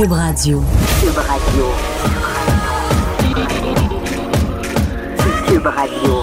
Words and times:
Cube 0.00 0.12
Radio. 0.12 0.64
Cube 1.02 1.18
Radio. 1.18 1.66
Cube 5.46 5.66
Radio. 5.66 6.22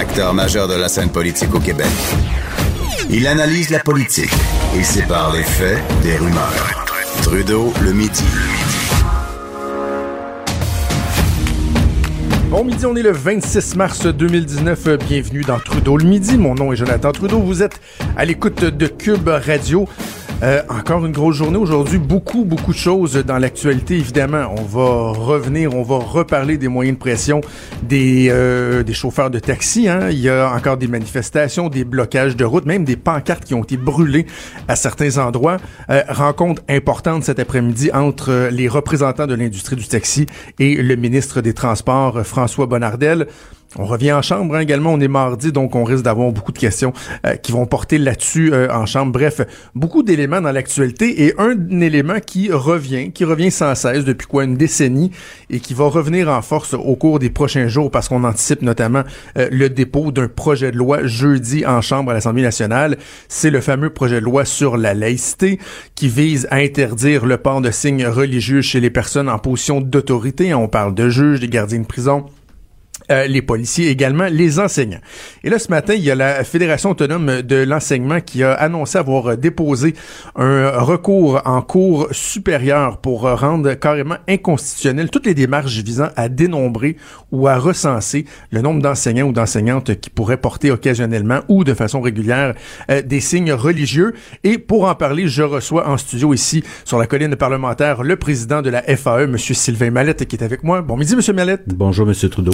Acteur 0.00 0.32
majeur 0.32 0.68
de 0.68 0.74
la 0.74 0.88
scène 0.88 1.10
politique 1.10 1.54
au 1.54 1.60
Québec. 1.60 1.86
Il 3.10 3.26
analyse 3.26 3.68
la 3.68 3.80
politique 3.80 4.32
et 4.74 4.82
sépare 4.82 5.34
les 5.34 5.42
faits 5.42 5.82
des 6.02 6.16
rumeurs. 6.16 6.86
Trudeau 7.20 7.74
le 7.82 7.92
midi. 7.92 8.24
Bon 12.48 12.64
midi, 12.64 12.86
on 12.86 12.96
est 12.96 13.02
le 13.02 13.12
26 13.12 13.76
mars 13.76 14.06
2019. 14.06 14.96
Bienvenue 15.06 15.42
dans 15.42 15.60
Trudeau 15.60 15.98
le 15.98 16.06
midi. 16.06 16.38
Mon 16.38 16.54
nom 16.54 16.72
est 16.72 16.76
Jonathan 16.76 17.12
Trudeau. 17.12 17.40
Vous 17.40 17.62
êtes 17.62 17.78
à 18.16 18.24
l'écoute 18.24 18.64
de 18.64 18.86
Cube 18.86 19.28
Radio. 19.28 19.86
Euh, 20.40 20.62
encore 20.68 21.04
une 21.04 21.10
grosse 21.10 21.34
journée 21.34 21.56
aujourd'hui, 21.56 21.98
beaucoup, 21.98 22.44
beaucoup 22.44 22.72
de 22.72 22.78
choses 22.78 23.14
dans 23.16 23.38
l'actualité, 23.38 23.96
évidemment. 23.96 24.54
On 24.56 24.62
va 24.62 25.10
revenir, 25.10 25.74
on 25.74 25.82
va 25.82 25.96
reparler 25.96 26.56
des 26.58 26.68
moyens 26.68 26.96
de 26.96 27.00
pression 27.00 27.40
des, 27.82 28.28
euh, 28.30 28.84
des 28.84 28.94
chauffeurs 28.94 29.30
de 29.30 29.40
taxi. 29.40 29.88
Hein. 29.88 30.10
Il 30.10 30.20
y 30.20 30.28
a 30.28 30.52
encore 30.54 30.76
des 30.76 30.86
manifestations, 30.86 31.68
des 31.68 31.82
blocages 31.82 32.36
de 32.36 32.44
route, 32.44 32.66
même 32.66 32.84
des 32.84 32.96
pancartes 32.96 33.44
qui 33.44 33.54
ont 33.54 33.64
été 33.64 33.76
brûlées 33.76 34.26
à 34.68 34.76
certains 34.76 35.18
endroits. 35.18 35.56
Euh, 35.90 36.02
rencontre 36.08 36.62
importante 36.68 37.24
cet 37.24 37.40
après-midi 37.40 37.90
entre 37.92 38.48
les 38.52 38.68
représentants 38.68 39.26
de 39.26 39.34
l'industrie 39.34 39.74
du 39.74 39.88
taxi 39.88 40.26
et 40.60 40.76
le 40.76 40.94
ministre 40.94 41.40
des 41.40 41.52
Transports, 41.52 42.24
François 42.24 42.66
Bonnardel. 42.66 43.26
On 43.76 43.84
revient 43.84 44.12
en 44.12 44.22
chambre 44.22 44.56
hein, 44.56 44.60
également, 44.60 44.94
on 44.94 45.00
est 45.00 45.08
mardi, 45.08 45.52
donc 45.52 45.74
on 45.74 45.84
risque 45.84 46.02
d'avoir 46.02 46.32
beaucoup 46.32 46.52
de 46.52 46.58
questions 46.58 46.94
euh, 47.26 47.36
qui 47.36 47.52
vont 47.52 47.66
porter 47.66 47.98
là-dessus 47.98 48.50
euh, 48.54 48.72
en 48.72 48.86
chambre. 48.86 49.12
Bref, 49.12 49.42
beaucoup 49.74 50.02
d'éléments 50.02 50.40
dans 50.40 50.52
l'actualité 50.52 51.24
et 51.24 51.34
un 51.38 51.80
élément 51.80 52.18
qui 52.24 52.50
revient, 52.50 53.12
qui 53.12 53.24
revient 53.24 53.50
sans 53.50 53.74
cesse 53.74 54.06
depuis 54.06 54.26
quoi 54.26 54.44
une 54.44 54.56
décennie 54.56 55.10
et 55.50 55.60
qui 55.60 55.74
va 55.74 55.84
revenir 55.84 56.30
en 56.30 56.40
force 56.40 56.72
au 56.72 56.96
cours 56.96 57.18
des 57.18 57.28
prochains 57.28 57.68
jours 57.68 57.90
parce 57.90 58.08
qu'on 58.08 58.24
anticipe 58.24 58.62
notamment 58.62 59.02
euh, 59.36 59.48
le 59.52 59.68
dépôt 59.68 60.12
d'un 60.12 60.28
projet 60.28 60.72
de 60.72 60.78
loi 60.78 61.06
jeudi 61.06 61.66
en 61.66 61.82
chambre 61.82 62.12
à 62.12 62.14
l'Assemblée 62.14 62.42
nationale. 62.42 62.96
C'est 63.28 63.50
le 63.50 63.60
fameux 63.60 63.90
projet 63.90 64.20
de 64.20 64.24
loi 64.24 64.46
sur 64.46 64.78
la 64.78 64.94
laïcité 64.94 65.58
qui 65.94 66.08
vise 66.08 66.48
à 66.50 66.56
interdire 66.56 67.26
le 67.26 67.36
port 67.36 67.60
de 67.60 67.70
signes 67.70 68.06
religieux 68.06 68.62
chez 68.62 68.80
les 68.80 68.90
personnes 68.90 69.28
en 69.28 69.38
position 69.38 69.82
d'autorité. 69.82 70.54
On 70.54 70.68
parle 70.68 70.94
de 70.94 71.10
juges, 71.10 71.40
des 71.40 71.48
gardiens 71.48 71.80
de 71.80 71.86
prison 71.86 72.24
euh, 73.10 73.26
les 73.26 73.42
policiers, 73.42 73.88
également 73.88 74.26
les 74.30 74.58
enseignants. 74.58 75.00
Et 75.44 75.50
là, 75.50 75.58
ce 75.58 75.70
matin, 75.70 75.94
il 75.94 76.02
y 76.02 76.10
a 76.10 76.14
la 76.14 76.44
Fédération 76.44 76.90
autonome 76.90 77.42
de 77.42 77.56
l'enseignement 77.56 78.20
qui 78.20 78.42
a 78.42 78.52
annoncé 78.52 78.98
avoir 78.98 79.36
déposé 79.36 79.94
un 80.36 80.70
recours 80.78 81.40
en 81.44 81.62
cours 81.62 82.08
supérieur 82.12 82.98
pour 82.98 83.22
rendre 83.22 83.74
carrément 83.74 84.16
inconstitutionnel 84.28 85.10
toutes 85.10 85.26
les 85.26 85.34
démarches 85.34 85.78
visant 85.78 86.08
à 86.16 86.28
dénombrer 86.28 86.96
ou 87.32 87.48
à 87.48 87.56
recenser 87.56 88.24
le 88.50 88.60
nombre 88.60 88.82
d'enseignants 88.82 89.26
ou 89.26 89.32
d'enseignantes 89.32 90.00
qui 90.00 90.10
pourraient 90.10 90.36
porter 90.36 90.70
occasionnellement 90.70 91.40
ou 91.48 91.64
de 91.64 91.74
façon 91.74 92.00
régulière 92.00 92.54
euh, 92.90 93.02
des 93.02 93.20
signes 93.20 93.52
religieux. 93.52 94.14
Et 94.44 94.58
pour 94.58 94.88
en 94.88 94.94
parler, 94.94 95.28
je 95.28 95.42
reçois 95.42 95.88
en 95.88 95.96
studio 95.96 96.34
ici, 96.34 96.62
sur 96.84 96.98
la 96.98 97.06
colline 97.06 97.36
parlementaire, 97.36 98.02
le 98.02 98.16
président 98.16 98.62
de 98.62 98.70
la 98.70 98.82
FAE, 98.82 99.24
M. 99.24 99.38
Sylvain 99.38 99.90
Mallette, 99.90 100.26
qui 100.26 100.36
est 100.36 100.44
avec 100.44 100.62
moi. 100.62 100.82
Bon 100.82 100.96
midi, 100.96 101.14
M. 101.14 101.34
Mallette. 101.34 101.62
Bonjour, 101.66 102.08
M. 102.08 102.14
Trudeau. 102.14 102.52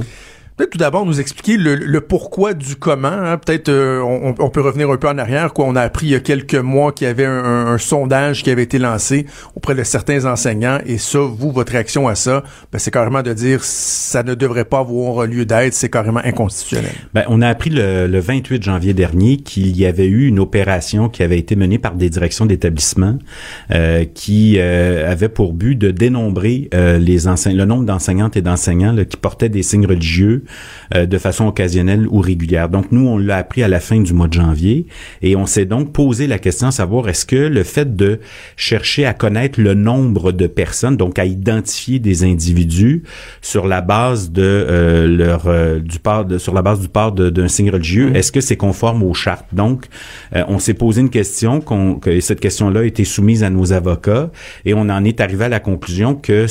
Peut-être 0.57 0.71
tout 0.71 0.79
d'abord 0.79 1.05
nous 1.05 1.21
expliquer 1.21 1.57
le, 1.57 2.01
pourquoi 2.01 2.55
du 2.55 2.77
comment. 2.77 3.09
Hein. 3.09 3.39
Peut-être 3.39 3.69
euh, 3.69 4.01
on, 4.03 4.51
peut 4.51 4.61
revenir 4.61 4.89
un 4.91 4.97
peu 4.97 5.09
en 5.09 5.19
arrière. 5.19 5.53
Quoi, 5.53 5.65
on 5.67 5.75
a 5.75 5.81
appris 5.81 6.07
il 6.07 6.13
y 6.13 6.15
a 6.15 6.21
quelques 6.21 6.55
mois 6.55 6.93
qu'il 6.93 7.07
y 7.07 7.11
avait 7.11 7.25
un, 7.25 7.77
sondage 7.79 8.43
qui 8.45 8.51
avait 8.51 8.63
été 8.63 8.79
lancé 8.79 9.27
auprès 9.57 9.75
de 9.75 9.83
certains 9.83 10.27
enseignants. 10.27 10.79
Et 10.87 10.99
ça, 10.99 11.19
vous, 11.19 11.51
votre 11.51 11.73
réaction 11.73 12.07
à 12.07 12.15
ça, 12.15 12.45
ben, 12.73 12.79
c'est 12.79 12.93
carrément 12.93 13.23
de 13.23 13.33
dire 13.33 13.65
ça 13.65 14.23
ne 14.23 14.35
devrait 14.35 14.65
pas 14.65 14.79
avoir 14.79 15.27
lieu 15.27 15.45
d'être. 15.45 15.75
C'est 15.75 15.91
carrément 15.91 16.21
inconstitutionnel. 16.23 16.93
Ben, 17.15 17.25
on 17.29 17.43
a 17.43 17.49
appris 17.49 17.71
le, 17.71 18.07
le 18.07 18.19
28 18.21 18.63
janvier 18.63 18.95
dernier 18.95 19.39
qu'il 19.39 19.77
y 19.77 19.87
avait 19.87 20.07
eu 20.07 20.29
une 20.29 20.39
opération 20.39 21.09
qui 21.09 21.23
avait 21.23 21.39
été 21.39 21.57
menée 21.57 21.79
par 21.79 21.95
des 21.95 22.11
directions 22.11 22.47
d'établissement 22.47 23.19
euh, 23.71 24.05
qui 24.05 24.57
euh, 24.59 25.11
avait 25.11 25.29
pour 25.29 25.53
but 25.53 25.75
de 25.75 25.91
dénombrer 25.91 26.69
euh, 26.75 26.99
les 26.99 27.25
le 27.25 27.65
nombre 27.65 27.85
d'enseignantes 27.85 28.37
et 28.37 28.43
d'enseignants 28.43 28.95
qui 29.05 29.17
portaient 29.17 29.49
des 29.49 29.63
signes 29.63 29.87
religieux 29.87 30.44
euh, 30.95 31.07
de 31.07 31.19
façon 31.19 31.47
occasionnelle 31.47 32.07
ou 32.09 32.21
régulière. 32.21 32.69
Donc 32.69 32.93
nous, 32.93 33.07
on 33.07 33.19
l'a 33.19 33.37
appris 33.37 33.63
à 33.63 33.69
la 33.69 33.81
fin 33.81 34.01
du 34.01 34.13
mois 34.13 34.29
de 34.29 34.35
janvier 34.35 34.87
et 35.23 35.37
on 35.37 35.47
s'est 35.47 35.65
donc 35.65 35.93
posé 35.93 36.27
la 36.27 36.39
question 36.39 36.69
à 36.69 36.71
savoir 36.71 37.09
est-ce 37.09 37.27
que 37.27 37.37
le 37.37 37.63
fait 37.63 37.97
de 37.97 38.21
chercher 38.57 39.07
à 39.07 39.15
connaître 39.15 39.61
le 39.61 39.75
nombre 39.75 40.33
de 40.33 40.47
personnes, 40.47 40.97
donc 40.97 41.19
à 41.19 41.25
identifier 41.25 41.99
des 41.99 42.25
individus 42.25 43.03
sur 43.41 43.67
la 43.67 43.81
base 43.81 44.31
de 44.31 44.43
euh, 44.43 45.07
leur 45.07 45.47
euh, 45.47 45.79
du 45.79 45.99
port 45.99 46.25
de, 46.25 46.39
sur 46.39 46.55
la 46.55 46.63
base 46.63 46.81
du 46.81 46.89
port 46.89 47.13
d'un 47.13 47.49
signe 47.49 47.71
religieux, 47.71 48.11
mmh. 48.11 48.17
est-ce 48.17 48.33
que 48.33 48.41
c'est 48.41 48.57
conforme 48.57 49.03
aux 49.03 49.15
chartes? 49.15 49.47
Donc 49.53 49.87
on 50.33 50.59
s'est 50.59 50.75
posé 50.75 51.01
une 51.01 51.11
question 51.11 51.61
qu'on 51.61 51.95
que 51.95 52.21
cette 52.21 52.41
question-là 52.41 52.81
a 52.81 52.85
été 52.85 53.05
soumise 53.05 53.43
à 53.43 53.51
nos 53.51 53.73
avocats 53.73 54.31
et 54.65 54.75
on 54.75 54.81
en 54.81 55.05
est 55.05 55.21
arrivé 55.21 55.45
à 55.45 55.49
la 55.49 55.61
conclusion 55.61 56.15
que 56.15 56.47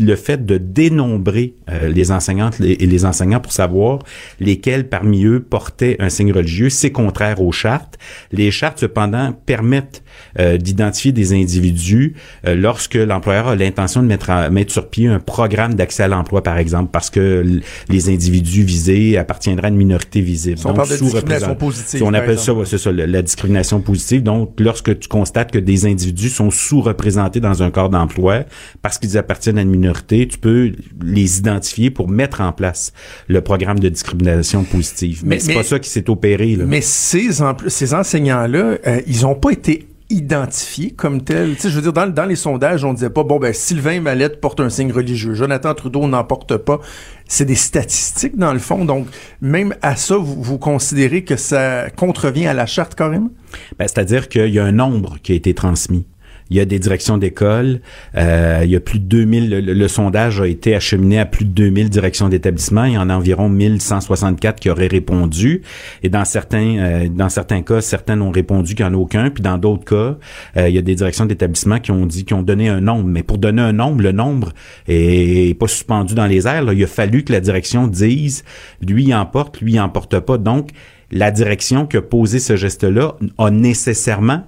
le 0.00 0.16
fait 0.16 0.44
de 0.44 0.58
dénombrer 0.58 1.54
les 1.88 2.12
enseignantes 2.12 2.60
et 2.60 2.86
les 2.86 3.04
enseignants 3.04 3.21
pour 3.42 3.52
savoir 3.52 4.00
lesquels 4.40 4.88
parmi 4.88 5.24
eux 5.24 5.40
portaient 5.40 5.96
un 5.98 6.08
signe 6.08 6.32
religieux. 6.32 6.70
C'est 6.70 6.90
contraire 6.90 7.40
aux 7.40 7.52
chartes. 7.52 7.98
Les 8.32 8.50
chartes, 8.50 8.80
cependant, 8.80 9.32
permettent 9.32 10.02
euh, 10.38 10.56
d'identifier 10.56 11.12
des 11.12 11.32
individus 11.32 12.14
euh, 12.46 12.54
lorsque 12.54 12.94
l'employeur 12.94 13.48
a 13.48 13.56
l'intention 13.56 14.02
de 14.02 14.06
mettre, 14.06 14.50
mettre 14.50 14.72
sur 14.72 14.88
pied 14.88 15.08
un 15.08 15.20
programme 15.20 15.74
d'accès 15.74 16.04
à 16.04 16.08
l'emploi, 16.08 16.42
par 16.42 16.58
exemple, 16.58 16.90
parce 16.92 17.10
que 17.10 17.60
les 17.88 18.08
individus 18.08 18.62
visés 18.62 19.18
appartiendraient 19.18 19.66
à 19.66 19.70
une 19.70 19.76
minorité 19.76 20.20
visible. 20.20 20.58
on 20.64 20.74
parle 20.74 20.88
de 20.88 20.96
discrimination 20.96 21.54
positive. 21.54 22.02
On 22.04 22.14
appelle 22.14 22.38
ça, 22.38 22.52
c'est 22.64 22.78
ça, 22.78 22.92
la, 22.92 23.22
discrimination 23.22 23.80
positive. 23.80 24.22
Donc, 24.22 24.58
lorsque 24.58 24.98
tu 24.98 25.08
constates 25.08 25.50
que 25.50 25.58
des 25.58 25.86
individus 25.86 26.30
sont 26.30 26.50
sous-représentés 26.50 27.40
dans 27.40 27.62
un 27.62 27.70
corps 27.70 27.90
d'emploi 27.90 28.44
parce 28.80 28.98
qu'ils 28.98 29.18
appartiennent 29.18 29.58
à 29.58 29.62
une 29.62 29.70
minorité, 29.70 30.26
tu 30.26 30.38
peux 30.38 30.72
les 31.02 31.38
identifier 31.38 31.90
pour 31.90 32.08
mettre 32.08 32.40
en 32.40 32.52
place 32.52 32.92
le 33.28 33.40
programme 33.40 33.78
de 33.78 33.88
discrimination 33.88 34.64
positive. 34.64 35.22
Mais, 35.24 35.38
c'est 35.38 35.54
pas 35.54 35.62
ça 35.62 35.78
qui 35.78 35.88
s'est 35.88 36.08
opéré. 36.10 36.56
Là. 36.56 36.64
Mais 36.66 36.80
ces, 36.80 37.30
ces 37.68 37.94
enseignants-là, 37.94 38.78
euh, 38.86 39.00
ils 39.06 39.26
ont 39.26 39.34
pas 39.34 39.50
été 39.50 39.88
identifiés 40.12 40.90
comme 40.90 41.22
tels. 41.22 41.54
Tu 41.54 41.62
sais, 41.62 41.70
je 41.70 41.76
veux 41.76 41.82
dire, 41.82 41.92
dans, 41.92 42.06
dans 42.06 42.26
les 42.26 42.36
sondages, 42.36 42.84
on 42.84 42.92
disait 42.92 43.10
pas, 43.10 43.24
bon, 43.24 43.38
ben, 43.38 43.52
Sylvain 43.52 44.00
Mallette 44.00 44.40
porte 44.40 44.60
un 44.60 44.68
signe 44.68 44.92
religieux, 44.92 45.34
Jonathan 45.34 45.74
Trudeau 45.74 46.06
n'en 46.06 46.24
porte 46.24 46.56
pas. 46.56 46.80
C'est 47.26 47.46
des 47.46 47.54
statistiques, 47.54 48.36
dans 48.36 48.52
le 48.52 48.58
fond. 48.58 48.84
Donc, 48.84 49.06
même 49.40 49.74
à 49.80 49.96
ça, 49.96 50.16
vous, 50.16 50.42
vous 50.42 50.58
considérez 50.58 51.24
que 51.24 51.36
ça 51.36 51.88
contrevient 51.90 52.46
à 52.46 52.54
la 52.54 52.66
charte, 52.66 52.94
carrément? 52.94 53.30
Ben, 53.78 53.88
c'est-à-dire 53.88 54.28
qu'il 54.28 54.52
y 54.52 54.58
a 54.58 54.64
un 54.64 54.72
nombre 54.72 55.16
qui 55.22 55.32
a 55.32 55.34
été 55.34 55.54
transmis 55.54 56.04
il 56.52 56.56
y 56.56 56.60
a 56.60 56.66
des 56.66 56.78
directions 56.78 57.16
d'école, 57.16 57.80
euh, 58.14 58.60
il 58.62 58.70
y 58.70 58.76
a 58.76 58.80
plus 58.80 58.98
de 58.98 59.06
2000, 59.06 59.50
le, 59.50 59.88
sondage 59.88 60.38
a 60.38 60.46
été 60.46 60.74
acheminé 60.74 61.18
à 61.18 61.24
plus 61.24 61.46
de 61.46 61.50
2000 61.50 61.88
directions 61.88 62.28
d'établissement, 62.28 62.84
il 62.84 62.92
y 62.92 62.98
en 62.98 63.08
a 63.08 63.16
environ 63.16 63.48
1164 63.48 64.60
qui 64.60 64.68
auraient 64.68 64.86
répondu, 64.86 65.62
et 66.02 66.10
dans 66.10 66.26
certains, 66.26 66.76
euh, 66.78 67.08
dans 67.08 67.30
certains 67.30 67.62
cas, 67.62 67.80
certains 67.80 68.16
n'ont 68.16 68.30
répondu 68.30 68.74
qu'il 68.74 68.84
n'y 68.84 68.92
en 68.92 68.94
a 68.94 68.98
aucun, 68.98 69.30
puis 69.30 69.42
dans 69.42 69.56
d'autres 69.56 69.84
cas, 69.86 70.18
euh, 70.58 70.68
il 70.68 70.74
y 70.74 70.78
a 70.78 70.82
des 70.82 70.94
directions 70.94 71.24
d'établissement 71.24 71.78
qui 71.80 71.90
ont 71.90 72.04
dit, 72.04 72.26
qui 72.26 72.34
ont 72.34 72.42
donné 72.42 72.68
un 72.68 72.82
nombre, 72.82 73.06
mais 73.06 73.22
pour 73.22 73.38
donner 73.38 73.62
un 73.62 73.72
nombre, 73.72 74.02
le 74.02 74.12
nombre 74.12 74.52
est, 74.88 75.58
pas 75.58 75.68
suspendu 75.68 76.14
dans 76.14 76.26
les 76.26 76.46
airs, 76.46 76.70
il 76.70 76.84
a 76.84 76.86
fallu 76.86 77.24
que 77.24 77.32
la 77.32 77.40
direction 77.40 77.86
dise, 77.86 78.44
lui 78.86 79.04
il 79.04 79.14
emporte, 79.14 79.62
lui 79.62 79.72
il 79.72 79.80
emporte 79.80 80.20
pas, 80.20 80.36
donc 80.36 80.68
la 81.10 81.30
direction 81.30 81.86
qui 81.86 81.96
a 81.96 82.02
posé 82.02 82.38
ce 82.38 82.56
geste-là 82.56 83.14
a 83.38 83.50
nécessairement 83.50 84.44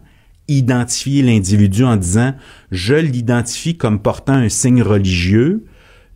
identifier 0.48 1.22
l'individu 1.22 1.84
en 1.84 1.96
disant 1.96 2.34
je 2.70 2.94
l'identifie 2.94 3.76
comme 3.76 4.00
portant 4.00 4.34
un 4.34 4.48
signe 4.48 4.82
religieux, 4.82 5.64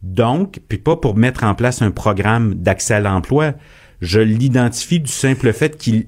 donc, 0.03 0.61
puis 0.69 0.79
pas 0.79 0.97
pour 0.97 1.17
mettre 1.17 1.44
en 1.44 1.55
place 1.55 1.82
un 1.82 1.91
programme 1.91 2.55
d'accès 2.55 2.94
à 2.94 3.00
l'emploi, 3.00 3.55
je 4.00 4.20
l'identifie 4.20 5.00
du 5.00 5.11
simple 5.11 5.53
fait 5.53 5.76
qu'il 5.76 6.06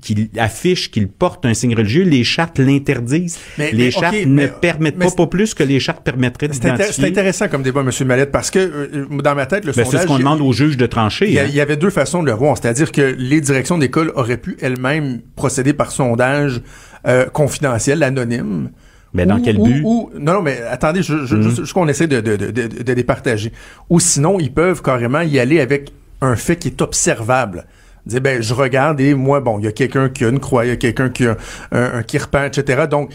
qu'il 0.00 0.28
affiche 0.38 0.90
qu'il 0.90 1.08
porte 1.08 1.46
un 1.46 1.54
signe 1.54 1.74
religieux, 1.76 2.02
les 2.02 2.24
chartes 2.24 2.58
l'interdisent. 2.58 3.38
Les 3.58 3.90
chartes 3.90 4.26
ne 4.26 4.46
permettent 4.46 4.98
pas, 4.98 5.10
pas 5.10 5.26
plus 5.26 5.54
que 5.54 5.62
les 5.62 5.78
chartes 5.78 6.02
permettraient 6.02 6.48
d'identifier. 6.48 6.92
C'est 6.92 7.06
intéressant 7.06 7.48
comme 7.48 7.62
débat, 7.62 7.82
M. 7.82 7.90
Mallette, 8.06 8.32
parce 8.32 8.50
que 8.50 8.58
euh, 8.58 9.06
dans 9.22 9.34
ma 9.34 9.46
tête, 9.46 9.64
le 9.64 9.72
sondage... 9.72 9.92
C'est 9.92 9.98
ce 9.98 10.06
qu'on 10.06 10.18
demande 10.18 10.40
aux 10.40 10.52
juges 10.52 10.76
de 10.76 10.86
trancher. 10.86 11.28
Il 11.28 11.34
y, 11.34 11.38
hein. 11.38 11.46
y, 11.46 11.60
avait 11.60 11.76
deux 11.76 11.90
façons 11.90 12.22
de 12.22 12.26
le 12.26 12.32
voir, 12.32 12.56
c'est-à-dire 12.58 12.90
que 12.90 13.14
les 13.16 13.40
directions 13.40 13.78
d'école 13.78 14.12
auraient 14.16 14.36
pu 14.36 14.56
elles-mêmes 14.60 15.20
procéder 15.36 15.72
par 15.72 15.92
sondage 15.92 16.60
euh, 17.06 17.26
confidentiel, 17.26 18.02
anonyme. 18.02 18.70
Mais 19.14 19.26
dans 19.26 19.40
quel 19.40 19.58
but? 19.58 19.82
non, 19.82 20.10
non, 20.18 20.42
mais 20.42 20.60
attendez, 20.62 21.02
je, 21.02 21.26
je, 21.26 21.36
mm 21.36 21.66
qu'on 21.74 21.86
essaie 21.88 22.06
de, 22.06 22.20
de, 22.20 22.36
de, 22.36 22.50
de, 22.50 22.92
les 22.92 23.04
partager. 23.04 23.52
Ou 23.90 24.00
sinon, 24.00 24.40
ils 24.40 24.52
peuvent 24.52 24.82
carrément 24.82 25.20
y 25.20 25.38
aller 25.38 25.60
avec 25.60 25.92
un 26.20 26.36
fait 26.36 26.56
qui 26.56 26.68
est 26.68 26.80
observable. 26.80 27.66
Dire, 28.06 28.20
ben, 28.20 28.42
je 28.42 28.54
regarde 28.54 29.00
et 29.00 29.14
moi, 29.14 29.40
bon, 29.40 29.58
il 29.58 29.64
y 29.64 29.68
a 29.68 29.72
quelqu'un 29.72 30.08
qui 30.08 30.24
a 30.24 30.28
une 30.28 30.40
croix, 30.40 30.64
il 30.66 30.68
y 30.68 30.72
a 30.72 30.76
quelqu'un 30.76 31.08
qui 31.08 31.26
a 31.26 31.36
un, 31.70 31.94
un 31.94 32.02
kirpan, 32.02 32.44
etc. 32.44 32.86
Donc, 32.90 33.12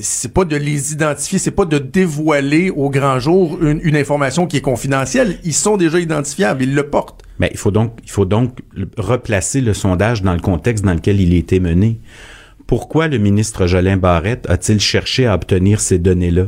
c'est 0.00 0.32
pas 0.32 0.44
de 0.44 0.56
les 0.56 0.92
identifier, 0.92 1.38
c'est 1.38 1.50
pas 1.50 1.64
de 1.64 1.78
dévoiler 1.78 2.70
au 2.70 2.90
grand 2.90 3.18
jour 3.18 3.58
une, 3.62 3.80
une, 3.82 3.96
information 3.96 4.46
qui 4.46 4.56
est 4.56 4.62
confidentielle. 4.62 5.38
Ils 5.44 5.54
sont 5.54 5.76
déjà 5.76 6.00
identifiables, 6.00 6.62
ils 6.62 6.74
le 6.74 6.88
portent. 6.88 7.22
Mais 7.38 7.48
il 7.52 7.58
faut 7.58 7.70
donc, 7.70 7.98
il 8.04 8.10
faut 8.10 8.24
donc 8.24 8.58
replacer 8.96 9.60
le 9.60 9.74
sondage 9.74 10.22
dans 10.22 10.34
le 10.34 10.40
contexte 10.40 10.84
dans 10.84 10.94
lequel 10.94 11.20
il 11.20 11.34
a 11.34 11.36
été 11.36 11.60
mené. 11.60 12.00
Pourquoi 12.66 13.08
le 13.08 13.18
ministre 13.18 13.66
Jolin 13.66 13.96
Barrette 13.96 14.48
a-t-il 14.48 14.80
cherché 14.80 15.26
à 15.26 15.34
obtenir 15.34 15.80
ces 15.80 15.98
données-là? 15.98 16.46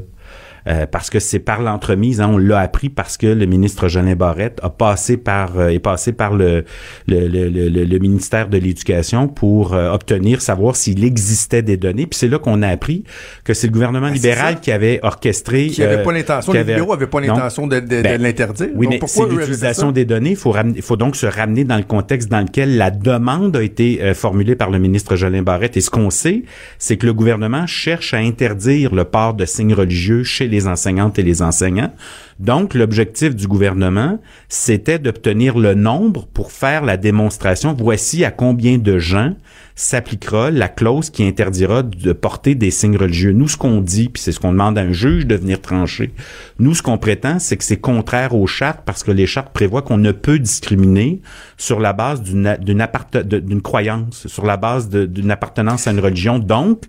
Euh, 0.69 0.87
parce 0.87 1.11
que 1.11 1.21
c'est 1.21 1.39
par 1.39 1.63
l'entremise, 1.63 2.21
hein, 2.21 2.29
on 2.33 2.39
l'a 2.39 2.59
appris 2.59 2.89
parce 2.89 3.17
que 3.17 3.27
le 3.27 3.47
ministre 3.47 3.87
Jolin 3.87 4.17
Barrette 4.17 4.59
a 4.63 4.71
passé 4.71 5.17
par 5.17 5.59
euh, 5.59 5.69
est 5.69 5.79
passé 5.79 6.13
par 6.13 6.35
le 6.35 6.65
le, 7.07 7.29
le, 7.29 7.49
le, 7.49 7.85
le 7.85 7.99
ministère 7.99 8.49
de 8.49 8.59
l'Éducation 8.59 9.29
pour 9.29 9.75
euh, 9.75 9.93
obtenir 9.93 10.43
savoir 10.43 10.75
s'il 10.75 11.05
existait 11.05 11.63
des 11.63 11.77
données. 11.77 12.07
Puis 12.07 12.19
c'est 12.19 12.29
là 12.29 12.39
qu'on 12.39 12.63
a 12.63 12.69
appris 12.69 13.05
que 13.45 13.55
c'est 13.55 13.69
le 13.69 13.73
gouvernement 13.73 14.09
ben, 14.09 14.15
libéral 14.15 14.61
qui 14.61 14.73
avait 14.73 14.99
orchestré, 15.03 15.69
qui 15.69 15.83
avait 15.83 16.03
pas 16.03 16.13
l'intention, 16.13 16.53
les 16.53 16.65
libéraux 16.65 16.95
n'avaient 16.95 17.07
pas 17.07 17.21
l'intention 17.21 17.67
de, 17.67 17.79
de, 17.79 18.03
ben, 18.03 18.19
de 18.19 18.23
l'interdire. 18.23 18.69
Oui, 18.75 18.87
donc, 18.87 19.03
mais 19.03 19.09
c'est 19.09 19.29
l'utilisation 19.29 19.93
des 19.93 20.05
données. 20.05 20.31
Il 20.31 20.37
faut 20.37 20.51
ramener, 20.51 20.81
faut 20.81 20.97
donc 20.97 21.15
se 21.15 21.27
ramener 21.27 21.63
dans 21.65 21.77
le 21.77 21.85
contexte 21.85 22.29
dans 22.29 22.41
lequel 22.41 22.77
la 22.77 22.91
demande 22.91 23.57
a 23.57 23.63
été 23.63 24.15
formulée 24.15 24.57
par 24.57 24.71
le 24.71 24.79
ministre 24.79 25.15
Jolin 25.15 25.43
Barrette. 25.43 25.77
Et 25.77 25.81
ce 25.81 25.91
qu'on 25.91 26.11
sait, 26.11 26.43
c'est 26.79 26.97
que 26.97 27.07
le 27.07 27.15
gouvernement 27.15 27.67
cherche 27.67 28.15
à 28.15 28.19
interdire 28.19 28.95
le 28.95 29.05
port 29.05 29.35
de 29.35 29.45
signes 29.45 29.75
religieux 29.75 30.25
chez 30.25 30.49
les 30.49 30.56
les 30.57 30.67
enseignantes 30.67 31.19
et 31.19 31.23
les 31.23 31.43
enseignants. 31.43 31.93
Donc, 32.39 32.75
l'objectif 32.75 33.35
du 33.35 33.47
gouvernement, 33.47 34.19
c'était 34.49 34.99
d'obtenir 34.99 35.59
le 35.59 35.75
nombre 35.75 36.27
pour 36.27 36.51
faire 36.51 36.85
la 36.85 36.97
démonstration. 36.97 37.77
Voici 37.79 38.25
à 38.25 38.31
combien 38.31 38.79
de 38.79 38.99
gens 38.99 39.33
s'appliquera 39.79 40.51
la 40.51 40.69
clause 40.69 41.11
qui 41.11 41.23
interdira 41.23 41.83
de 41.83 42.13
porter 42.13 42.55
des 42.55 42.71
signes 42.71 42.97
religieux. 42.97 43.33
Nous, 43.33 43.47
ce 43.47 43.59
qu'on 43.59 43.83
dit, 43.83 44.09
puis 44.09 44.23
c'est 44.23 44.33
ce 44.33 44.41
qu'on 44.41 44.53
demande 44.53 44.79
à 44.79 44.81
un 44.81 44.93
juge 44.93 45.27
de 45.27 45.37
venir 45.37 45.61
trancher, 45.61 46.13
nous, 46.59 46.75
ce 46.75 46.83
qu'on 46.83 46.97
prétend, 46.97 47.39
c'est 47.39 47.59
que 47.59 47.65
c'est 47.65 47.77
contraire 47.77 48.35
aux 48.35 48.47
chartes 48.47 48.81
parce 48.87 49.05
que 49.05 49.13
les 49.13 49.27
chartes 49.27 49.53
prévoient 49.53 49.83
qu'on 49.83 49.99
ne 49.99 50.13
peut 50.13 50.39
discriminer 50.39 51.21
sur 51.59 51.79
la 51.79 51.93
base 51.93 52.23
d'une 52.23 53.63
croyance, 53.63 54.27
sur 54.27 54.47
la 54.47 54.57
base 54.57 54.89
d'une 54.89 55.31
appartenance 55.31 55.87
à 55.87 55.91
une 55.91 56.01
religion. 56.01 56.39
Donc, 56.39 56.85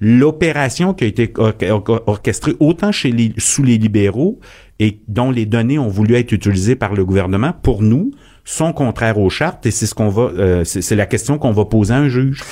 l'opération 0.00 0.94
qui 0.94 1.04
a 1.04 1.06
été 1.08 1.32
orchestrée 1.36 2.54
autant 2.60 2.92
chez 2.92 3.34
sous 3.36 3.64
les 3.64 3.78
libéraux 3.78 4.38
et 4.78 5.00
dont 5.08 5.32
les 5.32 5.44
données 5.44 5.80
ont 5.80 5.88
voulu 5.88 6.14
être 6.14 6.30
utilisées 6.30 6.76
par 6.76 6.94
le 6.94 7.04
gouvernement, 7.04 7.52
pour 7.52 7.82
nous, 7.82 8.12
sont 8.48 8.72
contraires 8.72 9.18
aux 9.18 9.30
chartes 9.30 9.66
et 9.66 9.70
c'est 9.70 9.86
ce 9.86 9.94
qu'on 9.94 10.08
va, 10.08 10.22
euh, 10.22 10.64
la 10.90 11.06
question 11.06 11.38
qu'on 11.38 11.52
va 11.52 11.66
poser 11.66 11.92
à 11.92 11.98
un 11.98 12.08
juge. 12.08 12.42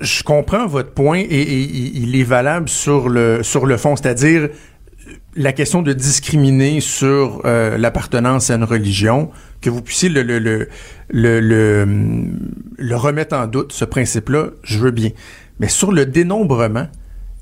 Je 0.00 0.22
comprends 0.22 0.66
votre 0.66 0.92
point 0.92 1.18
et, 1.18 1.42
il 1.52 2.14
est 2.16 2.24
valable 2.24 2.68
sur 2.68 3.08
le 3.08 3.42
fond, 3.76 3.96
c'est-à-dire 3.96 4.48
la 5.36 5.52
question 5.52 5.82
de 5.82 5.92
discriminer 5.92 6.80
sur 6.80 7.42
euh, 7.44 7.76
l'appartenance 7.76 8.50
à 8.50 8.54
une 8.54 8.64
religion, 8.64 9.30
que 9.60 9.70
vous 9.70 9.82
puissiez 9.82 10.08
le 10.08 10.68
remettre 12.92 13.36
en 13.36 13.46
doute, 13.46 13.72
ce 13.72 13.84
principe-là, 13.84 14.50
je 14.62 14.78
veux 14.78 14.92
bien. 14.92 15.10
Mais 15.58 15.68
sur 15.68 15.90
le 15.90 16.06
dénombrement, 16.06 16.86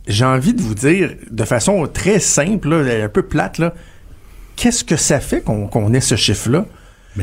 j'ai 0.07 0.25
envie 0.25 0.55
de 0.55 0.63
vous 0.63 0.75
dire, 0.75 1.11
de 1.31 1.45
façon 1.45 1.87
très 1.87 2.19
simple, 2.21 2.73
un 2.73 3.09
peu 3.09 3.23
plate, 3.23 3.61
qu'est-ce 4.57 4.85
que 4.85 4.97
ça 4.97 5.21
fait 5.21 5.43
qu'on 5.43 5.93
ait 5.93 6.01
ce 6.01 6.17
chiffre-là? 6.17 6.65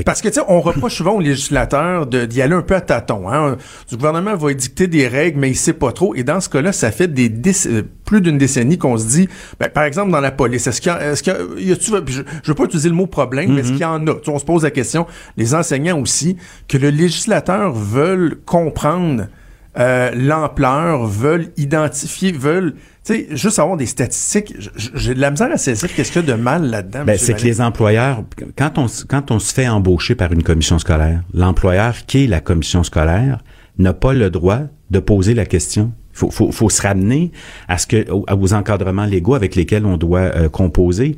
Parce 0.06 0.22
que, 0.22 0.28
tu 0.28 0.36
sais, 0.36 0.42
on 0.48 0.62
reproche 0.62 0.96
souvent 0.96 1.14
aux 1.14 1.20
législateurs 1.20 2.06
d'y 2.06 2.42
aller 2.42 2.54
un 2.54 2.62
peu 2.62 2.76
à 2.76 2.82
tâtons. 2.82 3.30
Hein. 3.30 3.58
Le 3.92 3.98
gouvernement 3.98 4.36
va 4.36 4.52
édicter 4.52 4.88
des 4.88 5.08
règles, 5.08 5.40
mais 5.40 5.50
il 5.50 5.56
sait 5.56 5.74
pas 5.74 5.92
trop. 5.92 6.14
Et 6.16 6.24
dans 6.24 6.40
ce 6.40 6.50
cas-là, 6.50 6.72
ça 6.72 6.92
fait 6.92 7.08
des 7.08 7.32
euh, 7.68 7.82
plus 8.06 8.22
d'une 8.22 8.38
décennie 8.38 8.78
qu'on 8.78 8.98
se 8.98 9.08
dit, 9.08 9.30
ben, 9.60 9.70
par 9.70 9.84
exemple, 9.84 10.12
dans 10.12 10.22
la 10.22 10.32
police, 10.32 10.68
est-ce 10.68 10.82
qu'il 10.82 10.92
y 10.92 10.96
a, 10.96 11.12
est-ce 11.12 11.24
qu'il 11.24 11.34
y 11.68 11.72
a, 11.72 11.76
je, 11.76 12.22
je 12.44 12.48
veux 12.48 12.56
pas 12.56 12.66
utiliser 12.66 12.90
le 12.90 12.96
mot 12.96 13.08
problème, 13.08 13.54
mais 13.54 13.62
est-ce 13.62 13.70
mm-hmm. 13.70 13.74
qu'il 13.74 13.82
y 13.82 13.86
en 13.86 14.08
a? 14.08 14.16
on 14.28 14.40
se 14.40 14.46
pose 14.46 14.64
la 14.64 14.72
question, 14.72 15.08
les 15.38 15.56
enseignants 15.56 16.00
aussi, 16.00 16.38
que 16.68 16.78
le 16.78 16.90
législateur 16.90 17.74
veulent 17.74 18.38
comprendre 18.46 19.26
euh, 19.78 20.12
l'ampleur, 20.16 21.06
veulent 21.06 21.52
identifier, 21.58 22.32
veulent 22.32 22.74
tu 23.06 23.14
sais, 23.14 23.28
juste 23.32 23.60
avoir 23.60 23.78
des 23.78 23.86
statistiques, 23.86 24.54
j'ai 24.76 25.14
de 25.14 25.22
la 25.22 25.32
misère 25.32 25.52
à 25.52 25.58
saisir 25.58 25.94
qu'est-ce 25.94 26.12
qu'il 26.12 26.26
y 26.26 26.32
a 26.32 26.36
de 26.36 26.42
mal 26.42 26.70
là-dedans. 26.70 27.06
Ben, 27.06 27.18
c'est 27.18 27.34
que 27.34 27.44
les 27.44 27.62
employeurs, 27.62 28.24
quand 28.58 28.78
on, 28.78 28.88
quand 29.08 29.32
on 29.32 29.40
se 29.40 29.54
fait 29.54 29.68
embaucher 29.68 30.16
par 30.16 30.32
une 30.32 30.44
commission 30.44 30.80
scolaire, 30.80 31.24
l'employeur 31.34 31.96
qui 32.08 32.26
est 32.26 32.28
la 32.28 32.42
commission 32.42 32.84
scolaire 32.84 33.44
n'a 33.78 33.94
pas 33.94 34.14
le 34.14 34.30
droit 34.30 34.60
de 34.90 35.00
poser 35.00 35.34
la 35.34 35.46
question. 35.46 35.92
Faut, 36.12 36.32
faut, 36.32 36.52
faut 36.52 36.70
se 36.70 36.82
ramener 36.82 37.32
à 37.68 37.78
ce 37.78 37.88
que 37.88 38.06
aux 38.12 38.54
encadrements 38.54 39.06
légaux 39.06 39.36
avec 39.36 39.56
lesquels 39.56 39.86
on 39.86 39.96
doit 39.96 40.20
euh, 40.20 40.50
composer. 40.50 41.16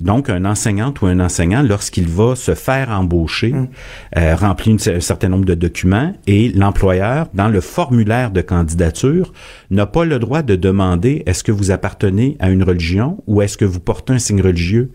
Donc, 0.00 0.30
un 0.30 0.44
enseignant 0.44 0.92
ou 1.02 1.06
un 1.06 1.20
enseignant, 1.20 1.62
lorsqu'il 1.62 2.08
va 2.08 2.36
se 2.36 2.54
faire 2.54 2.90
embaucher, 2.90 3.52
mm. 3.52 3.68
euh, 4.16 4.34
remplit 4.34 4.76
un 4.86 5.00
certain 5.00 5.28
nombre 5.28 5.44
de 5.44 5.54
documents 5.54 6.12
et 6.26 6.50
l'employeur, 6.50 7.28
dans 7.34 7.48
le 7.48 7.60
formulaire 7.60 8.30
de 8.30 8.40
candidature, 8.40 9.32
n'a 9.70 9.86
pas 9.86 10.04
le 10.04 10.18
droit 10.18 10.42
de 10.42 10.56
demander 10.56 11.22
est-ce 11.26 11.44
que 11.44 11.52
vous 11.52 11.70
appartenez 11.70 12.36
à 12.40 12.50
une 12.50 12.62
religion 12.62 13.22
ou 13.26 13.42
est-ce 13.42 13.56
que 13.56 13.64
vous 13.64 13.80
portez 13.80 14.12
un 14.12 14.18
signe 14.18 14.42
religieux? 14.42 14.90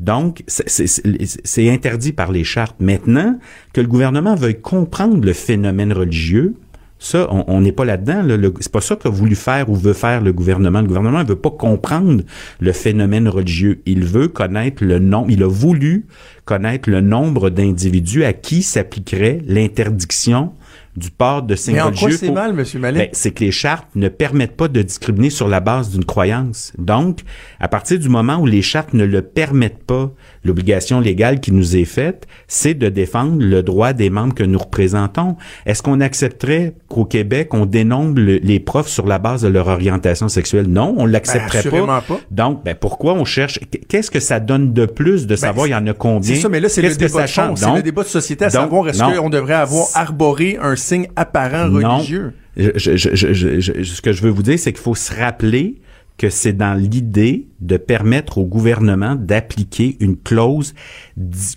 Donc, 0.00 0.42
c'est 0.46 1.70
interdit 1.70 2.12
par 2.12 2.32
les 2.32 2.42
chartes. 2.42 2.76
Maintenant, 2.80 3.38
que 3.74 3.82
le 3.82 3.86
gouvernement 3.86 4.34
veuille 4.34 4.60
comprendre 4.60 5.24
le 5.24 5.34
phénomène 5.34 5.92
religieux, 5.92 6.54
ça, 7.02 7.26
on 7.30 7.62
n'est 7.62 7.72
pas 7.72 7.86
là-dedans. 7.86 8.22
Là. 8.22 8.36
C'est 8.60 8.70
pas 8.70 8.82
ça 8.82 8.94
qu'a 8.94 9.08
voulu 9.08 9.34
faire 9.34 9.70
ou 9.70 9.74
veut 9.74 9.94
faire 9.94 10.20
le 10.20 10.34
gouvernement. 10.34 10.82
Le 10.82 10.86
gouvernement 10.86 11.20
ne 11.20 11.28
veut 11.28 11.34
pas 11.34 11.50
comprendre 11.50 12.22
le 12.60 12.72
phénomène 12.72 13.26
religieux. 13.26 13.80
Il 13.86 14.04
veut 14.04 14.28
connaître 14.28 14.84
le 14.84 14.98
nombre. 14.98 15.30
Il 15.30 15.42
a 15.42 15.48
voulu 15.48 16.04
connaître 16.44 16.90
le 16.90 17.00
nombre 17.00 17.48
d'individus 17.48 18.24
à 18.24 18.34
qui 18.34 18.62
s'appliquerait 18.62 19.40
l'interdiction 19.46 20.52
du 20.96 21.10
port 21.10 21.42
de 21.42 21.54
religieux. 21.54 22.08
Mais 22.08 22.16
c'est 22.16 22.30
mal, 22.30 22.50
M. 22.58 22.64
Mallet? 22.80 22.98
Ben, 22.98 23.08
c'est 23.12 23.30
que 23.30 23.44
les 23.44 23.52
chartes 23.52 23.86
ne 23.94 24.08
permettent 24.08 24.56
pas 24.56 24.68
de 24.68 24.82
discriminer 24.82 25.30
sur 25.30 25.48
la 25.48 25.60
base 25.60 25.90
d'une 25.90 26.04
croyance. 26.04 26.72
Donc, 26.78 27.20
à 27.60 27.68
partir 27.68 27.98
du 27.98 28.08
moment 28.08 28.38
où 28.38 28.46
les 28.46 28.62
chartes 28.62 28.92
ne 28.92 29.04
le 29.04 29.22
permettent 29.22 29.84
pas, 29.84 30.10
l'obligation 30.44 31.00
légale 31.00 31.40
qui 31.40 31.52
nous 31.52 31.76
est 31.76 31.84
faite, 31.84 32.26
c'est 32.48 32.74
de 32.74 32.88
défendre 32.88 33.36
le 33.40 33.62
droit 33.62 33.92
des 33.92 34.10
membres 34.10 34.34
que 34.34 34.42
nous 34.42 34.58
représentons. 34.58 35.36
Est-ce 35.64 35.82
qu'on 35.82 36.00
accepterait 36.00 36.74
qu'au 36.88 37.04
Québec, 37.04 37.54
on 37.54 37.66
dénombre 37.66 38.20
les 38.20 38.60
profs 38.60 38.88
sur 38.88 39.06
la 39.06 39.18
base 39.18 39.42
de 39.42 39.48
leur 39.48 39.68
orientation 39.68 40.28
sexuelle? 40.28 40.66
Non, 40.66 40.94
on 40.98 41.06
l'accepterait 41.06 41.70
ben, 41.70 41.86
pas. 41.86 42.00
pas. 42.00 42.20
Donc, 42.30 42.64
ben, 42.64 42.74
pourquoi 42.74 43.14
on 43.14 43.24
cherche? 43.24 43.60
Qu'est-ce 43.88 44.10
que 44.10 44.20
ça 44.20 44.40
donne 44.40 44.72
de 44.72 44.86
plus 44.86 45.26
de 45.26 45.34
ben, 45.34 45.36
savoir 45.36 45.66
il 45.66 45.70
y 45.70 45.74
en 45.74 45.86
a 45.86 45.92
combien? 45.92 46.34
C'est 46.34 46.40
ça, 46.40 46.48
mais 46.48 46.60
là, 46.60 46.68
c'est 46.68 46.82
le, 46.82 46.94
débat 46.94 47.26
de 47.26 47.76
le 47.76 47.82
débat 47.82 48.02
de 48.02 48.08
société 48.08 48.46
à 48.46 48.50
savoir 48.50 48.88
est-ce 48.88 49.02
qu'on 49.02 49.30
devrait 49.30 49.54
avoir 49.54 49.86
arboré 49.94 50.58
un 50.60 50.76
signe 50.80 51.08
apparent 51.16 51.70
religieux? 51.70 52.32
Je, 52.56 52.70
je, 52.74 53.14
je, 53.14 53.82
ce 53.82 54.02
que 54.02 54.12
je 54.12 54.22
veux 54.22 54.30
vous 54.30 54.42
dire, 54.42 54.58
c'est 54.58 54.72
qu'il 54.72 54.82
faut 54.82 54.94
se 54.94 55.14
rappeler 55.14 55.80
que 56.20 56.28
c'est 56.28 56.52
dans 56.52 56.74
l'idée 56.74 57.46
de 57.60 57.78
permettre 57.78 58.36
au 58.36 58.44
gouvernement 58.44 59.14
d'appliquer 59.14 59.96
une 60.00 60.18
clause 60.18 60.74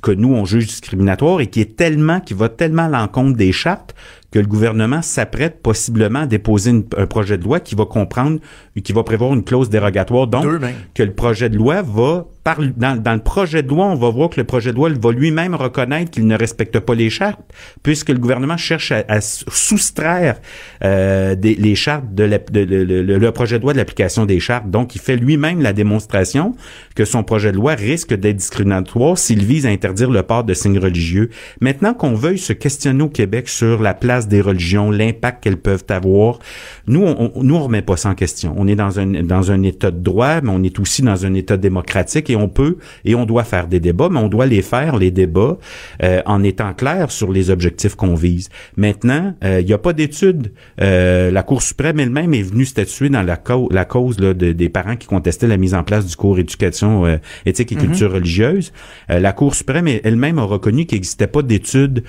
que 0.02 0.12
nous 0.12 0.34
on 0.34 0.46
juge 0.46 0.68
discriminatoire 0.68 1.42
et 1.42 1.48
qui 1.48 1.62
est 1.62 1.76
tellement 1.76 2.20
qui 2.20 2.34
va 2.34 2.50
tellement 2.50 2.86
à 2.86 2.90
l'encontre 2.90 3.38
des 3.38 3.52
chartes 3.52 3.96
que 4.32 4.40
le 4.40 4.48
gouvernement 4.48 5.02
s'apprête 5.02 5.62
possiblement 5.62 6.22
à 6.22 6.26
déposer 6.26 6.72
un 6.98 7.06
projet 7.06 7.38
de 7.38 7.44
loi 7.44 7.60
qui 7.60 7.76
va 7.76 7.86
comprendre 7.86 8.40
qui 8.84 8.94
va 8.94 9.04
prévoir 9.04 9.34
une 9.34 9.44
clause 9.44 9.70
dérogatoire 9.70 10.28
donc 10.28 10.46
que 10.94 11.04
le 11.04 11.14
projet 11.14 11.50
de 11.50 11.58
loi 11.58 11.82
va 11.82 12.26
par, 12.44 12.60
dans, 12.76 13.02
dans, 13.02 13.14
le 13.14 13.22
projet 13.22 13.64
de 13.64 13.70
loi, 13.70 13.86
on 13.86 13.96
va 13.96 14.10
voir 14.10 14.30
que 14.30 14.40
le 14.40 14.44
projet 14.44 14.72
de 14.72 14.76
loi 14.76 14.90
va 14.90 15.12
lui-même 15.12 15.56
reconnaître 15.56 16.12
qu'il 16.12 16.28
ne 16.28 16.38
respecte 16.38 16.78
pas 16.80 16.94
les 16.94 17.10
chartes, 17.10 17.40
puisque 17.84 18.10
le 18.10 18.18
gouvernement 18.18 18.58
cherche 18.58 18.92
à, 18.92 19.04
à 19.08 19.22
soustraire 19.22 20.40
euh, 20.84 21.36
des, 21.36 21.56
les 21.56 21.76
chartes 21.76 22.14
de, 22.14 22.24
le 22.24 23.32
projet 23.32 23.60
de 23.60 23.64
loi 23.64 23.74
de 23.74 23.78
l'application 23.78 24.26
des 24.26 24.42
chartes. 24.42 24.70
Donc, 24.70 24.96
il 24.96 25.00
fait 25.00 25.16
lui-même 25.16 25.62
la 25.62 25.72
démonstration 25.72 26.54
que 26.96 27.06
son 27.06 27.24
projet 27.24 27.52
de 27.52 27.58
loi 27.58 27.76
risque 27.76 28.14
d'être 28.14 28.36
discriminatoire 28.36 29.18
s'il 29.18 29.46
vise 29.54 29.66
à 29.68 29.70
interdire 29.70 30.10
le 30.10 30.24
port 30.24 30.44
de 30.44 30.54
signes 30.56 30.80
religieux. 30.80 31.30
Maintenant 31.62 31.94
qu'on 31.94 32.16
veuille 32.16 32.40
se 32.40 32.54
questionner 32.54 33.04
au 33.04 33.10
Québec 33.10 33.48
sur 33.50 33.84
la 33.84 33.94
place 33.94 34.28
des 34.28 34.42
religions, 34.42 34.90
l'impact 34.90 35.44
qu'elles 35.44 35.58
peuvent 35.58 35.86
avoir. 35.90 36.40
Nous, 36.88 37.04
on, 37.04 37.32
nous, 37.44 37.56
on 37.56 37.64
remet 37.64 37.84
pas 37.84 37.98
ça 37.98 38.10
en 38.10 38.16
question. 38.16 38.56
On 38.58 38.68
est 38.68 38.76
dans 38.76 39.00
un, 39.00 39.24
dans 39.24 39.52
un 39.52 39.62
état 39.62 39.92
de 39.92 40.00
droit, 40.00 40.42
mais 40.42 40.50
on 40.50 40.64
est 40.64 40.80
aussi 40.80 41.04
dans 41.04 41.26
un 41.26 41.34
état 41.36 41.56
démocratique 41.58 42.30
et 42.30 42.36
on 42.36 42.50
peut 42.50 42.78
et 43.06 43.14
on 43.14 43.26
doit 43.26 43.44
faire 43.44 43.68
des 43.68 43.80
débats, 43.80 44.10
mais 44.10 44.20
on 44.20 44.28
doit 44.28 44.46
les 44.46 44.62
faire, 44.62 44.98
les 44.98 45.12
débats, 45.12 45.58
euh, 46.02 46.22
en 46.26 46.44
étant 46.44 46.74
clair 46.74 47.12
sur 47.12 47.32
les 47.32 47.50
objectifs 47.50 47.96
qu'on 47.96 48.16
vise. 48.16 48.50
Maintenant, 48.76 49.36
euh, 49.44 49.60
il 49.62 49.68
n'y 49.68 49.74
a 49.74 49.78
pas 49.78 49.94
d'études. 49.94 50.52
Euh, 50.82 51.30
la 51.30 51.44
Cour 51.44 51.62
suprême 51.62 52.00
elle-même 52.00 52.34
est 52.34 52.42
venue 52.42 52.66
statuer 52.66 53.10
dans 53.10 53.22
la, 53.22 53.40
la 53.70 53.86
cause 53.86 54.20
là, 54.20 54.34
de, 54.34 54.52
des 54.52 54.70
parents 54.70 54.96
qui 54.96 55.08
contestaient 55.08 55.48
la 55.48 55.58
mise 55.58 55.76
en 55.76 55.84
place 55.84 56.06
du 56.06 56.16
cours 56.16 56.40
éducation 56.40 57.20
éthique 57.46 57.72
et 57.72 57.76
culture 57.76 58.10
mhm. 58.10 58.16
religieuse. 58.16 58.72
la 59.10 59.34
Cour 59.34 59.43
suprême 59.52 59.88
elle-même 59.88 60.40
a 60.40 60.44
reconnu 60.44 60.86
qu'il 60.86 60.98
n'existait 60.98 61.28
pas 61.28 61.42
d'études 61.42 62.04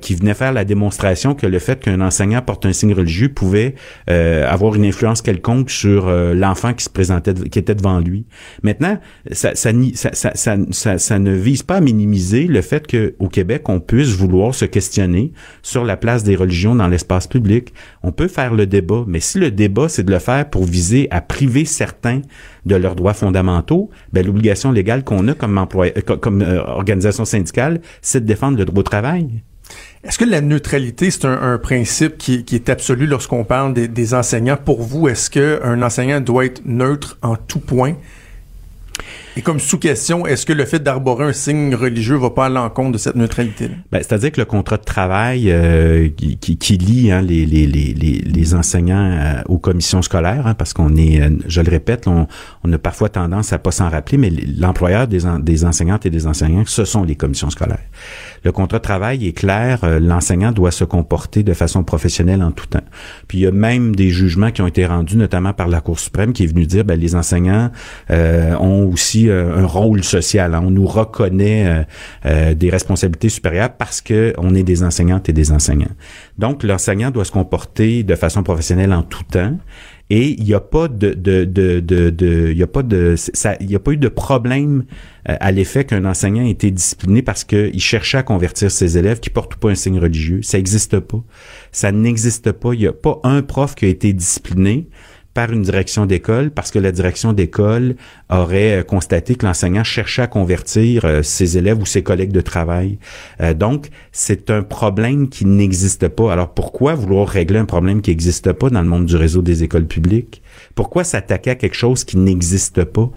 qui 0.00 0.14
venaient 0.14 0.34
faire 0.34 0.52
la 0.52 0.64
démonstration 0.64 1.34
que 1.34 1.46
le 1.46 1.58
fait 1.58 1.80
qu'un 1.80 2.00
enseignant 2.00 2.42
porte 2.42 2.66
un 2.66 2.72
signe 2.72 2.94
religieux 2.94 3.28
pouvait 3.28 3.74
avoir 4.06 4.74
une 4.74 4.84
influence 4.84 5.22
quelconque 5.22 5.70
sur 5.70 6.10
l'enfant 6.10 6.72
qui 6.74 6.84
se 6.84 6.90
présentait, 6.90 7.34
qui 7.34 7.58
était 7.58 7.74
devant 7.74 7.98
lui. 7.98 8.26
Maintenant, 8.62 8.98
ça, 9.32 9.54
ça 9.54 9.74
ne 9.76 11.32
vise 11.32 11.62
pas 11.62 11.76
à 11.76 11.80
minimiser 11.80 12.46
le 12.46 12.62
fait 12.62 12.86
qu'au 12.86 13.28
Québec, 13.28 13.68
on 13.68 13.80
puisse 13.80 14.10
vouloir 14.10 14.54
se 14.54 14.64
questionner 14.64 15.32
sur 15.62 15.84
la 15.84 15.96
place 15.96 16.24
des 16.24 16.36
religions 16.36 16.74
dans 16.74 16.88
l'espace 16.88 17.26
public. 17.26 17.72
On 18.06 18.12
peut 18.12 18.28
faire 18.28 18.52
le 18.52 18.66
débat, 18.66 19.02
mais 19.06 19.18
si 19.18 19.38
le 19.38 19.50
débat, 19.50 19.88
c'est 19.88 20.02
de 20.02 20.12
le 20.12 20.18
faire 20.18 20.50
pour 20.50 20.64
viser 20.64 21.08
à 21.10 21.22
priver 21.22 21.64
certains 21.64 22.20
de 22.66 22.76
leurs 22.76 22.96
droits 22.96 23.14
fondamentaux, 23.14 23.88
ben, 24.12 24.26
l'obligation 24.26 24.72
légale 24.72 25.04
qu'on 25.04 25.26
a 25.28 25.32
comme, 25.32 25.56
employé, 25.56 25.94
euh, 25.96 26.16
comme 26.16 26.42
euh, 26.42 26.62
organisation 26.62 27.24
syndicale, 27.24 27.80
c'est 28.02 28.20
de 28.20 28.26
défendre 28.26 28.58
le 28.58 28.66
droit 28.66 28.80
au 28.80 28.82
travail. 28.82 29.42
Est-ce 30.04 30.18
que 30.18 30.26
la 30.26 30.42
neutralité, 30.42 31.10
c'est 31.10 31.24
un, 31.24 31.56
principe 31.56 32.18
qui, 32.18 32.44
est 32.52 32.68
absolu 32.68 33.06
lorsqu'on 33.06 33.42
parle 33.42 33.72
des, 33.72 33.88
des 33.88 34.12
enseignants? 34.12 34.58
Pour 34.62 34.82
vous, 34.82 35.08
est-ce 35.08 35.30
qu'un 35.30 35.80
enseignant 35.80 36.20
doit 36.20 36.44
être 36.44 36.60
neutre 36.66 37.16
en 37.22 37.36
tout 37.36 37.60
point? 37.60 37.94
Et 39.36 39.42
comme 39.42 39.58
sous-question, 39.58 40.26
est-ce 40.26 40.46
que 40.46 40.52
le 40.52 40.64
fait 40.64 40.78
d'arborer 40.78 41.24
un 41.24 41.32
signe 41.32 41.74
religieux 41.74 42.16
va 42.16 42.30
pas 42.30 42.46
à 42.46 42.48
l'encontre 42.48 42.92
de 42.92 42.98
cette 42.98 43.16
neutralité? 43.16 43.68
Ben, 43.90 43.98
C'est-à-dire 43.98 44.30
que 44.30 44.40
le 44.40 44.44
contrat 44.44 44.76
de 44.76 44.84
travail 44.84 45.50
euh, 45.50 46.08
qui, 46.08 46.56
qui, 46.56 46.78
lie 46.78 47.10
hein, 47.10 47.20
les, 47.20 47.44
les, 47.44 47.66
les, 47.66 47.92
les, 47.92 48.54
enseignants 48.54 49.10
euh, 49.10 49.42
aux 49.46 49.58
commissions 49.58 50.02
scolaires, 50.02 50.46
hein, 50.46 50.54
parce 50.54 50.72
qu'on 50.72 50.96
est, 50.96 51.20
euh, 51.20 51.30
je 51.48 51.60
le 51.60 51.70
répète, 51.70 52.06
on, 52.06 52.28
on, 52.62 52.72
a 52.72 52.78
parfois 52.78 53.08
tendance 53.08 53.52
à 53.52 53.58
pas 53.58 53.72
s'en 53.72 53.88
rappeler, 53.88 54.18
mais 54.18 54.30
l'employeur 54.30 55.08
des, 55.08 55.22
des 55.40 55.64
enseignantes 55.64 56.06
et 56.06 56.10
des 56.10 56.28
enseignants, 56.28 56.62
ce 56.66 56.84
sont 56.84 57.02
les 57.02 57.16
commissions 57.16 57.50
scolaires. 57.50 57.86
Le 58.44 58.52
contrat 58.52 58.78
de 58.78 58.82
travail 58.82 59.26
est 59.26 59.32
clair, 59.32 59.80
l'enseignant 60.00 60.52
doit 60.52 60.70
se 60.70 60.84
comporter 60.84 61.42
de 61.42 61.52
façon 61.54 61.82
professionnelle 61.84 62.42
en 62.42 62.52
tout 62.52 62.66
temps. 62.66 62.84
Puis 63.26 63.38
il 63.38 63.40
y 63.42 63.46
a 63.46 63.52
même 63.52 63.96
des 63.96 64.10
jugements 64.10 64.50
qui 64.50 64.62
ont 64.62 64.66
été 64.66 64.86
rendus, 64.86 65.16
notamment 65.16 65.52
par 65.52 65.68
la 65.68 65.80
Cour 65.80 65.98
suprême, 65.98 66.32
qui 66.32 66.44
est 66.44 66.46
venue 66.46 66.66
dire 66.66 66.84
ben, 66.84 66.98
les 66.98 67.14
enseignants 67.14 67.70
ont 68.10 68.90
aussi 68.92 69.28
euh, 69.28 69.56
un 69.56 69.66
rôle 69.66 70.02
social. 70.02 70.54
Hein. 70.54 70.62
On 70.64 70.70
nous 70.70 70.86
reconnaît 70.86 71.66
euh, 71.66 71.82
euh, 72.26 72.54
des 72.54 72.70
responsabilités 72.70 73.28
supérieures 73.28 73.72
parce 73.72 74.00
que 74.00 74.32
on 74.38 74.54
est 74.54 74.62
des 74.62 74.82
enseignantes 74.82 75.28
et 75.28 75.32
des 75.32 75.52
enseignants. 75.52 75.94
Donc, 76.38 76.62
l'enseignant 76.62 77.10
doit 77.10 77.24
se 77.24 77.32
comporter 77.32 78.02
de 78.02 78.14
façon 78.14 78.42
professionnelle 78.42 78.92
en 78.92 79.02
tout 79.02 79.24
temps. 79.24 79.56
Et 80.10 80.30
il 80.38 80.44
n'y 80.44 80.54
a 80.54 80.60
pas 80.60 80.88
de, 80.88 81.14
de, 81.14 81.44
de, 81.44 81.80
de, 81.80 82.50
il 82.50 82.58
y 82.58 82.62
a 82.62 82.66
pas 82.66 82.82
de, 82.82 83.14
ça, 83.16 83.56
il 83.60 83.70
y 83.70 83.74
a 83.74 83.78
pas 83.78 83.92
eu 83.92 83.96
de 83.96 84.08
problème 84.08 84.84
à 85.24 85.50
l'effet 85.50 85.84
qu'un 85.84 86.04
enseignant 86.04 86.44
ait 86.44 86.50
été 86.50 86.70
discipliné 86.70 87.22
parce 87.22 87.44
qu'il 87.44 87.80
cherchait 87.80 88.18
à 88.18 88.22
convertir 88.22 88.70
ses 88.70 88.98
élèves 88.98 89.20
qui 89.20 89.30
portent 89.30 89.56
pas 89.56 89.70
un 89.70 89.74
signe 89.74 89.98
religieux. 89.98 90.40
Ça 90.42 90.58
n'existe 90.58 91.00
pas. 91.00 91.24
Ça 91.72 91.90
n'existe 91.90 92.52
pas. 92.52 92.74
Il 92.74 92.80
n'y 92.80 92.86
a 92.86 92.92
pas 92.92 93.18
un 93.24 93.40
prof 93.40 93.74
qui 93.74 93.86
a 93.86 93.88
été 93.88 94.12
discipliné 94.12 94.88
par 95.34 95.52
une 95.52 95.62
direction 95.62 96.06
d'école 96.06 96.50
parce 96.52 96.70
que 96.70 96.78
la 96.78 96.92
direction 96.92 97.32
d'école 97.32 97.96
aurait 98.30 98.78
euh, 98.78 98.82
constaté 98.82 99.34
que 99.34 99.44
l'enseignant 99.44 99.84
cherchait 99.84 100.22
à 100.22 100.26
convertir 100.28 101.04
euh, 101.04 101.22
ses 101.22 101.58
élèves 101.58 101.80
ou 101.80 101.86
ses 101.86 102.02
collègues 102.02 102.32
de 102.32 102.40
travail. 102.40 102.98
Euh, 103.40 103.52
donc, 103.52 103.88
c'est 104.12 104.50
un 104.50 104.62
problème 104.62 105.28
qui 105.28 105.44
n'existe 105.44 106.08
pas. 106.08 106.32
Alors, 106.32 106.54
pourquoi 106.54 106.94
vouloir 106.94 107.28
régler 107.28 107.58
un 107.58 107.64
problème 107.64 108.00
qui 108.00 108.10
n'existe 108.10 108.52
pas 108.52 108.70
dans 108.70 108.80
le 108.80 108.88
monde 108.88 109.06
du 109.06 109.16
réseau 109.16 109.42
des 109.42 109.64
écoles 109.64 109.86
publiques? 109.86 110.40
Pourquoi 110.74 111.04
s'attaquer 111.04 111.50
à 111.50 111.54
quelque 111.56 111.76
chose 111.76 112.04
qui 112.04 112.16
n'existe 112.16 112.84
pas? 112.84 113.10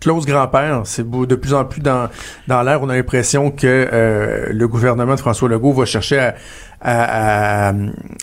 Clause 0.00 0.26
grand-père, 0.26 0.82
c'est 0.84 1.08
de 1.08 1.34
plus 1.34 1.54
en 1.54 1.64
plus 1.64 1.80
dans, 1.80 2.08
dans 2.48 2.62
l'air. 2.62 2.82
On 2.82 2.88
a 2.88 2.96
l'impression 2.96 3.50
que 3.50 4.48
le 4.50 4.68
gouvernement 4.68 5.14
de 5.14 5.20
François 5.20 5.48
Legault 5.48 5.72
va 5.72 5.84
chercher 5.84 6.18
à, 6.18 6.34
à, 7.68 7.74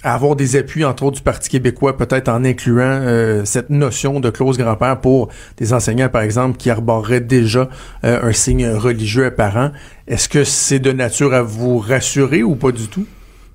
avoir 0.04 0.36
des 0.36 0.56
appuis, 0.56 0.86
entre 0.86 1.04
autres 1.04 1.18
du 1.18 1.24
Parti 1.24 1.50
québécois, 1.50 1.98
peut-être 1.98 2.30
en 2.30 2.46
incluant 2.46 3.00
euh, 3.02 3.46
cette 3.46 3.70
notion 3.70 4.20
de 4.20 4.30
clause 4.30 4.58
grand-père 4.58 5.00
pour 5.00 5.30
des 5.58 5.74
enseignants, 5.74 6.10
par 6.10 6.22
exemple, 6.22 6.58
qui 6.58 6.70
arboreraient 6.70 7.22
déjà 7.22 7.70
euh, 8.04 8.20
un 8.24 8.32
signe 8.32 8.68
religieux 8.70 9.26
apparent. 9.26 9.72
Est-ce 10.08 10.30
que 10.30 10.44
c'est 10.44 10.80
de 10.80 10.92
nature 10.92 11.34
à 11.34 11.42
vous 11.42 11.80
rassurer 11.80 12.44
ou 12.44 12.56
pas 12.56 12.72
du 12.72 12.88
tout? 12.88 13.06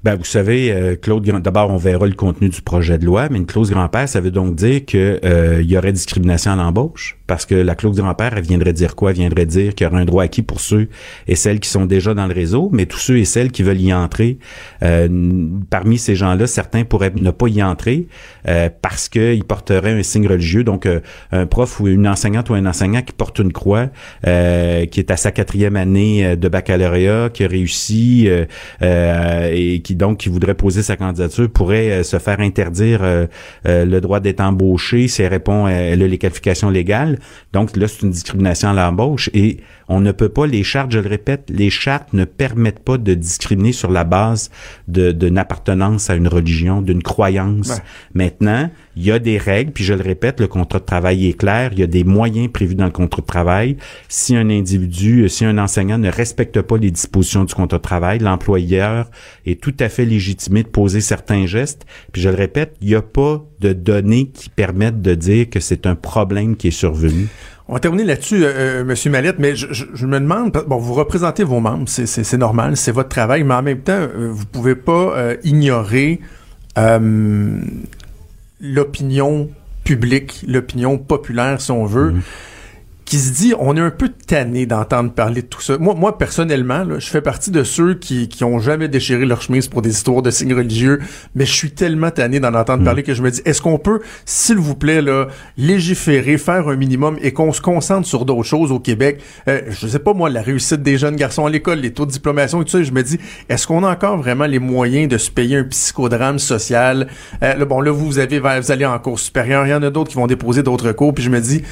Ben, 0.04 0.14
vous 0.14 0.24
savez, 0.24 0.70
euh, 0.70 0.94
Claude, 0.94 1.24
d'abord, 1.42 1.70
on 1.70 1.76
verra 1.76 2.06
le 2.06 2.14
contenu 2.14 2.48
du 2.48 2.62
projet 2.62 2.98
de 2.98 3.04
loi, 3.04 3.28
mais 3.30 3.38
une 3.38 3.46
clause 3.46 3.70
grand-père, 3.70 4.08
ça 4.08 4.20
veut 4.20 4.30
donc 4.30 4.54
dire 4.54 4.86
que 4.86 5.18
euh, 5.24 5.60
y 5.62 5.76
aurait 5.76 5.92
discrimination 5.92 6.52
à 6.52 6.56
l'embauche, 6.56 7.18
parce 7.26 7.46
que 7.46 7.56
la 7.56 7.74
clause 7.74 7.96
grand-père, 7.96 8.34
elle 8.36 8.44
viendrait 8.44 8.72
dire 8.72 8.94
quoi? 8.94 9.10
Elle 9.10 9.16
viendrait 9.16 9.46
dire 9.46 9.74
qu'il 9.74 9.86
y 9.86 9.90
aurait 9.90 10.00
un 10.00 10.04
droit 10.04 10.22
acquis 10.22 10.42
pour 10.42 10.60
ceux 10.60 10.88
et 11.26 11.34
celles 11.34 11.58
qui 11.58 11.68
sont 11.68 11.84
déjà 11.84 12.14
dans 12.14 12.28
le 12.28 12.32
réseau, 12.32 12.70
mais 12.72 12.86
tous 12.86 12.98
ceux 12.98 13.18
et 13.18 13.24
celles 13.24 13.50
qui 13.50 13.64
veulent 13.64 13.80
y 13.80 13.92
entrer, 13.92 14.38
euh, 14.84 15.48
parmi 15.68 15.98
ces 15.98 16.14
gens-là, 16.14 16.46
certains 16.46 16.84
pourraient 16.84 17.12
ne 17.20 17.32
pas 17.32 17.48
y 17.48 17.62
entrer 17.62 18.06
parce 18.82 19.08
qu'ils 19.08 19.44
porteraient 19.44 19.92
un 19.92 20.02
signe 20.02 20.26
religieux. 20.26 20.64
Donc, 20.64 20.88
un 21.32 21.46
prof 21.46 21.80
ou 21.80 21.88
une 21.88 22.06
enseignante 22.06 22.50
ou 22.50 22.54
un 22.54 22.66
enseignant 22.66 23.02
qui 23.02 23.12
porte 23.12 23.38
une 23.38 23.52
croix, 23.52 23.88
qui 24.22 24.28
est 24.28 25.10
à 25.10 25.16
sa 25.16 25.32
quatrième 25.32 25.76
année 25.76 26.36
de 26.36 26.48
baccalauréat, 26.48 27.30
qui 27.30 27.44
a 27.44 27.48
réussi 27.48 28.28
et 28.80 29.82
qui 29.87 29.87
donc 29.94 30.18
qui 30.18 30.28
voudrait 30.28 30.54
poser 30.54 30.82
sa 30.82 30.96
candidature 30.96 31.48
pourrait 31.50 31.90
euh, 31.90 32.02
se 32.02 32.18
faire 32.18 32.40
interdire 32.40 33.00
euh, 33.02 33.26
euh, 33.66 33.84
le 33.84 34.00
droit 34.00 34.20
d'être 34.20 34.40
embauché 34.40 35.08
si 35.08 35.22
elle 35.22 35.28
répond 35.28 35.68
elle 35.68 36.02
a 36.02 36.06
les 36.06 36.18
qualifications 36.18 36.70
légales. 36.70 37.18
Donc 37.52 37.76
là, 37.76 37.88
c'est 37.88 38.02
une 38.02 38.10
discrimination 38.10 38.70
à 38.70 38.72
l'embauche 38.72 39.30
et 39.34 39.58
on 39.88 40.00
ne 40.00 40.12
peut 40.12 40.28
pas, 40.28 40.46
les 40.46 40.62
chartes, 40.62 40.92
je 40.92 40.98
le 40.98 41.08
répète, 41.08 41.48
les 41.48 41.70
chartes 41.70 42.12
ne 42.12 42.24
permettent 42.24 42.80
pas 42.80 42.98
de 42.98 43.14
discriminer 43.14 43.72
sur 43.72 43.90
la 43.90 44.04
base 44.04 44.50
d'une 44.86 45.38
appartenance 45.38 46.10
à 46.10 46.14
une 46.14 46.28
religion, 46.28 46.82
d'une 46.82 47.02
croyance. 47.02 47.80
Maintenant, 48.12 48.70
il 48.98 49.04
y 49.06 49.12
a 49.12 49.20
des 49.20 49.38
règles, 49.38 49.70
puis 49.70 49.84
je 49.84 49.94
le 49.94 50.02
répète, 50.02 50.40
le 50.40 50.48
contrat 50.48 50.80
de 50.80 50.84
travail 50.84 51.28
est 51.28 51.34
clair, 51.34 51.70
il 51.72 51.78
y 51.78 51.84
a 51.84 51.86
des 51.86 52.02
moyens 52.02 52.48
prévus 52.52 52.74
dans 52.74 52.84
le 52.84 52.90
contrat 52.90 53.22
de 53.22 53.26
travail. 53.26 53.76
Si 54.08 54.34
un 54.34 54.50
individu, 54.50 55.28
si 55.28 55.44
un 55.44 55.56
enseignant 55.56 55.98
ne 55.98 56.10
respecte 56.10 56.60
pas 56.60 56.76
les 56.78 56.90
dispositions 56.90 57.44
du 57.44 57.54
contrat 57.54 57.78
de 57.78 57.82
travail, 57.82 58.18
l'employeur 58.18 59.08
est 59.46 59.60
tout 59.60 59.74
à 59.78 59.88
fait 59.88 60.04
légitimé 60.04 60.64
de 60.64 60.68
poser 60.68 61.00
certains 61.00 61.46
gestes. 61.46 61.86
Puis 62.10 62.20
je 62.20 62.28
le 62.28 62.34
répète, 62.34 62.74
il 62.80 62.88
n'y 62.88 62.96
a 62.96 63.02
pas 63.02 63.44
de 63.60 63.72
données 63.72 64.30
qui 64.30 64.48
permettent 64.48 65.00
de 65.00 65.14
dire 65.14 65.48
que 65.48 65.60
c'est 65.60 65.86
un 65.86 65.94
problème 65.94 66.56
qui 66.56 66.68
est 66.68 66.72
survenu. 66.72 67.28
On 67.68 67.74
va 67.74 67.80
terminer 67.80 68.04
là-dessus, 68.04 68.44
euh, 68.44 68.80
euh, 68.80 68.84
Monsieur 68.84 69.10
Mallette, 69.10 69.38
mais 69.38 69.54
je, 69.54 70.06
me 70.06 70.18
demande, 70.18 70.52
bon, 70.66 70.78
vous 70.78 70.94
représentez 70.94 71.44
vos 71.44 71.60
membres, 71.60 71.86
c'est 71.86 72.38
normal, 72.38 72.76
c'est 72.76 72.92
votre 72.92 73.10
travail, 73.10 73.44
mais 73.44 73.54
en 73.54 73.62
même 73.62 73.80
temps, 73.80 73.92
euh, 73.92 74.30
vous 74.32 74.46
pouvez 74.46 74.74
pas 74.74 74.92
euh, 75.16 75.36
ignorer 75.44 76.18
l'opinion 78.60 79.50
publique, 79.84 80.44
l'opinion 80.46 80.98
populaire, 80.98 81.60
si 81.60 81.70
on 81.70 81.86
veut. 81.86 82.12
Mm-hmm 82.12 82.22
qui 83.08 83.18
se 83.18 83.32
dit 83.32 83.54
on 83.58 83.74
est 83.74 83.80
un 83.80 83.90
peu 83.90 84.10
tanné 84.10 84.66
d'entendre 84.66 85.10
parler 85.12 85.40
de 85.40 85.46
tout 85.46 85.62
ça. 85.62 85.78
Moi, 85.78 85.94
moi 85.94 86.18
personnellement, 86.18 86.84
là, 86.84 86.98
je 86.98 87.08
fais 87.08 87.22
partie 87.22 87.50
de 87.50 87.64
ceux 87.64 87.94
qui, 87.94 88.28
qui 88.28 88.44
ont 88.44 88.58
jamais 88.58 88.86
déchiré 88.86 89.24
leur 89.24 89.40
chemise 89.40 89.66
pour 89.66 89.80
des 89.80 89.90
histoires 89.90 90.20
de 90.20 90.30
signes 90.30 90.52
religieux, 90.52 91.00
mais 91.34 91.46
je 91.46 91.52
suis 91.52 91.70
tellement 91.70 92.10
tanné 92.10 92.38
d'en 92.38 92.52
entendre 92.52 92.82
mm. 92.82 92.84
parler 92.84 93.02
que 93.02 93.14
je 93.14 93.22
me 93.22 93.30
dis 93.30 93.40
est-ce 93.46 93.62
qu'on 93.62 93.78
peut, 93.78 94.00
s'il 94.26 94.58
vous 94.58 94.74
plaît, 94.74 95.00
là, 95.00 95.28
légiférer, 95.56 96.36
faire 96.36 96.68
un 96.68 96.76
minimum 96.76 97.16
et 97.22 97.32
qu'on 97.32 97.50
se 97.50 97.62
concentre 97.62 98.06
sur 98.06 98.26
d'autres 98.26 98.42
choses 98.42 98.72
au 98.72 98.78
Québec? 98.78 99.22
Euh, 99.48 99.62
je 99.70 99.86
sais 99.86 100.00
pas 100.00 100.12
moi, 100.12 100.28
la 100.28 100.42
réussite 100.42 100.82
des 100.82 100.98
jeunes 100.98 101.16
garçons 101.16 101.46
à 101.46 101.50
l'école, 101.50 101.78
les 101.78 101.94
taux 101.94 102.04
de 102.04 102.10
diplomation 102.10 102.60
et 102.60 102.66
tout 102.66 102.72
ça. 102.72 102.82
Je 102.82 102.92
me 102.92 103.02
dis 103.02 103.18
est-ce 103.48 103.66
qu'on 103.66 103.84
a 103.84 103.90
encore 103.90 104.18
vraiment 104.18 104.44
les 104.44 104.58
moyens 104.58 105.08
de 105.08 105.16
se 105.16 105.30
payer 105.30 105.56
un 105.56 105.64
psychodrame 105.64 106.38
social? 106.38 107.08
Euh, 107.42 107.54
là, 107.54 107.64
Bon, 107.64 107.80
là 107.80 107.90
vous 107.90 108.18
avez, 108.18 108.38
vous 108.38 108.72
allez 108.72 108.84
en 108.86 108.98
cours 108.98 109.18
supérieur, 109.18 109.66
il 109.66 109.70
y 109.70 109.74
en 109.74 109.82
a 109.82 109.90
d'autres 109.90 110.10
qui 110.10 110.16
vont 110.16 110.26
déposer 110.26 110.62
d'autres 110.62 110.92
cours, 110.92 111.14
puis 111.14 111.24
je 111.24 111.30
me 111.30 111.40
dis 111.40 111.62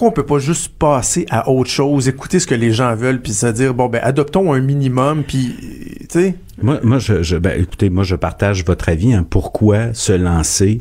pourquoi 0.00 0.12
on 0.12 0.22
peut 0.22 0.34
pas 0.34 0.38
juste 0.38 0.72
passer 0.78 1.26
à 1.28 1.50
autre 1.50 1.68
chose, 1.68 2.08
écouter 2.08 2.38
ce 2.38 2.46
que 2.46 2.54
les 2.54 2.72
gens 2.72 2.94
veulent, 2.94 3.20
puis 3.20 3.34
se 3.34 3.44
dire 3.48 3.74
bon 3.74 3.90
ben 3.90 4.00
adoptons 4.02 4.54
un 4.54 4.60
minimum, 4.60 5.24
puis 5.24 5.54
tu 6.00 6.06
sais. 6.08 6.36
Moi, 6.62 6.80
moi 6.82 6.98
je, 6.98 7.22
je 7.22 7.36
ben, 7.36 7.60
écoutez, 7.60 7.90
moi 7.90 8.02
je 8.02 8.16
partage 8.16 8.64
votre 8.64 8.88
avis. 8.88 9.12
Hein, 9.12 9.26
pourquoi 9.28 9.92
se 9.92 10.14
lancer 10.14 10.80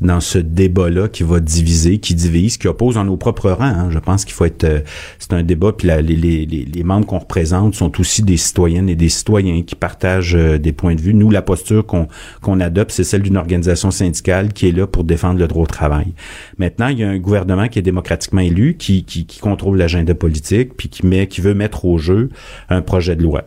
dans 0.00 0.20
ce 0.20 0.38
débat-là 0.38 1.08
qui 1.08 1.22
va 1.22 1.40
diviser, 1.40 1.98
qui 1.98 2.14
divise, 2.14 2.56
qui 2.56 2.68
oppose 2.68 2.96
en 2.98 3.04
nos 3.04 3.16
propres 3.16 3.50
rangs. 3.50 3.64
Hein. 3.64 3.88
Je 3.90 3.98
pense 3.98 4.24
qu'il 4.24 4.34
faut 4.34 4.44
être... 4.44 4.64
Euh, 4.64 4.80
c'est 5.18 5.32
un 5.32 5.42
débat, 5.42 5.72
puis 5.72 5.88
les, 5.88 6.02
les, 6.02 6.46
les, 6.46 6.84
membres 6.84 7.06
qu'on 7.06 7.18
représente 7.18 7.74
sont 7.74 7.98
aussi 8.00 8.22
des 8.22 8.36
citoyennes 8.36 8.88
et 8.88 8.94
des 8.94 9.08
citoyens 9.08 9.62
qui 9.62 9.74
partagent 9.74 10.36
euh, 10.36 10.58
des 10.58 10.72
points 10.72 10.94
de 10.94 11.00
vue. 11.00 11.14
Nous, 11.14 11.30
la 11.30 11.42
posture 11.42 11.86
qu'on 11.86 12.60
adopte, 12.60 12.90
c'est 12.90 13.04
celle 13.04 13.22
d'une 13.22 13.36
organisation 13.36 13.90
syndicale 13.90 14.52
qui 14.52 14.68
est 14.68 14.72
là 14.72 14.86
pour 14.86 15.04
défendre 15.04 15.38
le 15.38 15.46
droit 15.46 15.64
au 15.64 15.66
travail. 15.66 16.12
Maintenant, 16.58 16.88
il 16.88 16.98
y 16.98 17.04
a 17.04 17.08
un 17.08 17.18
gouvernement 17.18 17.68
qui 17.68 17.78
est 17.78 17.82
démocratiquement 17.82 18.40
élu, 18.40 18.76
qui, 18.78 19.04
qui, 19.04 19.26
qui 19.26 19.40
contrôle 19.40 19.78
l'agenda 19.78 20.14
politique, 20.14 20.76
puis 20.76 20.88
qui, 20.88 21.06
met, 21.06 21.26
qui 21.26 21.40
veut 21.40 21.54
mettre 21.54 21.84
au 21.84 21.98
jeu 21.98 22.28
un 22.68 22.82
projet 22.82 23.16
de 23.16 23.22
loi. 23.22 23.44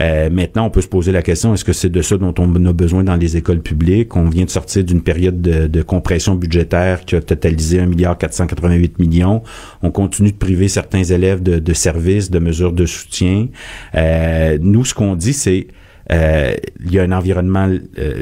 Euh, 0.00 0.30
maintenant, 0.30 0.66
on 0.66 0.70
peut 0.70 0.80
se 0.80 0.88
poser 0.88 1.12
la 1.12 1.22
question, 1.22 1.52
est-ce 1.52 1.64
que 1.64 1.72
c'est 1.72 1.90
de 1.90 2.02
ça 2.02 2.16
dont 2.16 2.34
on 2.38 2.66
a 2.66 2.72
besoin 2.72 3.04
dans 3.04 3.16
les 3.16 3.36
écoles 3.36 3.60
publiques? 3.60 4.16
On 4.16 4.28
vient 4.28 4.44
de 4.44 4.50
sortir 4.50 4.84
d'une 4.84 5.02
période 5.02 5.40
de, 5.40 5.82
compression 5.82 6.34
budgétaire 6.34 7.04
qui 7.04 7.16
a 7.16 7.20
totalisé 7.20 7.80
1 7.80 7.86
milliard 7.86 8.16
488 8.16 8.98
millions. 8.98 9.42
On 9.82 9.90
continue 9.90 10.30
de 10.30 10.36
priver 10.36 10.68
certains 10.68 11.02
élèves 11.02 11.42
de, 11.42 11.72
services, 11.72 12.30
de 12.30 12.38
mesures 12.38 12.72
de 12.72 12.86
soutien. 12.86 13.48
Euh, 13.94 14.58
nous, 14.60 14.84
ce 14.84 14.94
qu'on 14.94 15.14
dit, 15.14 15.32
c'est 15.32 15.68
euh, 16.12 16.54
il 16.84 16.92
y 16.92 16.98
a 16.98 17.02
un 17.02 17.12
environnement 17.12 17.68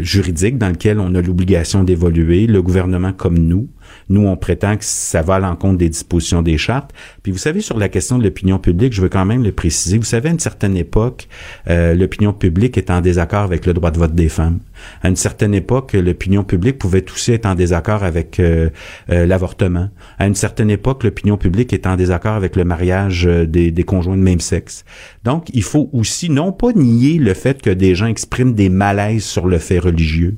juridique 0.01 0.59
dans 0.59 0.69
lequel 0.69 1.01
on 1.01 1.15
a 1.15 1.23
l'obligation 1.23 1.85
d'évoluer. 1.85 2.47
Le 2.47 2.63
gouvernement 2.63 3.13
comme 3.13 3.39
nous, 3.39 3.69
nous, 4.09 4.27
on 4.27 4.37
prétend 4.37 4.77
que 4.77 4.85
ça 4.85 5.23
va 5.23 5.37
à 5.37 5.39
l'encontre 5.39 5.79
des 5.79 5.89
dispositions 5.89 6.43
des 6.43 6.59
chartes. 6.59 6.93
Puis 7.23 7.33
vous 7.33 7.39
savez, 7.39 7.61
sur 7.61 7.79
la 7.79 7.89
question 7.89 8.19
de 8.19 8.25
l'opinion 8.25 8.59
publique, 8.59 8.93
je 8.93 9.03
veux 9.03 9.09
quand 9.09 9.25
même 9.25 9.43
le 9.43 9.53
préciser. 9.53 9.99
Vous 9.99 10.05
savez, 10.05 10.29
à 10.29 10.33
une 10.33 10.39
certaine 10.39 10.77
époque, 10.77 11.29
euh, 11.69 11.95
l'opinion 11.95 12.33
publique 12.33 12.79
est 12.79 12.91
en 12.91 13.01
désaccord 13.01 13.43
avec 13.43 13.67
le 13.67 13.75
droit 13.75 13.91
de 13.91 13.99
vote 13.99 14.15
des 14.15 14.29
femmes. 14.29 14.61
À 15.03 15.09
une 15.09 15.17
certaine 15.17 15.55
époque, 15.55 15.93
l'opinion 15.93 16.45
publique 16.45 16.79
pouvait 16.79 17.05
aussi 17.13 17.33
être 17.33 17.47
en 17.47 17.55
désaccord 17.55 18.03
avec 18.05 18.41
euh, 18.41 18.71
euh, 19.11 19.27
l'avortement. 19.27 19.91
À 20.19 20.27
une 20.27 20.35
certaine 20.35 20.71
époque, 20.71 21.05
l'opinion 21.05 21.37
publique 21.37 21.73
est 21.73 21.87
en 21.87 21.97
désaccord 21.97 22.35
avec 22.35 22.57
le 22.57 22.65
mariage 22.65 23.25
des, 23.25 23.71
des 23.71 23.85
conjoints 23.85 24.17
de 24.17 24.23
même 24.23 24.41
sexe. 24.41 24.85
Donc, 25.25 25.49
il 25.53 25.63
faut 25.63 25.91
aussi 25.93 26.31
non 26.31 26.53
pas 26.53 26.73
nier 26.73 27.19
le 27.19 27.35
fait 27.35 27.61
que 27.61 27.71
des 27.71 27.95
gens 27.95 28.07
expriment 28.07 28.55
des 28.55 28.69
malaises 28.69 29.25
sur 29.25 29.47
le 29.47 29.59
fait 29.59 29.79
religieux, 29.79 30.37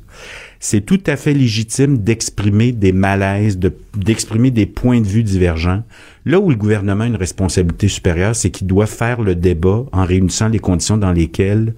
c'est 0.62 0.83
tout 0.83 1.00
à 1.07 1.17
fait 1.17 1.33
légitime 1.33 1.97
d'exprimer 1.99 2.73
des 2.73 2.93
malaises, 2.93 3.59
d'exprimer 3.97 4.50
des 4.50 4.67
points 4.67 5.00
de 5.00 5.07
vue 5.07 5.23
divergents. 5.23 5.83
Là 6.26 6.38
où 6.38 6.50
le 6.50 6.57
gouvernement 6.57 7.05
a 7.05 7.07
une 7.07 7.17
responsabilité 7.17 7.88
supérieure, 7.88 8.37
c'est 8.37 8.50
qu'il 8.50 8.67
doit 8.67 8.87
faire 8.87 9.23
le 9.23 9.35
débat 9.35 9.87
en 9.90 10.05
réunissant 10.05 10.49
les 10.49 10.59
conditions 10.59 10.99
dans 10.99 11.12
lesquelles 11.12 11.75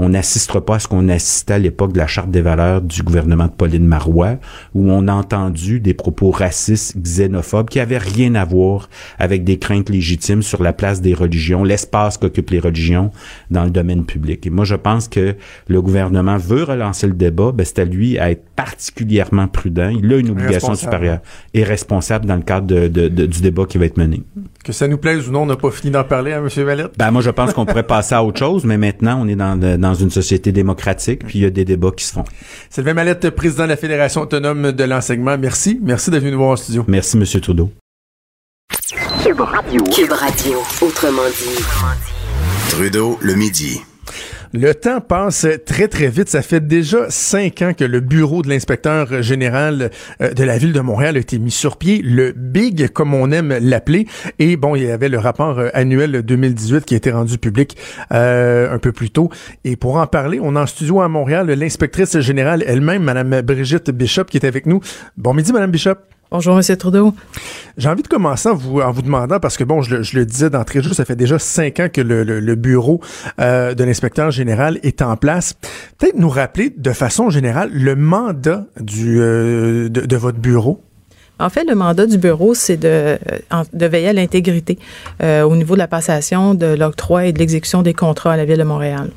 on 0.00 0.08
n'assistera 0.08 0.64
pas 0.64 0.76
à 0.76 0.78
ce 0.78 0.88
qu'on 0.88 1.10
assistait 1.10 1.54
à 1.54 1.58
l'époque 1.58 1.92
de 1.92 1.98
la 1.98 2.06
charte 2.06 2.30
des 2.30 2.40
valeurs 2.40 2.80
du 2.80 3.02
gouvernement 3.02 3.44
de 3.44 3.50
Pauline 3.50 3.86
Marois, 3.86 4.36
où 4.74 4.90
on 4.90 5.06
a 5.08 5.12
entendu 5.12 5.78
des 5.78 5.92
propos 5.92 6.30
racistes, 6.30 6.96
xénophobes, 6.96 7.68
qui 7.68 7.80
avaient 7.80 7.98
rien 7.98 8.34
à 8.34 8.46
voir 8.46 8.88
avec 9.18 9.44
des 9.44 9.58
craintes 9.58 9.90
légitimes 9.90 10.40
sur 10.40 10.62
la 10.62 10.72
place 10.72 11.02
des 11.02 11.12
religions, 11.12 11.64
l'espace 11.64 12.16
qu'occupent 12.16 12.48
les 12.48 12.60
religions 12.60 13.10
dans 13.50 13.64
le 13.64 13.70
domaine 13.70 14.06
public. 14.06 14.46
Et 14.46 14.50
moi, 14.50 14.64
je 14.64 14.74
pense 14.74 15.06
que 15.06 15.36
le 15.68 15.82
gouvernement 15.82 16.38
veut 16.38 16.64
relancer 16.64 17.06
le 17.06 17.12
débat, 17.12 17.52
ben, 17.52 17.66
c'est 17.66 17.80
à 17.80 17.84
lui 17.84 18.18
à 18.18 18.30
être 18.30 18.44
particulièrement 18.56 19.48
prudent. 19.48 19.90
Il 19.90 20.10
a 20.14 20.16
une 20.16 20.30
obligation 20.30 20.74
supérieure 20.76 21.18
et 21.52 21.62
responsable 21.62 22.24
dans 22.24 22.36
le 22.36 22.42
cadre 22.42 22.66
de, 22.66 23.08
du 23.08 23.42
débat 23.42 23.66
qui 23.66 23.76
va 23.76 23.84
être 23.84 23.98
mené. 23.98 24.22
Que 24.64 24.72
ça 24.72 24.88
nous 24.88 24.98
plaise 24.98 25.28
ou 25.28 25.32
non, 25.32 25.42
on 25.42 25.46
n'a 25.46 25.56
pas 25.56 25.70
fini 25.70 25.90
d'en 25.90 26.04
parler, 26.04 26.32
à 26.32 26.38
hein, 26.38 26.46
M. 26.46 26.64
Valette? 26.64 26.92
Ben, 26.96 27.10
moi, 27.10 27.20
je 27.20 27.30
pense 27.30 27.52
qu'on 27.52 27.66
pourrait 27.66 27.86
passer 27.86 28.14
à 28.14 28.24
autre 28.24 28.38
chose, 28.38 28.64
mais 28.64 28.78
maintenant, 28.78 29.20
on 29.22 29.28
est 29.28 29.36
dans, 29.36 29.58
dans 29.58 29.89
une 29.94 30.10
société 30.10 30.52
démocratique, 30.52 31.24
puis 31.26 31.38
il 31.40 31.42
y 31.42 31.46
a 31.46 31.50
des 31.50 31.64
débats 31.64 31.90
qui 31.96 32.04
se 32.04 32.12
font. 32.12 32.24
Sylvain 32.68 32.94
Mallette, 32.94 33.30
président 33.30 33.64
de 33.64 33.68
la 33.68 33.76
Fédération 33.76 34.22
autonome 34.22 34.72
de 34.72 34.84
l'enseignement. 34.84 35.36
Merci. 35.38 35.78
Merci 35.82 36.10
d'être 36.10 36.20
venu 36.20 36.32
nous 36.32 36.38
voir 36.38 36.50
en 36.50 36.56
studio. 36.56 36.84
Merci, 36.88 37.16
M. 37.16 37.24
Trudeau. 37.40 37.70
Cube 39.22 39.40
Radio. 39.40 39.82
Cube 39.84 40.12
Radio, 40.12 40.58
autrement 40.80 41.28
dit. 41.28 41.62
Trudeau, 42.70 43.18
le 43.20 43.34
midi. 43.34 43.80
Le 44.52 44.74
temps 44.74 45.00
passe 45.00 45.46
très, 45.64 45.86
très 45.86 46.08
vite. 46.08 46.28
Ça 46.28 46.42
fait 46.42 46.66
déjà 46.66 47.08
cinq 47.08 47.62
ans 47.62 47.72
que 47.72 47.84
le 47.84 48.00
bureau 48.00 48.42
de 48.42 48.48
l'inspecteur 48.48 49.22
général 49.22 49.90
euh, 50.20 50.32
de 50.32 50.42
la 50.42 50.58
ville 50.58 50.72
de 50.72 50.80
Montréal 50.80 51.16
a 51.16 51.20
été 51.20 51.38
mis 51.38 51.52
sur 51.52 51.76
pied, 51.76 52.02
le 52.02 52.32
BIG, 52.32 52.88
comme 52.88 53.14
on 53.14 53.30
aime 53.30 53.56
l'appeler. 53.60 54.08
Et 54.40 54.56
bon, 54.56 54.74
il 54.74 54.82
y 54.82 54.90
avait 54.90 55.08
le 55.08 55.18
rapport 55.18 55.60
euh, 55.60 55.68
annuel 55.72 56.22
2018 56.22 56.84
qui 56.84 56.94
a 56.94 56.96
été 56.96 57.12
rendu 57.12 57.38
public 57.38 57.76
euh, 58.12 58.74
un 58.74 58.78
peu 58.78 58.90
plus 58.90 59.10
tôt. 59.10 59.30
Et 59.62 59.76
pour 59.76 59.98
en 59.98 60.06
parler, 60.08 60.40
on 60.42 60.56
a 60.56 60.62
en 60.62 60.66
studio 60.66 61.00
à 61.00 61.06
Montréal 61.06 61.48
l'inspectrice 61.48 62.18
générale 62.18 62.64
elle-même, 62.66 63.04
Madame 63.04 63.42
Brigitte 63.42 63.92
Bishop, 63.92 64.24
qui 64.24 64.36
est 64.36 64.46
avec 64.46 64.66
nous. 64.66 64.80
Bon 65.16 65.32
midi, 65.32 65.52
Madame 65.52 65.70
Bishop. 65.70 65.94
Bonjour, 66.30 66.56
M. 66.56 66.76
Trudeau. 66.76 67.12
J'ai 67.76 67.88
envie 67.88 68.04
de 68.04 68.08
commencer 68.08 68.48
en 68.48 68.54
vous, 68.54 68.80
en 68.80 68.92
vous 68.92 69.02
demandant, 69.02 69.40
parce 69.40 69.56
que 69.56 69.64
bon, 69.64 69.82
je, 69.82 69.96
le 69.96 70.24
disais 70.24 70.48
d'entrée 70.48 70.78
de 70.78 70.84
jeu, 70.84 70.94
ça 70.94 71.04
fait 71.04 71.16
déjà 71.16 71.40
cinq 71.40 71.80
ans 71.80 71.88
que 71.92 72.00
le, 72.00 72.54
bureau 72.54 73.00
euh, 73.40 73.74
de 73.74 73.82
l'inspecteur 73.82 74.30
général 74.30 74.78
est 74.84 75.02
en 75.02 75.16
place. 75.16 75.54
Peut-être 75.98 76.16
nous 76.16 76.28
rappeler 76.28 76.72
de 76.76 76.92
façon 76.92 77.30
générale 77.30 77.70
le 77.72 77.96
mandat 77.96 78.64
du, 78.80 79.20
euh, 79.20 79.88
de, 79.88 80.16
votre 80.16 80.38
bureau. 80.38 80.80
En 81.40 81.50
fait, 81.50 81.64
le 81.64 81.74
mandat 81.74 82.06
du 82.06 82.16
bureau, 82.16 82.54
c'est 82.54 82.76
de, 82.76 83.18
de 83.72 83.86
veiller 83.86 84.10
à 84.10 84.12
l'intégrité 84.12 84.78
euh, 85.24 85.42
au 85.42 85.56
niveau 85.56 85.74
de 85.74 85.80
la 85.80 85.88
passation, 85.88 86.54
de 86.54 86.76
l'octroi 86.76 87.26
et 87.26 87.32
de 87.32 87.40
l'exécution 87.40 87.82
des 87.82 87.94
contrats 87.94 88.34
à 88.34 88.36
la 88.36 88.44
Ville 88.44 88.58
de 88.58 88.62
Montréal. 88.62 89.10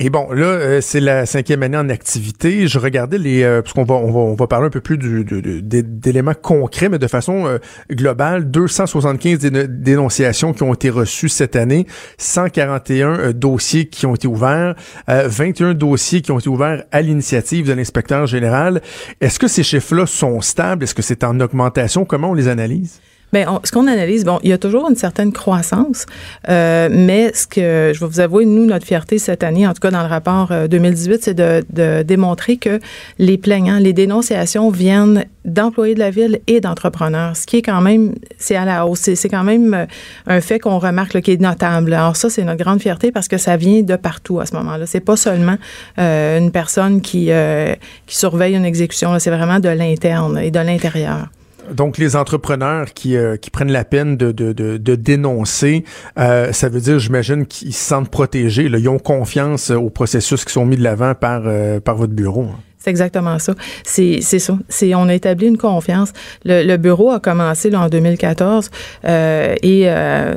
Et 0.00 0.10
bon, 0.10 0.32
là, 0.32 0.46
euh, 0.46 0.80
c'est 0.80 0.98
la 0.98 1.24
cinquième 1.24 1.62
année 1.62 1.76
en 1.76 1.88
activité. 1.88 2.66
Je 2.66 2.80
regardais 2.80 3.16
les, 3.16 3.44
euh, 3.44 3.62
parce 3.62 3.74
qu'on 3.74 3.84
va, 3.84 3.94
on 3.94 4.10
va, 4.10 4.18
on 4.18 4.34
va 4.34 4.46
parler 4.48 4.66
un 4.66 4.70
peu 4.70 4.80
plus 4.80 4.98
du, 4.98 5.24
d'éléments 5.24 6.34
concrets, 6.34 6.88
mais 6.88 6.98
de 6.98 7.06
façon 7.06 7.46
euh, 7.46 7.58
globale, 7.92 8.50
275 8.50 9.38
dénonciations 9.38 10.52
qui 10.52 10.64
ont 10.64 10.74
été 10.74 10.90
reçues 10.90 11.28
cette 11.28 11.54
année, 11.54 11.86
141 12.18 13.30
dossiers 13.30 13.86
qui 13.86 14.04
ont 14.06 14.16
été 14.16 14.26
ouverts, 14.26 14.74
21 15.06 15.74
dossiers 15.74 16.22
qui 16.22 16.32
ont 16.32 16.40
été 16.40 16.48
ouverts 16.48 16.82
à 16.90 17.00
l'initiative 17.00 17.68
de 17.68 17.72
l'inspecteur 17.72 18.26
général. 18.26 18.82
Est-ce 19.20 19.38
que 19.38 19.46
ces 19.46 19.62
chiffres-là 19.62 20.06
sont 20.06 20.40
stables? 20.40 20.82
Est-ce 20.82 20.94
que 20.94 21.02
c'est 21.02 21.22
en 21.22 21.38
augmentation? 21.38 22.04
Comment 22.04 22.30
on 22.30 22.34
les 22.34 22.48
analyse? 22.48 23.00
Bien, 23.34 23.60
ce 23.64 23.72
qu'on 23.72 23.88
analyse, 23.88 24.24
bon, 24.24 24.38
il 24.44 24.50
y 24.50 24.52
a 24.52 24.58
toujours 24.58 24.88
une 24.88 24.94
certaine 24.94 25.32
croissance, 25.32 26.06
euh, 26.48 26.88
mais 26.88 27.32
ce 27.34 27.48
que 27.48 27.90
je 27.92 27.98
vais 27.98 28.06
vous 28.06 28.20
avouer, 28.20 28.44
nous, 28.44 28.64
notre 28.64 28.86
fierté 28.86 29.18
cette 29.18 29.42
année, 29.42 29.66
en 29.66 29.72
tout 29.72 29.80
cas 29.80 29.90
dans 29.90 30.02
le 30.02 30.08
rapport 30.08 30.52
2018, 30.70 31.12
euh, 31.12 31.18
c'est 31.20 31.34
de, 31.34 31.64
de, 31.70 32.02
démontrer 32.04 32.58
que 32.58 32.78
les 33.18 33.36
plaignants, 33.36 33.78
les 33.80 33.92
dénonciations 33.92 34.70
viennent 34.70 35.24
d'employés 35.44 35.94
de 35.94 35.98
la 35.98 36.10
ville 36.10 36.38
et 36.46 36.60
d'entrepreneurs, 36.60 37.36
ce 37.36 37.44
qui 37.44 37.56
est 37.56 37.62
quand 37.62 37.80
même, 37.80 38.14
c'est 38.38 38.56
à 38.56 38.64
la 38.64 38.86
hausse. 38.86 39.10
C'est 39.14 39.28
quand 39.28 39.44
même 39.44 39.74
euh, 39.74 39.86
un 40.26 40.40
fait 40.40 40.58
qu'on 40.58 40.78
remarque 40.78 41.20
qui 41.20 41.32
est 41.32 41.40
notable. 41.40 41.92
Alors 41.92 42.16
ça, 42.16 42.30
c'est 42.30 42.44
notre 42.44 42.62
grande 42.62 42.80
fierté 42.80 43.12
parce 43.12 43.28
que 43.28 43.36
ça 43.36 43.56
vient 43.56 43.82
de 43.82 43.96
partout 43.96 44.40
à 44.40 44.46
ce 44.46 44.54
moment-là. 44.56 44.86
C'est 44.86 45.00
pas 45.00 45.16
seulement 45.16 45.56
euh, 45.98 46.38
une 46.38 46.50
personne 46.50 47.00
qui, 47.00 47.30
euh, 47.30 47.74
qui 48.06 48.16
surveille 48.16 48.54
une 48.54 48.64
exécution, 48.64 49.18
c'est 49.18 49.30
vraiment 49.30 49.60
de 49.60 49.68
l'interne 49.68 50.38
et 50.38 50.50
de 50.50 50.60
l'intérieur. 50.60 51.28
Donc, 51.72 51.98
les 51.98 52.16
entrepreneurs 52.16 52.92
qui, 52.92 53.16
euh, 53.16 53.36
qui 53.36 53.50
prennent 53.50 53.72
la 53.72 53.84
peine 53.84 54.16
de, 54.16 54.32
de, 54.32 54.52
de, 54.52 54.94
dénoncer, 54.94 55.84
euh, 56.18 56.52
ça 56.52 56.68
veut 56.68 56.80
dire, 56.80 56.98
j'imagine, 56.98 57.46
qu'ils 57.46 57.74
se 57.74 57.84
sentent 57.84 58.10
protégés. 58.10 58.68
Là, 58.68 58.78
ils 58.78 58.88
ont 58.88 58.98
confiance 58.98 59.70
aux 59.70 59.90
processus 59.90 60.44
qui 60.44 60.52
sont 60.52 60.66
mis 60.66 60.76
de 60.76 60.82
l'avant 60.82 61.14
par, 61.14 61.42
euh, 61.46 61.80
par 61.80 61.96
votre 61.96 62.12
bureau. 62.12 62.44
Hein. 62.44 62.60
C'est 62.84 62.90
exactement 62.90 63.38
ça. 63.38 63.54
C'est 63.82 64.20
ça. 64.20 64.58
C'est 64.68 64.94
on 64.94 65.08
a 65.08 65.14
établi 65.14 65.46
une 65.46 65.56
confiance. 65.56 66.12
Le, 66.44 66.76
bureau 66.76 67.12
a 67.12 67.18
commencé 67.18 67.70
là, 67.70 67.80
en 67.80 67.88
2014 67.88 68.70
euh, 69.06 69.54
et 69.62 69.84
euh, 69.86 70.34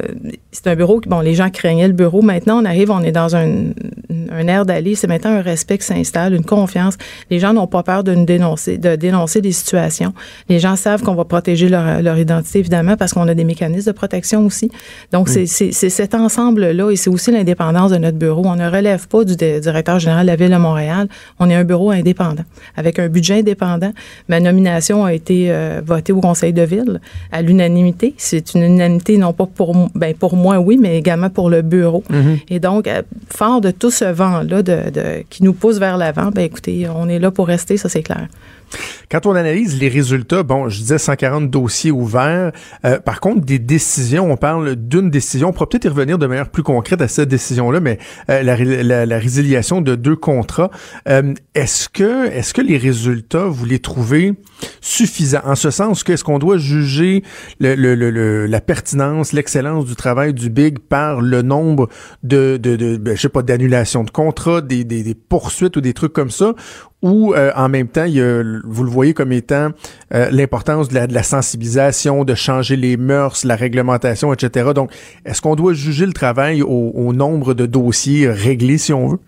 c'est 0.53 0.67
un 0.67 0.75
bureau 0.75 1.01
qui 1.01 1.09
bon 1.09 1.19
les 1.19 1.33
gens 1.33 1.49
craignaient 1.49 1.89
le 1.89 1.93
bureau. 1.93 2.21
Maintenant 2.21 2.61
on 2.61 2.65
arrive, 2.65 2.89
on 2.89 3.01
est 3.01 3.11
dans 3.11 3.35
un, 3.35 3.49
un 4.31 4.47
air 4.47 4.65
d'aller. 4.65 4.95
C'est 4.95 5.07
maintenant 5.07 5.31
un 5.31 5.41
respect 5.41 5.77
qui 5.77 5.87
s'installe, 5.87 6.33
une 6.33 6.45
confiance. 6.45 6.95
Les 7.29 7.39
gens 7.39 7.51
n'ont 7.51 7.67
pas 7.67 7.83
peur 7.83 8.05
de 8.05 8.15
nous 8.15 8.23
dénoncer, 8.23 8.77
de 8.77 8.95
dénoncer 8.95 9.41
des 9.41 9.51
situations. 9.51 10.13
Les 10.47 10.59
gens 10.59 10.77
savent 10.77 11.03
qu'on 11.03 11.15
va 11.15 11.25
protéger 11.25 11.67
leur, 11.67 12.01
leur 12.01 12.17
identité 12.17 12.59
évidemment 12.59 12.95
parce 12.95 13.11
qu'on 13.11 13.27
a 13.27 13.33
des 13.33 13.43
mécanismes 13.43 13.91
de 13.91 13.95
protection 13.95 14.45
aussi. 14.45 14.71
Donc 15.11 15.27
c'est 15.27 15.45
cet 15.73 16.15
ensemble 16.15 16.71
là 16.71 16.91
et 16.91 16.95
c'est 16.95 17.09
aussi 17.09 17.29
l'indépendance 17.29 17.91
de 17.91 17.97
notre 17.97 18.17
bureau. 18.17 18.43
On 18.45 18.55
ne 18.55 18.69
relève 18.69 19.05
pas 19.09 19.25
du 19.25 19.35
directeur 19.35 19.99
général 19.99 20.25
de 20.25 20.31
la 20.31 20.37
ville 20.37 20.51
de 20.51 20.55
Montréal. 20.55 21.09
On 21.39 21.49
est 21.49 21.55
un 21.55 21.65
bureau 21.65 21.91
indépendant 21.91 22.36
avec 22.75 22.99
un 22.99 23.07
budget 23.09 23.39
indépendant. 23.39 23.91
Ma 24.27 24.39
nomination 24.39 25.05
a 25.05 25.13
été 25.13 25.51
euh, 25.51 25.81
votée 25.85 26.13
au 26.13 26.21
Conseil 26.21 26.53
de 26.53 26.61
ville 26.61 26.99
à 27.31 27.41
l'unanimité. 27.41 28.13
C'est 28.17 28.53
une 28.53 28.63
unanimité 28.63 29.17
non 29.17 29.33
pas 29.33 29.45
pour, 29.45 29.89
ben 29.95 30.13
pour 30.13 30.35
moi, 30.35 30.59
oui, 30.59 30.77
mais 30.79 30.97
également 30.97 31.29
pour 31.29 31.49
le 31.49 31.61
bureau. 31.61 32.03
Mm-hmm. 32.09 32.39
Et 32.49 32.59
donc, 32.59 32.87
euh, 32.87 33.01
fort 33.29 33.61
de 33.61 33.71
tout 33.71 33.91
ce 33.91 34.05
vent-là 34.05 34.63
de, 34.63 35.23
qui 35.29 35.43
nous 35.43 35.53
pousse 35.53 35.79
vers 35.79 35.97
l'avant, 35.97 36.29
ben 36.31 36.43
écoutez, 36.43 36.87
on 36.93 37.07
est 37.09 37.19
là 37.19 37.31
pour 37.31 37.47
rester, 37.47 37.77
ça 37.77 37.89
c'est 37.89 38.03
clair. 38.03 38.27
Quand 39.09 39.25
on 39.25 39.35
analyse 39.35 39.79
les 39.79 39.87
résultats, 39.87 40.43
bon, 40.43 40.67
je 40.67 40.79
disais 40.79 40.97
140 40.97 41.49
dossiers 41.49 41.91
ouverts. 41.91 42.51
Euh, 42.83 42.99
par 42.99 43.21
contre, 43.21 43.45
des 43.45 43.59
décisions, 43.59 44.29
on 44.29 44.37
parle 44.37 44.75
d'une 44.75 45.09
décision. 45.09 45.49
On 45.49 45.53
pourra 45.53 45.69
peut-être 45.69 45.85
y 45.85 45.89
revenir 45.89 46.17
de 46.17 46.27
manière 46.27 46.49
plus 46.49 46.63
concrète 46.63 47.01
à 47.01 47.07
cette 47.07 47.29
décision-là, 47.29 47.79
mais 47.79 47.99
euh, 48.29 48.43
la, 48.43 49.05
la, 49.05 49.17
résiliation 49.17 49.81
de 49.81 49.95
deux 49.95 50.15
contrats. 50.15 50.69
Euh, 51.07 51.33
est-ce 51.55 51.87
que, 51.87 52.27
est-ce 52.27 52.53
que 52.53 52.61
les 52.61 52.77
résultats, 52.77 53.45
vous 53.45 53.65
les 53.65 53.79
trouvez 53.79 54.33
suffisants? 54.81 55.41
En 55.45 55.55
ce 55.55 55.71
sens 55.71 56.03
qu'est-ce 56.03 56.23
qu'on 56.23 56.39
doit 56.39 56.57
juger 56.57 57.23
le, 57.59 57.75
le, 57.75 57.95
le, 57.95 58.45
la 58.45 58.61
pertinence, 58.61 59.31
l'excellence 59.31 59.85
du 59.85 59.95
travail 59.95 60.33
du 60.33 60.49
Big 60.49 60.79
par 60.79 61.21
le 61.21 61.41
nombre 61.41 61.87
de, 62.23 62.57
de, 62.57 62.75
de 62.75 62.97
ben, 62.97 63.15
je 63.15 63.21
sais 63.21 63.29
pas, 63.29 63.41
d'annulations 63.41 64.03
de 64.03 64.11
contrats, 64.11 64.61
des, 64.61 64.83
des, 64.83 65.03
des 65.03 65.15
poursuites 65.15 65.77
ou 65.77 65.81
des 65.81 65.93
trucs 65.93 66.13
comme 66.13 66.31
ça, 66.31 66.53
ou 67.01 67.33
euh, 67.33 67.51
en 67.55 67.69
même 67.69 67.87
temps, 67.87 68.05
il 68.05 68.13
y 68.13 68.21
a, 68.21 68.43
vous 68.63 68.83
le 68.83 68.89
voyez 68.89 69.13
comme 69.13 69.31
étant 69.31 69.69
euh, 70.13 70.29
l'importance 70.31 70.89
de 70.89 71.13
la, 71.13 71.23
sensibilisation, 71.23 72.23
de 72.23 72.33
changer 72.33 72.75
les 72.75 72.97
mœurs, 72.97 73.43
la 73.43 73.55
réglementation, 73.55 74.33
etc. 74.33 74.71
Donc, 74.73 74.91
est-ce 75.25 75.41
qu'on 75.41 75.55
doit 75.55 75.73
juger 75.73 76.05
le 76.05 76.13
travail 76.13 76.61
au 76.63 77.13
nombre 77.13 77.53
de 77.53 77.65
dossiers 77.65 78.29
réglés, 78.29 78.77
si 78.77 78.93
on 78.93 79.09
veut? 79.09 79.19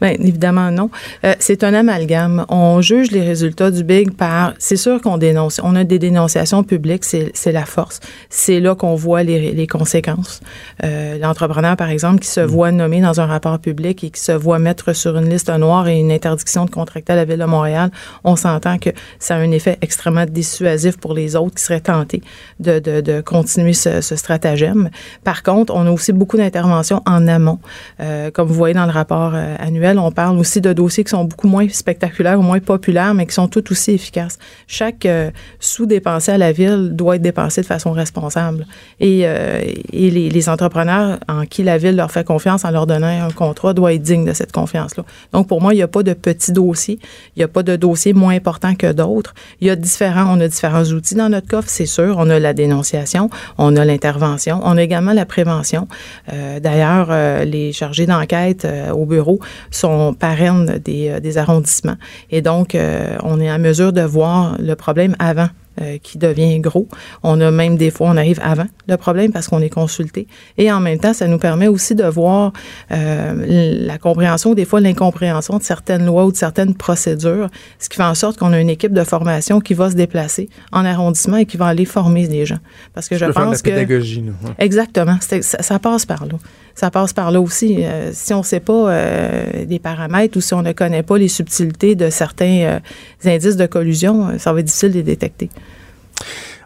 Bien, 0.00 0.10
évidemment, 0.10 0.70
non. 0.70 0.90
Euh, 1.24 1.34
c'est 1.38 1.64
un 1.64 1.74
amalgame. 1.74 2.44
On 2.48 2.80
juge 2.80 3.10
les 3.10 3.22
résultats 3.22 3.70
du 3.70 3.84
Big 3.84 4.12
par. 4.12 4.54
C'est 4.58 4.76
sûr 4.76 5.00
qu'on 5.00 5.18
dénonce. 5.18 5.60
On 5.62 5.76
a 5.76 5.84
des 5.84 5.98
dénonciations 5.98 6.62
publiques, 6.62 7.04
c'est 7.04 7.52
la 7.52 7.64
force. 7.64 8.00
C'est 8.30 8.60
là 8.60 8.74
qu'on 8.74 8.94
voit 8.94 9.22
les, 9.22 9.52
les 9.52 9.66
conséquences. 9.66 10.40
Euh, 10.84 11.18
L'entrepreneur, 11.18 11.76
par 11.76 11.90
exemple, 11.90 12.20
qui 12.20 12.28
se 12.28 12.40
mm. 12.40 12.44
voit 12.44 12.72
nommé 12.72 13.00
dans 13.00 13.20
un 13.20 13.26
rapport 13.26 13.58
public 13.58 14.04
et 14.04 14.10
qui 14.10 14.20
se 14.20 14.32
voit 14.32 14.58
mettre 14.58 14.92
sur 14.92 15.16
une 15.16 15.28
liste 15.28 15.50
noire 15.50 15.88
et 15.88 15.98
une 15.98 16.12
interdiction 16.12 16.64
de 16.64 16.70
contracter 16.70 17.12
à 17.12 17.16
la 17.16 17.24
Ville 17.24 17.38
de 17.38 17.44
Montréal, 17.44 17.90
on 18.24 18.36
s'entend 18.36 18.78
que 18.78 18.90
ça 19.18 19.36
a 19.36 19.38
un 19.38 19.50
effet 19.50 19.78
extrêmement 19.80 20.26
dissuasif 20.26 20.96
pour 20.98 21.14
les 21.14 21.36
autres 21.36 21.56
qui 21.56 21.62
seraient 21.62 21.80
tentés 21.80 22.22
de, 22.60 22.78
de, 22.78 23.00
de 23.00 23.20
continuer 23.20 23.72
ce, 23.72 24.00
ce, 24.00 24.16
stratagème. 24.16 24.90
Par 25.24 25.42
contre, 25.42 25.74
on 25.74 25.86
a 25.86 25.90
aussi 25.90 26.12
beaucoup 26.12 26.36
d'interventions 26.36 27.02
en 27.06 27.26
amont. 27.26 27.58
Euh, 28.00 28.30
comme 28.30 28.48
vous 28.48 28.54
voyez 28.54 28.74
dans 28.74 28.86
le 28.86 28.92
rapport 28.92 29.32
annuel, 29.58 29.98
on 29.98 30.10
parle 30.10 30.38
aussi 30.38 30.60
de 30.60 30.72
dossiers 30.72 31.04
qui 31.04 31.10
sont 31.10 31.24
beaucoup 31.24 31.48
moins 31.48 31.68
spectaculaires 31.68 32.38
ou 32.38 32.42
moins 32.42 32.60
populaires, 32.60 33.14
mais 33.14 33.26
qui 33.26 33.34
sont 33.34 33.48
tout 33.48 33.70
aussi 33.70 33.92
efficaces. 33.92 34.38
Chaque 34.66 35.04
euh, 35.06 35.30
sous 35.60 35.86
dépensé 35.86 36.32
à 36.32 36.38
la 36.38 36.52
ville 36.52 36.90
doit 36.92 37.16
être 37.16 37.22
dépensé 37.22 37.60
de 37.60 37.66
façon 37.66 37.92
responsable. 37.92 38.66
Et, 39.00 39.22
euh, 39.24 39.60
les, 39.92 40.48
entrepreneurs 40.48 41.18
en 41.28 41.44
qui 41.44 41.62
la 41.62 41.78
ville 41.78 41.96
leur 41.96 42.10
fait 42.10 42.24
confiance 42.24 42.64
en 42.64 42.70
leur 42.70 42.86
donnant 42.86 43.26
un 43.26 43.30
contrat 43.30 43.74
doivent 43.74 43.92
être 43.92 44.02
dignes 44.02 44.24
de 44.24 44.32
cette 44.32 44.52
confiance-là. 44.52 45.04
Donc, 45.32 45.48
pour 45.48 45.60
moi, 45.60 45.74
il 45.74 45.76
n'y 45.76 45.82
a 45.82 45.88
pas 45.88 46.02
de 46.02 46.14
petits 46.14 46.52
dossiers. 46.52 46.98
Il 47.36 47.40
n'y 47.40 47.42
a 47.42 47.48
pas 47.48 47.62
de 47.62 47.76
dossiers 47.76 48.12
moins 48.12 48.34
importants 48.34 48.74
que 48.74 48.92
d'autres. 48.92 49.34
Il 49.60 49.66
y 49.66 49.70
a 49.70 49.76
différents, 49.76 50.34
on 50.34 50.40
a 50.40 50.48
différents 50.48 50.84
outils 50.84 51.16
dans 51.16 51.28
notre 51.28 51.48
coffre, 51.48 51.68
c'est 51.68 51.86
sûr. 51.86 52.16
On 52.18 52.30
a 52.30 52.38
la 52.38 52.54
dénonciation, 52.54 53.28
on 53.58 53.76
a 53.76 53.84
l'intervention, 53.84 54.60
on 54.62 54.76
a 54.76 54.82
également 54.82 55.12
la 55.12 55.26
prévention. 55.26 55.88
Euh, 56.32 56.60
D'ailleurs, 56.60 57.10
les 57.44 57.72
chargés 57.72 58.06
d'enquête 58.06 58.66
au 58.92 59.04
bureau 59.06 59.38
sont 59.70 60.14
parraines 60.14 60.80
des, 60.84 61.10
euh, 61.10 61.20
des 61.20 61.38
arrondissements. 61.38 61.96
Et 62.30 62.42
donc, 62.42 62.74
euh, 62.74 63.16
on 63.22 63.40
est 63.40 63.50
en 63.50 63.58
mesure 63.58 63.92
de 63.92 64.02
voir 64.02 64.56
le 64.58 64.74
problème 64.74 65.16
avant 65.18 65.48
euh, 65.80 65.98
qui 66.02 66.18
devient 66.18 66.58
gros. 66.58 66.88
On 67.22 67.40
a 67.40 67.52
même 67.52 67.76
des 67.76 67.90
fois, 67.90 68.08
on 68.08 68.16
arrive 68.16 68.40
avant 68.42 68.66
le 68.88 68.96
problème 68.96 69.30
parce 69.30 69.46
qu'on 69.46 69.60
est 69.60 69.68
consulté. 69.68 70.26
Et 70.56 70.72
en 70.72 70.80
même 70.80 70.98
temps, 70.98 71.12
ça 71.12 71.28
nous 71.28 71.38
permet 71.38 71.68
aussi 71.68 71.94
de 71.94 72.04
voir 72.04 72.52
euh, 72.90 73.84
la 73.86 73.96
compréhension, 73.98 74.54
des 74.54 74.64
fois 74.64 74.80
l'incompréhension 74.80 75.56
de 75.58 75.62
certaines 75.62 76.04
lois 76.04 76.24
ou 76.24 76.32
de 76.32 76.36
certaines 76.36 76.74
procédures, 76.74 77.48
ce 77.78 77.88
qui 77.88 77.96
fait 77.96 78.02
en 78.02 78.16
sorte 78.16 78.38
qu'on 78.38 78.52
a 78.52 78.60
une 78.60 78.70
équipe 78.70 78.92
de 78.92 79.04
formation 79.04 79.60
qui 79.60 79.74
va 79.74 79.90
se 79.90 79.94
déplacer 79.94 80.48
en 80.72 80.84
arrondissement 80.84 81.36
et 81.36 81.46
qui 81.46 81.56
va 81.56 81.66
aller 81.66 81.84
former 81.84 82.26
les 82.26 82.44
gens. 82.44 82.58
Parce 82.92 83.08
que 83.08 83.16
je, 83.16 83.26
pense 83.26 83.62
que... 83.62 83.70
pédagogie, 83.70 84.24
Exactement. 84.58 85.18
Ça, 85.20 85.42
ça, 85.42 85.78
passe 85.78 86.06
par 86.06 86.26
là 86.26 86.34
ça 86.78 86.92
passe 86.92 87.12
par 87.12 87.32
là 87.32 87.40
aussi. 87.40 87.78
Euh, 87.80 88.10
si 88.12 88.32
on 88.32 88.38
ne 88.38 88.44
sait 88.44 88.60
pas 88.60 88.88
euh, 88.92 89.64
les 89.68 89.80
paramètres 89.80 90.38
ou 90.38 90.40
si 90.40 90.54
on 90.54 90.62
ne 90.62 90.70
connaît 90.70 91.02
pas 91.02 91.18
les 91.18 91.26
subtilités 91.26 91.96
de 91.96 92.08
certains 92.08 92.60
euh, 92.60 92.78
indices 93.24 93.56
de 93.56 93.66
collusion, 93.66 94.38
ça 94.38 94.52
va 94.52 94.60
être 94.60 94.66
difficile 94.66 94.92
de 94.92 94.98
les 94.98 95.02
détecter. 95.02 95.50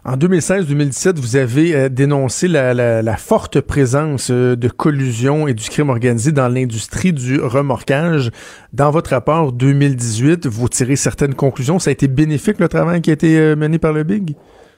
En 0.05 0.15
2016-2017, 0.15 1.15
vous 1.15 1.35
avez 1.35 1.89
dénoncé 1.89 2.47
la, 2.47 2.73
la, 2.73 3.17
forte 3.17 3.61
présence 3.61 4.29
de 4.29 4.67
collusion 4.67 5.47
et 5.47 5.53
du 5.53 5.67
crime 5.67 5.89
organisé 5.89 6.31
dans 6.31 6.49
l'industrie 6.49 7.13
du 7.13 7.39
remorquage. 7.39 8.29
Dans 8.73 8.91
votre 8.91 9.11
rapport 9.11 9.53
2018, 9.53 10.45
vous 10.45 10.67
tirez 10.67 10.97
certaines 10.97 11.33
conclusions. 11.33 11.79
Ça 11.79 11.89
a 11.89 11.93
été 11.93 12.09
bénéfique 12.09 12.59
le 12.59 12.67
travail 12.67 13.01
qui 13.01 13.11
a 13.11 13.13
été 13.13 13.55
mené 13.55 13.79
par 13.79 13.93
le 13.93 14.03
Big? 14.03 14.35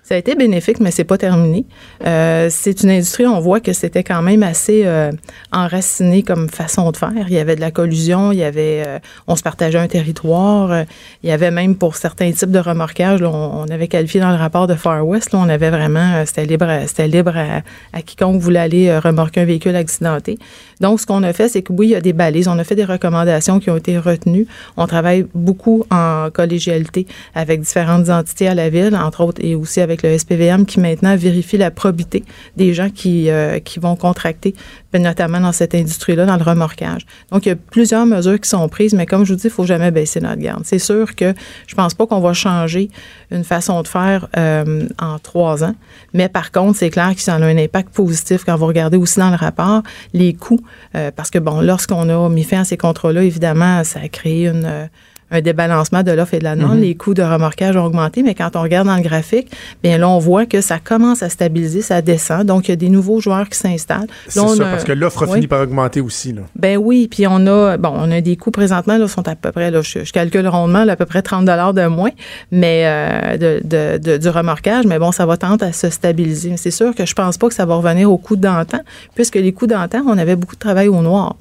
Ça 0.07 0.13
a 0.13 0.19
été 0.19 0.35
bénéfique, 0.35 0.79
mais 0.79 0.91
c'est 0.91 1.03
pas 1.03 1.17
terminé. 1.17 1.65
Euh, 2.05 2.49
c'est 2.51 2.83
une 2.83 2.91
industrie, 2.91 3.25
on 3.25 3.39
voit 3.39 3.59
que 3.59 3.73
c'était 3.73 4.03
quand 4.03 4.21
même 4.21 4.43
assez 4.43 4.83
euh, 4.85 5.11
enraciné 5.51 6.21
comme 6.21 6.47
façon 6.47 6.91
de 6.91 6.97
faire. 6.97 7.25
Il 7.25 7.33
y 7.33 7.39
avait 7.39 7.55
de 7.55 7.59
la 7.59 7.71
collusion, 7.71 8.31
il 8.31 8.37
y 8.37 8.43
avait, 8.43 8.83
euh, 8.85 8.99
on 9.25 9.35
se 9.35 9.41
partageait 9.41 9.79
un 9.79 9.87
territoire. 9.87 10.71
Euh, 10.71 10.83
il 11.23 11.29
y 11.29 11.31
avait 11.31 11.49
même 11.49 11.75
pour 11.75 11.95
certains 11.95 12.31
types 12.31 12.51
de 12.51 12.59
remorquage, 12.59 13.19
là, 13.19 13.31
on, 13.31 13.63
on, 13.63 13.73
avait 13.73 13.87
qualifié 13.87 14.19
dans 14.19 14.29
le 14.29 14.37
rapport 14.37 14.67
de 14.67 14.75
Far 14.75 15.07
West, 15.07 15.33
là, 15.33 15.39
on 15.41 15.49
avait 15.49 15.71
vraiment, 15.71 16.17
euh, 16.17 16.23
c'était 16.27 16.45
libre, 16.45 16.67
c'était 16.85 17.07
libre 17.07 17.35
à, 17.35 17.63
à, 17.97 18.03
quiconque 18.03 18.39
voulait 18.39 18.59
aller 18.59 18.99
remorquer 18.99 19.41
un 19.41 19.45
véhicule 19.45 19.75
accidenté. 19.75 20.37
Donc, 20.81 20.99
ce 20.99 21.05
qu'on 21.05 21.23
a 21.23 21.33
fait, 21.33 21.49
c'est 21.49 21.61
que 21.61 21.73
oui, 21.73 21.87
il 21.87 21.91
y 21.91 21.95
a 21.95 22.01
des 22.01 22.13
balises. 22.13 22.47
On 22.47 22.57
a 22.59 22.63
fait 22.63 22.75
des 22.75 22.85
recommandations 22.85 23.59
qui 23.59 23.69
ont 23.69 23.77
été 23.77 23.97
retenues. 23.97 24.47
On 24.77 24.87
travaille 24.87 25.25
beaucoup 25.33 25.85
en 25.91 26.29
collégialité 26.33 27.07
avec 27.33 27.61
différentes 27.61 28.09
entités 28.09 28.47
à 28.47 28.55
la 28.55 28.69
ville, 28.69 28.95
entre 28.95 29.23
autres, 29.23 29.41
et 29.43 29.55
aussi 29.55 29.81
avec 29.81 30.03
le 30.03 30.17
SPVM 30.17 30.65
qui 30.65 30.79
maintenant 30.79 31.15
vérifie 31.15 31.57
la 31.57 31.71
probité 31.71 32.23
des 32.57 32.73
gens 32.73 32.89
qui, 32.89 33.29
euh, 33.29 33.59
qui 33.59 33.79
vont 33.79 33.95
contracter, 33.95 34.55
notamment 34.99 35.39
dans 35.39 35.51
cette 35.51 35.75
industrie-là, 35.75 36.25
dans 36.25 36.37
le 36.37 36.43
remorquage. 36.43 37.05
Donc, 37.31 37.45
il 37.45 37.49
y 37.49 37.51
a 37.51 37.55
plusieurs 37.55 38.05
mesures 38.05 38.39
qui 38.39 38.49
sont 38.49 38.67
prises, 38.69 38.93
mais 38.93 39.05
comme 39.05 39.25
je 39.25 39.33
vous 39.33 39.39
dis, 39.39 39.47
il 39.47 39.51
faut 39.51 39.65
jamais 39.65 39.91
baisser 39.91 40.19
notre 40.19 40.41
garde. 40.41 40.63
C'est 40.65 40.79
sûr 40.79 41.15
que 41.15 41.33
je 41.67 41.75
pense 41.75 41.93
pas 41.93 42.07
qu'on 42.07 42.19
va 42.19 42.33
changer 42.33 42.89
une 43.31 43.43
façon 43.43 43.81
de 43.81 43.87
faire 43.87 44.27
euh, 44.37 44.87
en 44.99 45.19
trois 45.19 45.63
ans, 45.63 45.75
mais 46.13 46.29
par 46.29 46.51
contre, 46.51 46.77
c'est 46.77 46.89
clair 46.89 47.13
que 47.15 47.21
ça 47.21 47.35
a 47.35 47.37
un 47.37 47.57
impact 47.57 47.93
positif 47.93 48.43
quand 48.45 48.55
vous 48.55 48.67
regardez 48.67 48.97
aussi 48.97 49.19
dans 49.19 49.29
le 49.29 49.35
rapport 49.35 49.83
les 50.13 50.33
coûts, 50.33 50.61
euh, 50.95 51.11
parce 51.15 51.29
que, 51.29 51.39
bon, 51.39 51.61
lorsqu'on 51.61 52.09
a 52.09 52.29
mis 52.29 52.43
fin 52.43 52.61
à 52.61 52.63
ces 52.63 52.77
contrats-là, 52.77 53.23
évidemment, 53.23 53.83
ça 53.83 53.99
a 54.01 54.07
créé 54.07 54.47
une 54.47 54.89
un 55.35 55.41
débalancement 55.41 56.03
de 56.03 56.11
l'offre 56.11 56.33
et 56.33 56.39
de 56.39 56.43
la 56.43 56.55
demande. 56.55 56.77
Mm-hmm. 56.77 56.81
Les 56.81 56.95
coûts 56.95 57.13
de 57.13 57.23
remorquage 57.23 57.75
ont 57.75 57.85
augmenté, 57.85 58.23
mais 58.23 58.33
quand 58.33 58.55
on 58.55 58.61
regarde 58.61 58.87
dans 58.87 58.95
le 58.95 59.01
graphique, 59.01 59.51
bien 59.83 59.97
là, 59.97 60.09
on 60.09 60.19
voit 60.19 60.45
que 60.45 60.61
ça 60.61 60.79
commence 60.79 61.23
à 61.23 61.29
stabiliser, 61.29 61.81
ça 61.81 62.01
descend. 62.01 62.45
Donc, 62.45 62.67
il 62.67 62.71
y 62.71 62.73
a 62.73 62.77
des 62.77 62.89
nouveaux 62.89 63.19
joueurs 63.19 63.49
qui 63.49 63.57
s'installent. 63.57 64.07
C'est 64.27 64.39
ça, 64.39 64.63
parce 64.63 64.83
que 64.83 64.91
l'offre 64.91 65.23
a 65.23 65.27
fini 65.33 65.47
par 65.47 65.61
augmenter 65.61 66.01
aussi. 66.01 66.33
Là. 66.33 66.41
Ben 66.55 66.77
oui, 66.77 67.07
puis 67.09 67.27
on 67.27 67.45
a, 67.47 67.77
bon, 67.77 67.93
on 67.95 68.11
a 68.11 68.21
des 68.21 68.35
coûts 68.35 68.51
présentement, 68.51 68.97
là, 68.97 69.07
sont 69.07 69.27
à 69.27 69.35
peu 69.35 69.51
près, 69.51 69.71
là, 69.71 69.81
je, 69.81 70.03
je 70.03 70.11
calcule 70.11 70.47
rondement, 70.47 70.83
là, 70.83 70.93
à 70.93 70.95
peu 70.95 71.05
près 71.05 71.21
30 71.21 71.45
de 71.45 71.87
moins, 71.87 72.11
mais 72.51 72.83
euh, 72.85 73.37
de, 73.37 73.61
de, 73.63 73.97
de, 73.97 74.17
du 74.17 74.29
remorquage, 74.29 74.85
mais 74.85 74.99
bon, 74.99 75.11
ça 75.11 75.25
va 75.25 75.37
tenter 75.37 75.65
à 75.65 75.73
se 75.73 75.89
stabiliser. 75.89 76.57
C'est 76.57 76.71
sûr 76.71 76.95
que 76.95 77.05
je 77.05 77.13
pense 77.13 77.37
pas 77.37 77.47
que 77.47 77.53
ça 77.53 77.65
va 77.65 77.75
revenir 77.75 78.11
aux 78.11 78.17
coûts 78.17 78.35
d'antan, 78.35 78.79
puisque 79.15 79.35
les 79.35 79.51
coûts 79.53 79.67
d'antan, 79.67 80.03
on 80.07 80.17
avait 80.17 80.35
beaucoup 80.35 80.55
de 80.55 80.59
travail 80.59 80.87
au 80.87 81.01
noir. 81.01 81.35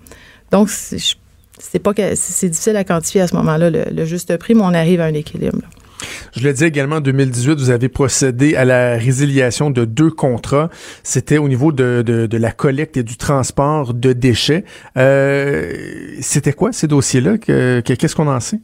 Donc, 0.51 0.69
je 0.69 1.15
c'est 1.59 1.79
pas 1.79 1.95
que 1.95 2.15
c'est 2.15 2.49
difficile 2.49 2.77
à 2.77 2.85
quantifier 2.85 3.23
à 3.23 3.27
ce 3.27 3.37
moment-là 3.37 3.71
le, 3.71 4.05
juste 4.05 4.37
prix, 4.39 4.55
mais 4.55 4.63
on 4.63 4.75
arrive 4.75 5.01
à 5.01 5.05
un 5.05 5.15
équilibre. 5.15 5.59
Je 6.37 6.43
le 6.43 6.53
dis 6.53 6.65
également, 6.65 6.97
en 6.97 7.01
2018, 7.01 7.59
vous 7.59 7.71
avez 7.71 7.89
procédé 7.89 8.57
à 8.57 8.65
la 8.65 8.97
résiliation 8.97 9.71
de 9.71 9.85
deux 9.85 10.11
contrats. 10.11 10.69
C'était 11.03 11.39
au 11.39 11.49
niveau 11.49 11.73
de, 11.73 12.03
de, 12.03 12.37
la 12.37 12.51
collecte 12.51 12.97
et 12.97 13.03
du 13.03 13.17
transport 13.17 13.95
de 13.95 14.13
déchets. 14.13 14.65
Euh, 14.99 15.73
C'était 16.21 16.53
quoi 16.53 16.73
ces 16.73 16.89
dossiers-là? 16.89 17.39
Qu'est-ce 17.39 18.15
qu'on 18.17 18.29
en 18.29 18.41
sait? 18.41 18.61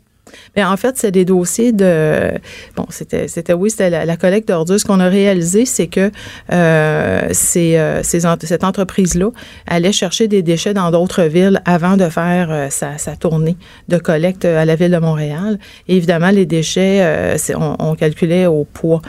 Mais 0.57 0.65
en 0.65 0.77
fait, 0.77 0.97
c'est 0.97 1.11
des 1.11 1.25
dossiers 1.25 1.73
de. 1.73 2.33
Bon, 2.77 2.87
c'était, 2.91 3.29
c'était 3.29 3.53
oui, 3.53 3.71
c'était 3.71 3.91
la, 3.91 4.17
collecte 4.17 4.49
d'ordures. 4.49 4.81
Ce 4.81 4.85
qu'on 4.85 5.01
a 5.01 5.09
réalisé, 5.09 5.65
c'est 5.65 5.87
que 5.87 6.11
euh, 6.53 7.33
euh, 7.57 8.01
cette 8.03 8.65
entreprise-là 8.65 9.31
allait 9.67 9.93
chercher 9.93 10.29
des 10.29 10.43
déchets 10.43 10.75
dans 10.75 10.91
d'autres 10.91 11.23
villes 11.23 11.61
avant 11.65 11.97
de 11.97 12.09
faire 12.09 12.49
euh, 12.51 12.69
sa, 12.71 12.99
sa, 12.99 13.17
tournée 13.17 13.57
de 13.89 13.99
collecte 13.99 14.45
à 14.45 14.65
la 14.65 14.77
ville 14.77 14.91
de 14.91 14.99
Montréal. 14.99 15.59
Évidemment, 15.89 16.31
les 16.31 16.47
déchets, 16.47 17.01
euh, 17.03 17.37
on, 17.55 17.77
on, 17.79 17.95
calculait 17.95 18.47
au 18.47 18.65
poids. 18.65 19.03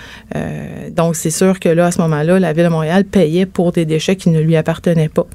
Donc, 0.92 1.16
c'est 1.16 1.30
sûr 1.30 1.60
que 1.60 1.70
là, 1.70 1.88
à 1.88 1.92
ce 1.92 2.02
moment-là, 2.02 2.40
la 2.40 2.54
ville 2.54 2.66
de 2.66 2.70
Montréal 2.70 3.06
payait 3.06 3.46
pour 3.46 3.72
des 3.72 3.86
déchets 3.86 4.16
qui 4.16 4.30
ne 4.30 4.40
lui 4.40 4.56
appartenaient 4.56 5.10
pas. 5.10 5.26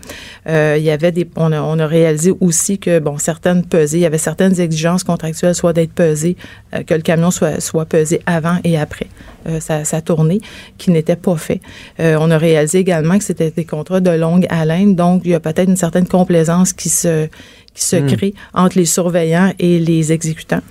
il 0.46 0.82
y 0.82 0.90
avait 0.90 1.12
des. 1.12 1.28
On 1.36 1.52
a, 1.52 1.60
on 1.60 1.78
a 1.78 1.86
réalisé 1.86 2.32
aussi 2.40 2.78
que, 2.78 2.98
bon, 2.98 3.18
certaines 3.18 3.64
pesées, 3.64 3.98
il 3.98 4.02
y 4.02 4.06
avait 4.06 4.18
certaines 4.18 4.60
exigences 4.60 5.04
contractuelles, 5.04 5.54
soit 5.54 5.72
d'être 5.76 5.92
pesé, 5.92 6.36
euh, 6.74 6.82
que 6.82 6.94
le 6.94 7.02
camion 7.02 7.30
soit, 7.30 7.60
soit 7.60 7.84
pesé 7.84 8.20
avant 8.26 8.58
et 8.64 8.76
après 8.78 9.06
euh, 9.48 9.60
sa, 9.60 9.84
sa, 9.84 10.00
tournée, 10.00 10.40
qui 10.78 10.90
n'était 10.90 11.16
pas 11.16 11.36
fait. 11.36 11.60
Euh, 12.00 12.16
on 12.20 12.30
a 12.30 12.38
réalisé 12.38 12.78
également 12.78 13.18
que 13.18 13.24
c'était 13.24 13.50
des 13.50 13.64
contrats 13.64 14.00
de 14.00 14.10
longue 14.10 14.46
haleine, 14.48 14.96
donc 14.96 15.22
il 15.24 15.30
y 15.30 15.34
a 15.34 15.40
peut-être 15.40 15.68
une 15.68 15.76
certaine 15.76 16.08
complaisance 16.08 16.72
qui 16.72 16.88
se, 16.88 17.28
qui 17.74 17.84
se 17.84 17.96
hmm. 17.96 18.06
crée 18.06 18.34
entre 18.54 18.78
les 18.78 18.86
surveillants 18.86 19.52
et 19.58 19.78
les 19.78 20.12
exécutants. 20.12 20.62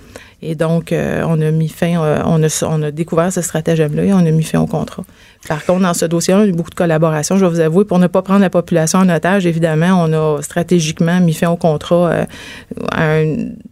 Et 0.42 0.54
donc, 0.54 0.92
on 0.92 1.40
a 1.40 1.50
mis 1.50 1.68
fin, 1.68 1.96
on, 1.96 2.42
a, 2.42 2.64
on 2.68 2.82
a 2.82 2.90
découvert 2.90 3.32
ce 3.32 3.40
stratagème-là 3.40 4.04
et 4.04 4.12
on 4.12 4.18
a 4.18 4.30
mis 4.30 4.42
fin 4.42 4.60
au 4.60 4.66
contrat. 4.66 5.02
Par 5.48 5.64
contre, 5.64 5.80
dans 5.80 5.94
ce 5.94 6.04
dossier-là, 6.04 6.40
il 6.40 6.44
y 6.44 6.46
a 6.48 6.52
eu 6.52 6.56
beaucoup 6.56 6.70
de 6.70 6.74
collaboration, 6.74 7.36
je 7.36 7.44
vais 7.44 7.50
vous 7.50 7.60
avouer. 7.60 7.84
Pour 7.84 7.98
ne 7.98 8.06
pas 8.06 8.22
prendre 8.22 8.40
la 8.40 8.50
population 8.50 8.98
en 8.98 9.08
otage, 9.08 9.46
évidemment, 9.46 10.04
on 10.04 10.12
a 10.12 10.42
stratégiquement 10.42 11.20
mis 11.20 11.34
fin 11.34 11.48
au 11.48 11.56
contrat 11.56 12.26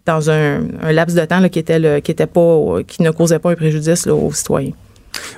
dans 0.07 0.31
un, 0.31 0.61
laps 0.91 1.15
de 1.15 1.25
temps 1.27 1.47
qui 1.49 1.59
était 1.59 2.01
qui 2.03 2.15
pas 2.15 2.83
qui 2.87 3.03
ne 3.03 3.11
causait 3.11 3.39
pas 3.39 3.51
un 3.51 3.57
préjudice 3.57 4.07
aux 4.07 4.33
citoyens. 4.33 4.73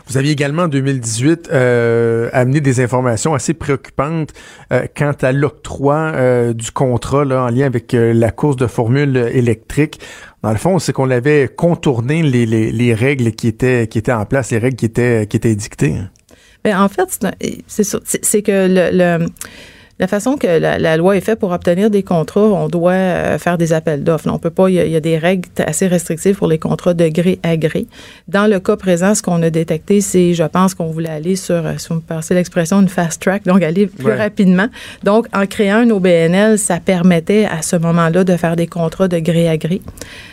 Vous 0.07 0.17
aviez 0.17 0.33
également 0.33 0.63
en 0.63 0.69
2018 0.69 1.51
euh, 1.53 2.29
amené 2.33 2.61
des 2.61 2.81
informations 2.81 3.35
assez 3.35 3.55
préoccupantes 3.55 4.33
euh, 4.73 4.87
quant 4.97 5.15
à 5.21 5.33
l'octroi 5.33 6.13
euh, 6.15 6.53
du 6.53 6.71
contrat 6.71 7.23
en 7.23 7.49
lien 7.49 7.67
avec 7.67 7.93
euh, 7.95 8.13
la 8.13 8.31
course 8.31 8.57
de 8.57 8.67
formule 8.67 9.17
électrique. 9.33 10.01
Dans 10.43 10.51
le 10.51 10.59
fond, 10.59 10.79
c'est 10.79 10.93
qu'on 10.93 11.11
avait 11.11 11.49
contourné 11.49 12.23
les, 12.23 12.47
les, 12.47 12.71
les, 12.71 12.95
règles 12.95 13.33
qui 13.33 13.49
étaient 13.49 13.89
qui 13.89 13.99
étaient 13.99 14.13
en 14.13 14.27
place, 14.27 14.51
les 14.51 14.59
règles 14.59 14.77
qui 14.77 14.87
étaient 14.87 15.27
qui 15.27 15.37
étaient 15.37 15.55
dictées. 15.55 15.97
Bien, 16.65 16.83
en 16.83 16.89
fait, 16.89 17.19
c'est 17.67 18.43
que 18.43 18.67
le 18.93 19.27
la 19.99 20.07
façon 20.07 20.37
que 20.37 20.47
la, 20.47 20.97
loi 20.99 21.17
est 21.17 21.23
faite 21.23 21.39
pour 21.39 21.53
obtenir 21.53 21.89
des 21.89 22.03
contrats, 22.03 22.43
on 22.43 22.69
doit 22.69 22.93
euh, 22.93 23.39
faire 23.39 23.57
des 23.57 23.73
appels 23.73 24.05
d'offres. 24.05 24.29
On 24.31 24.39
peut 24.39 24.51
pas, 24.51 24.69
il 24.69 24.75
y, 24.75 24.97
a, 24.97 25.01
des 25.01 25.17
règles 25.17 25.49
assez 25.59 25.87
restrictives 25.87 26.37
pour 26.37 26.49
les 26.49 26.59
contrats 26.59 26.93
de 26.93 27.09
gré 27.09 27.39
à 27.43 27.57
gré. 27.57 27.87
Dans 28.29 28.47
le 28.47 28.61
cas 28.61 28.77
présent, 28.77 29.15
ce 29.15 29.23
qu'on 29.23 29.43
a 29.43 29.49
détecté, 29.49 30.03
c'est, 30.03 30.35
je 30.35 30.45
pense 30.45 30.75
qu'on 30.75 30.91
voulait 30.91 31.09
aller 31.09 31.35
sur, 31.35 31.67
euh, 31.67 31.73
si 31.79 31.89
vous 31.89 31.95
me 31.95 32.01
passez 32.01 32.35
l'expression, 32.35 32.83
une 32.83 32.89
fast 32.89 33.23
track, 33.23 33.45
donc 33.45 33.63
aller 33.63 33.87
plus 33.87 34.13
rapidement. 34.13 34.67
Donc, 35.03 35.29
en 35.33 35.47
créant 35.47 35.79
un 35.79 35.91
OBNL, 35.91 36.59
ça 36.59 36.79
permettait 36.79 37.47
à 37.47 37.63
ce 37.63 37.77
moment-là 37.77 38.25
de 38.25 38.37
faire 38.37 38.57
des 38.57 38.67
contrats 38.67 39.09
de 39.09 39.19
gré 39.19 39.49
à 39.49 39.57
gré. 39.57 39.81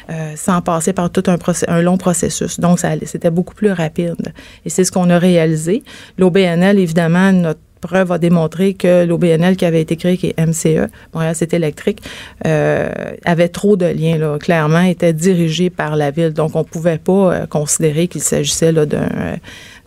Euh, 0.09 0.33
sans 0.35 0.61
passer 0.61 0.91
par 0.91 1.09
tout 1.09 1.23
un, 1.27 1.37
un 1.69 1.81
long 1.81 1.97
processus. 1.97 2.59
Donc, 2.59 2.79
c'était 3.05 3.31
beaucoup 3.31 3.55
plus 3.55 3.71
rapide. 3.71 4.33
Et 4.65 4.69
c'est 4.69 4.83
ce 4.83 4.91
qu'on 4.91 5.09
a 5.09 5.17
réalisé. 5.17 5.81
L'OBNL, 6.17 6.77
évidemment, 6.77 7.31
notre 7.31 7.61
preuve 7.83 8.11
a 8.11 8.17
démontré 8.17 8.73
que 8.73 9.05
l'OBNL 9.05 9.55
qui 9.55 9.65
avait 9.65 9.81
été 9.81 9.95
créé, 9.95 10.17
qui 10.17 10.27
est 10.27 10.39
MCE, 10.39 10.89
Montréal 11.13 11.35
c'est 11.35 11.53
électrique, 11.53 12.01
euh, 12.45 12.89
avait 13.25 13.49
trop 13.49 13.75
de 13.75 13.85
liens, 13.85 14.17
là, 14.17 14.37
clairement, 14.39 14.81
était 14.81 15.13
dirigé 15.13 15.69
par 15.69 15.95
la 15.95 16.11
ville. 16.11 16.31
Donc, 16.33 16.55
on 16.55 16.59
ne 16.59 16.63
pouvait 16.63 16.97
pas 16.97 17.33
euh, 17.33 17.45
considérer 17.45 18.07
qu'il 18.07 18.21
s'agissait 18.21 18.73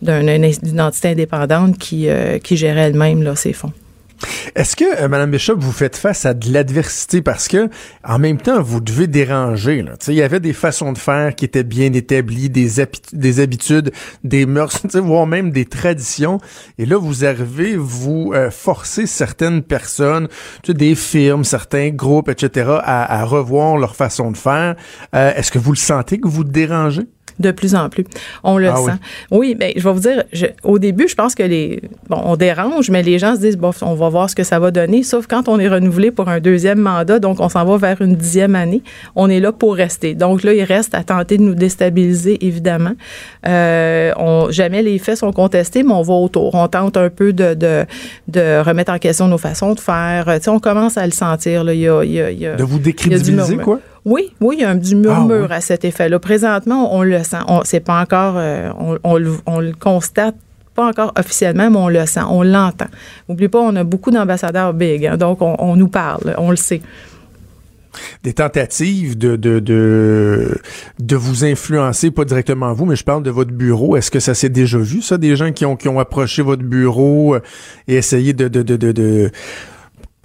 d'une 0.01 0.81
entité 0.81 1.09
indépendante 1.09 1.77
qui, 1.77 2.07
euh, 2.07 2.39
qui 2.39 2.55
gérait 2.57 2.81
elle-même 2.81 3.35
ses 3.35 3.53
fonds. 3.53 3.73
Est-ce 4.55 4.75
que, 4.75 5.03
euh, 5.03 5.07
Madame 5.07 5.31
Bishop, 5.31 5.55
vous 5.57 5.71
faites 5.71 5.95
face 5.95 6.25
à 6.25 6.33
de 6.33 6.51
l'adversité? 6.51 7.21
Parce 7.21 7.47
que, 7.47 7.69
en 8.03 8.19
même 8.19 8.37
temps, 8.37 8.61
vous 8.61 8.79
devez 8.79 9.07
déranger. 9.07 9.83
Il 10.07 10.13
y 10.13 10.21
avait 10.21 10.39
des 10.39 10.53
façons 10.53 10.93
de 10.93 10.97
faire 10.97 11.35
qui 11.35 11.45
étaient 11.45 11.63
bien 11.63 11.93
établies, 11.93 12.49
des, 12.49 12.83
des 13.13 13.39
habitudes, 13.39 13.91
des 14.23 14.45
mœurs, 14.45 14.85
voire 14.95 15.27
même 15.27 15.51
des 15.51 15.65
traditions. 15.65 16.39
Et 16.77 16.85
là, 16.85 16.97
vous 16.97 17.25
arrivez, 17.25 17.75
vous 17.75 18.31
euh, 18.33 18.49
forcez 18.49 19.05
certaines 19.05 19.61
personnes, 19.61 20.27
des 20.67 20.95
firmes, 20.95 21.43
certains 21.43 21.89
groupes, 21.89 22.29
etc., 22.29 22.77
à, 22.83 23.23
revoir 23.25 23.77
leur 23.77 23.95
façon 23.95 24.31
de 24.31 24.37
faire. 24.37 24.75
Euh, 25.15 25.33
est-ce 25.35 25.51
que 25.51 25.59
vous 25.59 25.71
le 25.71 25.77
sentez 25.77 26.19
que 26.19 26.27
vous 26.27 26.43
dérangez? 26.43 27.07
De 27.39 27.51
plus 27.51 27.75
en 27.75 27.89
plus. 27.89 28.05
On 28.43 28.57
le 28.57 28.69
ah 28.69 28.75
sent. 28.75 28.99
Oui, 29.31 29.55
mais 29.59 29.73
ben, 29.73 29.81
je 29.81 29.83
vais 29.83 29.93
vous 29.93 29.99
dire, 29.99 30.23
au 30.63 30.79
début, 30.79 31.07
je 31.07 31.15
pense 31.15 31.35
que 31.35 31.43
les. 31.43 31.81
Bon, 32.09 32.21
on 32.23 32.35
dérange, 32.35 32.89
mais 32.89 33.03
les 33.03 33.19
gens 33.19 33.35
se 33.35 33.41
disent, 33.41 33.57
bon, 33.57 33.71
on 33.81 33.95
va 33.95 34.09
voir 34.09 34.29
ce 34.29 34.35
que 34.35 34.43
ça 34.43 34.59
va 34.59 34.71
donner. 34.71 35.03
Sauf 35.03 35.27
quand 35.27 35.47
on 35.47 35.59
est 35.59 35.67
renouvelé 35.67 36.11
pour 36.11 36.29
un 36.29 36.39
deuxième 36.39 36.79
mandat, 36.79 37.19
donc 37.19 37.39
on 37.39 37.49
s'en 37.49 37.65
va 37.65 37.77
vers 37.77 38.01
une 38.01 38.15
dixième 38.15 38.55
année, 38.55 38.81
on 39.15 39.29
est 39.29 39.39
là 39.39 39.51
pour 39.51 39.75
rester. 39.75 40.15
Donc 40.15 40.43
là, 40.43 40.53
il 40.53 40.63
reste 40.63 40.95
à 40.95 41.03
tenter 41.03 41.37
de 41.37 41.43
nous 41.43 41.55
déstabiliser, 41.55 42.45
évidemment. 42.45 42.93
Euh, 43.47 44.11
on, 44.17 44.49
jamais 44.49 44.81
les 44.81 44.97
faits 44.99 45.17
sont 45.17 45.31
contestés, 45.31 45.83
mais 45.83 45.93
on 45.93 46.01
va 46.01 46.13
autour. 46.13 46.55
On 46.55 46.67
tente 46.67 46.97
un 46.97 47.09
peu 47.09 47.33
de, 47.33 47.53
de, 47.53 47.85
de 48.27 48.61
remettre 48.63 48.91
en 48.91 48.99
question 48.99 49.27
nos 49.27 49.37
façons 49.37 49.73
de 49.73 49.79
faire. 49.79 50.25
Tu 50.25 50.43
sais, 50.43 50.49
on 50.49 50.59
commence 50.59 50.97
à 50.97 51.05
le 51.05 51.11
sentir. 51.11 51.63
Là. 51.63 51.73
Il 51.73 51.79
y 51.79 51.89
a, 51.89 52.03
il 52.03 52.11
y 52.11 52.45
a, 52.45 52.55
de 52.55 52.63
vous 52.63 52.79
décrédibiliser, 52.79 53.57
quoi? 53.57 53.79
Oui, 54.07 54.31
oui, 54.39 54.55
il 54.57 54.61
y 54.61 54.63
a 54.63 54.69
un 54.69 54.75
du 54.75 54.95
murmure 54.95 55.47
ah 55.49 55.55
à 55.55 55.61
cet 55.61 55.83
effet-là. 55.83 56.17
Présentement, 56.17 56.95
on 56.95 57.03
le 57.03 57.21
sent. 57.23 57.43
On, 57.49 57.59
c'est 57.65 57.81
pas 57.81 57.99
encore, 58.01 58.35
euh, 58.37 58.71
on, 59.03 59.17
le 59.17 59.73
constate 59.73 60.35
pas 60.75 60.87
encore 60.87 61.11
officiellement, 61.19 61.69
mais 61.69 61.77
on 61.77 61.89
le 61.89 62.05
sent, 62.05 62.21
on 62.29 62.41
l'entend. 62.41 62.85
N'oubliez 63.27 63.49
pas, 63.49 63.59
on 63.59 63.75
a 63.75 63.83
beaucoup 63.83 64.09
d'ambassadeurs 64.09 64.73
big, 64.73 65.05
hein, 65.05 65.17
donc 65.17 65.39
on, 65.41 65.75
nous 65.75 65.89
parle, 65.89 66.35
on 66.37 66.51
le 66.51 66.55
sait 66.55 66.81
des 68.23 68.33
tentatives 68.33 69.17
de, 69.17 69.35
de, 69.35 69.59
de, 69.59 70.55
de, 70.99 71.15
vous 71.15 71.45
influencer, 71.45 72.11
pas 72.11 72.25
directement 72.25 72.71
vous, 72.71 72.85
mais 72.85 72.95
je 72.95 73.03
parle 73.03 73.23
de 73.23 73.31
votre 73.31 73.51
bureau. 73.51 73.97
Est-ce 73.97 74.11
que 74.11 74.19
ça 74.19 74.35
s'est 74.35 74.49
déjà 74.49 74.77
vu, 74.77 75.01
ça, 75.01 75.17
des 75.17 75.35
gens 75.35 75.51
qui 75.51 75.65
ont, 75.65 75.75
qui 75.75 75.89
ont 75.89 75.99
approché 75.99 76.43
votre 76.43 76.61
bureau 76.61 77.33
euh, 77.33 77.39
et 77.87 77.95
essayé 77.95 78.33
de, 78.33 78.47
de, 78.47 78.61
de, 78.61 78.91
de 78.91 79.31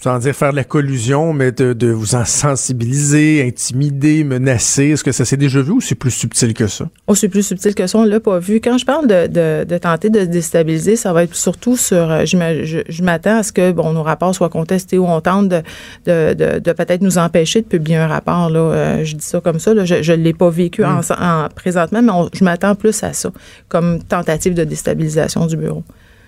sans 0.03 0.19
dire 0.19 0.35
faire 0.35 0.51
de 0.51 0.57
la 0.57 0.65
collusion, 0.65 1.33
mais 1.33 1.53
de, 1.53 1.91
vous 1.93 2.17
en 2.17 2.25
sensibiliser, 2.25 3.47
intimider, 3.47 4.25
menacer. 4.25 4.91
Est-ce 4.91 5.05
que 5.05 5.13
ça 5.13 5.25
s'est 5.25 5.37
déjà 5.37 5.61
vu 5.63 5.73
ou 5.73 5.81
c'est 5.81 5.95
plus 5.95 6.11
subtil 6.11 6.55
que 6.55 6.67
ça? 6.67 6.89
Oh, 7.07 7.15
c'est 7.15 7.29
plus 7.29 7.47
subtil 7.47 7.73
que 7.73 7.87
ça, 7.87 7.99
on 7.99 8.05
l'a 8.05 8.19
pas 8.19 8.41
vu. 8.41 8.61
Quand 8.61 8.79
je 8.79 8.85
parle 8.85 9.07
de, 9.07 9.65
de, 9.65 9.79
tenter 9.79 10.11
de 10.11 10.25
déstabiliser, 10.25 10.97
ça 10.97 11.13
va 11.13 11.23
être 11.23 11.37
surtout 11.37 11.77
sur, 11.77 12.11
euh, 12.11 12.25
je 12.25 13.03
m'attends 13.03 13.39
à 13.39 13.43
ce 13.45 13.53
que 13.53 13.71
bon, 13.71 13.93
nos 13.93 14.03
rapports 14.03 14.35
soient 14.35 14.49
contestés 14.49 14.99
ou 14.99 15.07
on 15.07 15.21
tente 15.21 15.49
de, 15.49 15.63
de, 16.05 16.73
peut-être 16.73 17.03
nous 17.03 17.19
empêcher 17.19 17.61
de 17.61 17.67
publier 17.67 17.99
un 17.99 18.09
rapport. 18.09 18.51
Là. 18.51 18.59
Euh, 18.59 19.05
je 19.05 19.15
dis 19.15 19.25
ça 19.25 19.41
comme 19.41 19.61
ça, 19.61 19.73
je 19.85 20.13
ne 20.13 20.17
l'ai 20.17 20.35
pas 20.35 20.51
vécu 20.51 20.85
en, 20.85 20.99
mm. 20.99 21.49
présentement, 21.55 22.03
mais 22.03 22.13
je 22.33 22.43
m'attends 22.43 22.75
plus 22.75 23.05
à 23.05 23.13
ça, 23.13 23.31
comme 23.69 24.03
tentative 24.03 24.55
de 24.55 24.65
déstabilisation 24.65 25.47
du 25.47 25.57
bureau. 25.57 25.85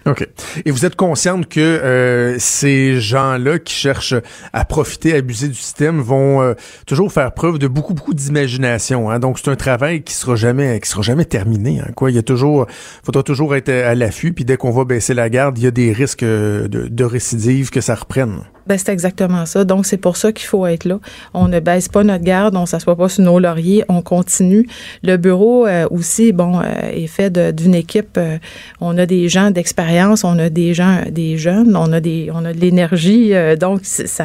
OK. 0.06 0.28
Et 0.64 0.70
vous 0.70 0.84
êtes 0.84 0.96
consciente 0.96 1.48
que 1.48 1.60
euh, 1.60 2.36
ces 2.38 3.00
gens-là 3.00 3.58
qui 3.58 3.74
cherchent 3.74 4.14
à 4.52 4.64
profiter, 4.64 5.14
à 5.14 5.18
abuser 5.18 5.48
du 5.48 5.54
système 5.54 6.00
vont 6.00 6.42
euh, 6.42 6.54
toujours 6.86 7.10
faire 7.10 7.32
preuve 7.32 7.58
de 7.58 7.68
beaucoup, 7.68 7.94
beaucoup 7.94 8.12
d'imagination. 8.12 9.10
Hein? 9.10 9.18
Donc, 9.18 9.38
c'est 9.38 9.50
un 9.50 9.56
travail 9.56 10.02
qui 10.02 10.14
sera 10.14 10.36
jamais 10.36 10.78
qui 10.80 10.88
sera 10.88 11.02
jamais 11.02 11.24
terminé. 11.24 11.80
Hein? 11.80 11.90
Quoi, 11.96 12.10
il 12.10 12.16
y 12.16 12.18
a 12.18 12.22
toujours, 12.22 12.66
faudra 13.02 13.22
toujours 13.22 13.56
être 13.56 13.70
à 13.70 13.94
l'affût. 13.94 14.32
Puis 14.32 14.44
dès 14.44 14.56
qu'on 14.56 14.72
va 14.72 14.84
baisser 14.84 15.14
la 15.14 15.30
garde, 15.30 15.58
il 15.58 15.64
y 15.64 15.66
a 15.66 15.70
des 15.70 15.92
risques 15.92 16.24
de, 16.24 16.68
de 16.68 17.04
récidive 17.04 17.70
que 17.70 17.80
ça 17.80 17.94
reprenne. 17.94 18.40
Ben, 18.66 18.78
c'est 18.78 18.92
exactement 18.92 19.44
ça. 19.44 19.64
Donc, 19.64 19.84
c'est 19.84 19.98
pour 19.98 20.16
ça 20.16 20.32
qu'il 20.32 20.46
faut 20.46 20.66
être 20.66 20.84
là. 20.86 20.98
On 21.34 21.48
ne 21.48 21.60
baisse 21.60 21.88
pas 21.88 22.02
notre 22.02 22.24
garde, 22.24 22.56
on 22.56 22.64
s'assoit 22.64 22.96
pas 22.96 23.08
sur 23.08 23.22
nos 23.22 23.38
lauriers, 23.38 23.84
on 23.88 24.00
continue. 24.00 24.66
Le 25.02 25.16
bureau 25.16 25.66
euh, 25.66 25.86
aussi, 25.90 26.32
bon, 26.32 26.60
euh, 26.60 26.64
est 26.92 27.06
fait 27.06 27.30
d'une 27.54 27.74
équipe. 27.74 28.16
Euh, 28.16 28.38
on 28.80 28.96
a 28.96 29.04
des 29.04 29.28
gens 29.28 29.50
d'expérience, 29.50 30.24
on 30.24 30.38
a 30.38 30.48
des 30.48 30.72
gens, 30.72 31.00
des 31.10 31.36
jeunes, 31.36 31.76
on 31.76 31.92
a 31.92 32.00
des, 32.00 32.30
on 32.32 32.44
a 32.44 32.52
de 32.54 32.58
l'énergie. 32.58 33.32
donc, 33.60 33.80
c'est 33.84 34.20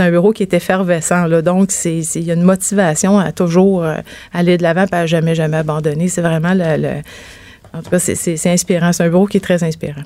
un 0.00 0.10
bureau 0.10 0.32
qui 0.32 0.42
est 0.42 0.54
effervescent. 0.54 1.26
Là. 1.26 1.42
Donc, 1.42 1.70
il 1.84 2.24
y 2.24 2.30
a 2.30 2.34
une 2.34 2.42
motivation 2.42 3.18
à 3.18 3.30
toujours 3.32 3.84
aller 4.32 4.56
de 4.56 4.62
l'avant, 4.62 4.86
pas 4.86 5.00
à 5.00 5.06
jamais, 5.06 5.34
jamais 5.34 5.58
abandonner. 5.58 6.08
C'est 6.08 6.22
vraiment 6.22 6.54
le, 6.54 6.76
le 6.76 6.90
en 7.72 7.82
tout 7.82 7.90
cas, 7.90 7.98
c'est 7.98 8.50
inspirant. 8.50 8.92
C'est 8.92 9.04
un 9.04 9.08
bureau 9.08 9.26
qui 9.26 9.36
est 9.36 9.40
très 9.40 9.62
inspirant. 9.62 10.02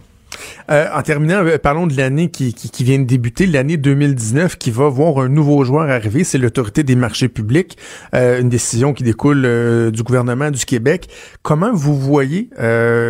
Euh, 0.70 0.86
en 0.94 1.02
terminant, 1.02 1.44
euh, 1.44 1.58
parlons 1.58 1.86
de 1.86 1.96
l'année 1.96 2.30
qui, 2.30 2.54
qui, 2.54 2.84
vient 2.84 2.98
de 2.98 3.04
débuter, 3.04 3.46
l'année 3.46 3.76
2019 3.76 4.56
qui 4.56 4.70
va 4.70 4.88
voir 4.88 5.18
un 5.18 5.28
nouveau 5.28 5.64
joueur 5.64 5.88
arriver, 5.90 6.24
c'est 6.24 6.38
l'autorité 6.38 6.82
des 6.82 6.94
marchés 6.94 7.28
publics, 7.28 7.76
euh, 8.14 8.40
une 8.40 8.48
décision 8.48 8.92
qui 8.92 9.02
découle 9.02 9.90
du 9.92 10.02
gouvernement 10.02 10.50
du 10.50 10.64
Québec. 10.64 11.08
Comment 11.42 11.72
vous 11.72 11.98
voyez 11.98 12.50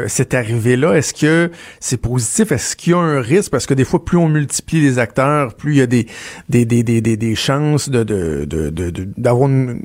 cette 0.07 0.35
arrivée-là? 0.35 0.95
Est-ce 0.95 1.15
que 1.15 1.51
c'est 1.81 1.97
positif? 1.97 2.53
Est-ce 2.53 2.77
qu'il 2.77 2.93
y 2.93 2.95
a 2.95 2.99
un 2.99 3.21
risque? 3.21 3.51
Parce 3.51 3.67
que 3.67 3.75
des 3.75 3.85
fois, 3.85 4.05
plus 4.05 4.17
on 4.17 4.29
multiplie 4.29 4.81
les 4.81 4.99
acteurs, 4.99 5.55
plus 5.55 5.75
il 5.75 5.79
y 5.79 5.83
a 5.83 5.87
des, 5.87 6.07
des, 6.49 6.65
des, 6.65 6.83
des, 6.83 7.01
des, 7.01 7.35
chances 7.35 7.89
de, 7.89 8.03
de, 8.03 8.45
de, 8.45 8.91
d'avoir 9.17 9.49
une, 9.49 9.83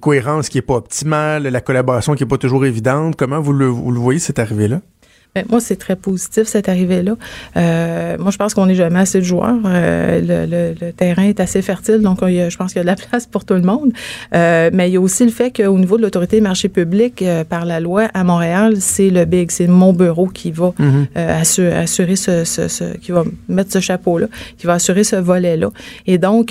cohérence 0.00 0.48
qui 0.48 0.58
est 0.58 0.62
pas 0.62 0.74
optimale, 0.74 1.44
la 1.44 1.60
collaboration 1.60 2.14
qui 2.14 2.24
est 2.24 2.26
pas 2.26 2.38
toujours 2.38 2.64
évidente. 2.66 3.16
Comment 3.16 3.40
vous 3.40 3.52
le, 3.52 3.66
vous 3.66 3.92
le 3.92 4.00
voyez, 4.00 4.18
cette 4.18 4.38
arrivée-là? 4.38 4.80
Ben, 5.34 5.46
moi, 5.48 5.60
c'est 5.60 5.76
très 5.76 5.96
positif, 5.96 6.44
cette 6.44 6.68
arrivée-là. 6.68 7.16
Euh, 7.56 8.18
moi, 8.18 8.30
je 8.30 8.36
pense 8.36 8.52
qu'on 8.52 8.66
n'est 8.66 8.74
jamais 8.74 9.00
assez 9.00 9.18
de 9.20 9.24
joueurs. 9.24 9.56
Euh, 9.64 10.20
le, 10.20 10.74
le, 10.78 10.92
terrain 10.92 11.22
est 11.22 11.40
assez 11.40 11.62
fertile, 11.62 12.00
donc 12.00 12.18
je 12.20 12.54
pense 12.54 12.72
qu'il 12.72 12.80
y 12.80 12.80
a 12.80 12.82
de 12.82 12.88
la 12.88 12.96
place 13.08 13.24
pour 13.24 13.46
tout 13.46 13.54
le 13.54 13.62
monde. 13.62 13.92
Euh, 14.34 14.68
mais 14.74 14.90
il 14.90 14.92
y 14.92 14.96
a 14.98 15.00
aussi 15.00 15.24
le 15.24 15.30
fait 15.30 15.50
qu'au 15.50 15.78
niveau 15.78 15.96
de 15.96 16.02
l'autorité 16.02 16.36
des 16.36 16.42
marchés 16.42 16.68
publics, 16.68 17.22
euh, 17.22 17.44
par 17.44 17.64
la 17.64 17.80
loi, 17.80 18.10
à 18.12 18.24
Montréal, 18.24 18.74
c'est 18.80 19.08
le 19.08 19.24
BIG, 19.24 19.50
c'est 19.50 19.68
mon 19.68 19.94
bureau 19.94 20.26
qui 20.26 20.50
va 20.50 20.74
mhm. 20.78 21.06
euh, 21.16 21.40
assurer, 21.40 21.76
assurer 21.76 22.16
ce, 22.16 22.44
ce, 22.44 22.68
ce, 22.68 22.98
qui 22.98 23.12
va 23.12 23.24
mettre 23.48 23.72
ce 23.72 23.80
chapeau-là, 23.80 24.26
qui 24.58 24.66
va 24.66 24.74
assurer 24.74 25.02
ce 25.02 25.16
volet-là. 25.16 25.70
Et 26.06 26.18
donc, 26.18 26.50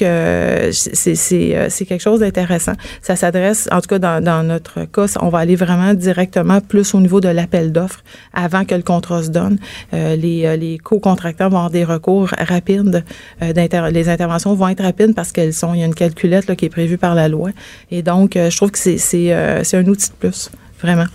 c'est 0.72 1.86
quelque 1.88 2.02
chose 2.02 2.22
d'intéressant. 2.22 2.74
Ça 3.04 3.16
s'adresse, 3.16 3.70
en 3.72 3.80
tout 3.80 3.90
cas 3.90 4.00
dans, 4.00 4.24
dans 4.24 4.42
notre 4.42 4.86
cas, 4.86 5.06
on 5.22 5.30
va 5.30 5.38
aller 5.38 5.56
vraiment 5.56 5.94
directement 5.94 6.62
plus 6.62 6.96
au 6.96 7.00
niveau 7.00 7.22
de 7.22 7.30
l'appel 7.30 7.72
d'offres 7.72 8.04
avant 8.34 8.66
que 8.66 8.71
que 8.72 8.76
le 8.76 8.84
contrat 8.84 9.24
se 9.24 9.30
donne. 9.30 9.58
les, 9.92 10.58
les 10.58 10.78
co-contractants 10.78 11.50
vont 11.50 11.58
avoir 11.58 11.72
des 11.72 11.84
recours 11.84 12.30
rapides. 12.38 13.04
les 13.42 14.10
interventions 14.10 14.56
vont 14.56 14.70
être 14.70 14.84
rapides 14.84 15.14
parce 15.16 15.32
qu'elles 15.32 15.54
sont, 15.54 15.74
il 15.74 15.82
y 15.82 15.84
a 15.84 15.86
une 15.86 15.96
calculette 15.96 16.48
là, 16.48 16.56
qui 16.56 16.66
est 16.66 16.70
prévue 16.70 16.98
par 16.98 17.16
la 17.16 17.28
loi. 17.28 17.50
Et 17.92 18.02
donc, 18.02 18.32
je 18.36 18.56
trouve 18.56 18.72
que 18.72 18.80
c'est 18.80 19.34
un 19.34 19.86
outil 19.86 20.10
de 20.10 20.16
plus, 20.16 20.50
vraiment. 20.82 21.08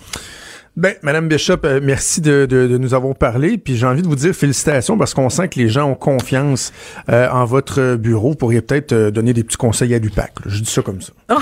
Ben, 0.77 0.93
Madame 1.01 1.27
Bishop, 1.27 1.57
euh, 1.63 1.79
merci 1.81 2.21
de, 2.21 2.45
de, 2.45 2.67
de, 2.67 2.77
nous 2.77 2.93
avoir 2.93 3.15
parlé. 3.15 3.57
Puis 3.57 3.75
j'ai 3.75 3.87
envie 3.87 4.03
de 4.03 4.07
vous 4.07 4.15
dire 4.15 4.31
félicitations 4.35 4.95
parce 4.95 5.15
qu'on 5.15 5.31
sent 5.31 5.49
que 5.49 5.57
les 5.57 5.69
gens 5.69 5.89
ont 5.89 5.95
confiance 5.95 6.71
euh, 7.09 7.27
en 7.31 7.45
votre 7.45 7.95
bureau. 7.95 8.29
Vous 8.29 8.35
pourriez 8.35 8.61
peut-être 8.61 8.93
euh, 8.93 9.09
donner 9.09 9.33
des 9.33 9.43
petits 9.43 9.57
conseils 9.57 9.95
à 9.95 9.97
l'UPAC. 9.97 10.33
Je 10.45 10.61
dis 10.61 10.69
ça 10.69 10.83
comme 10.83 11.01
ça. 11.01 11.13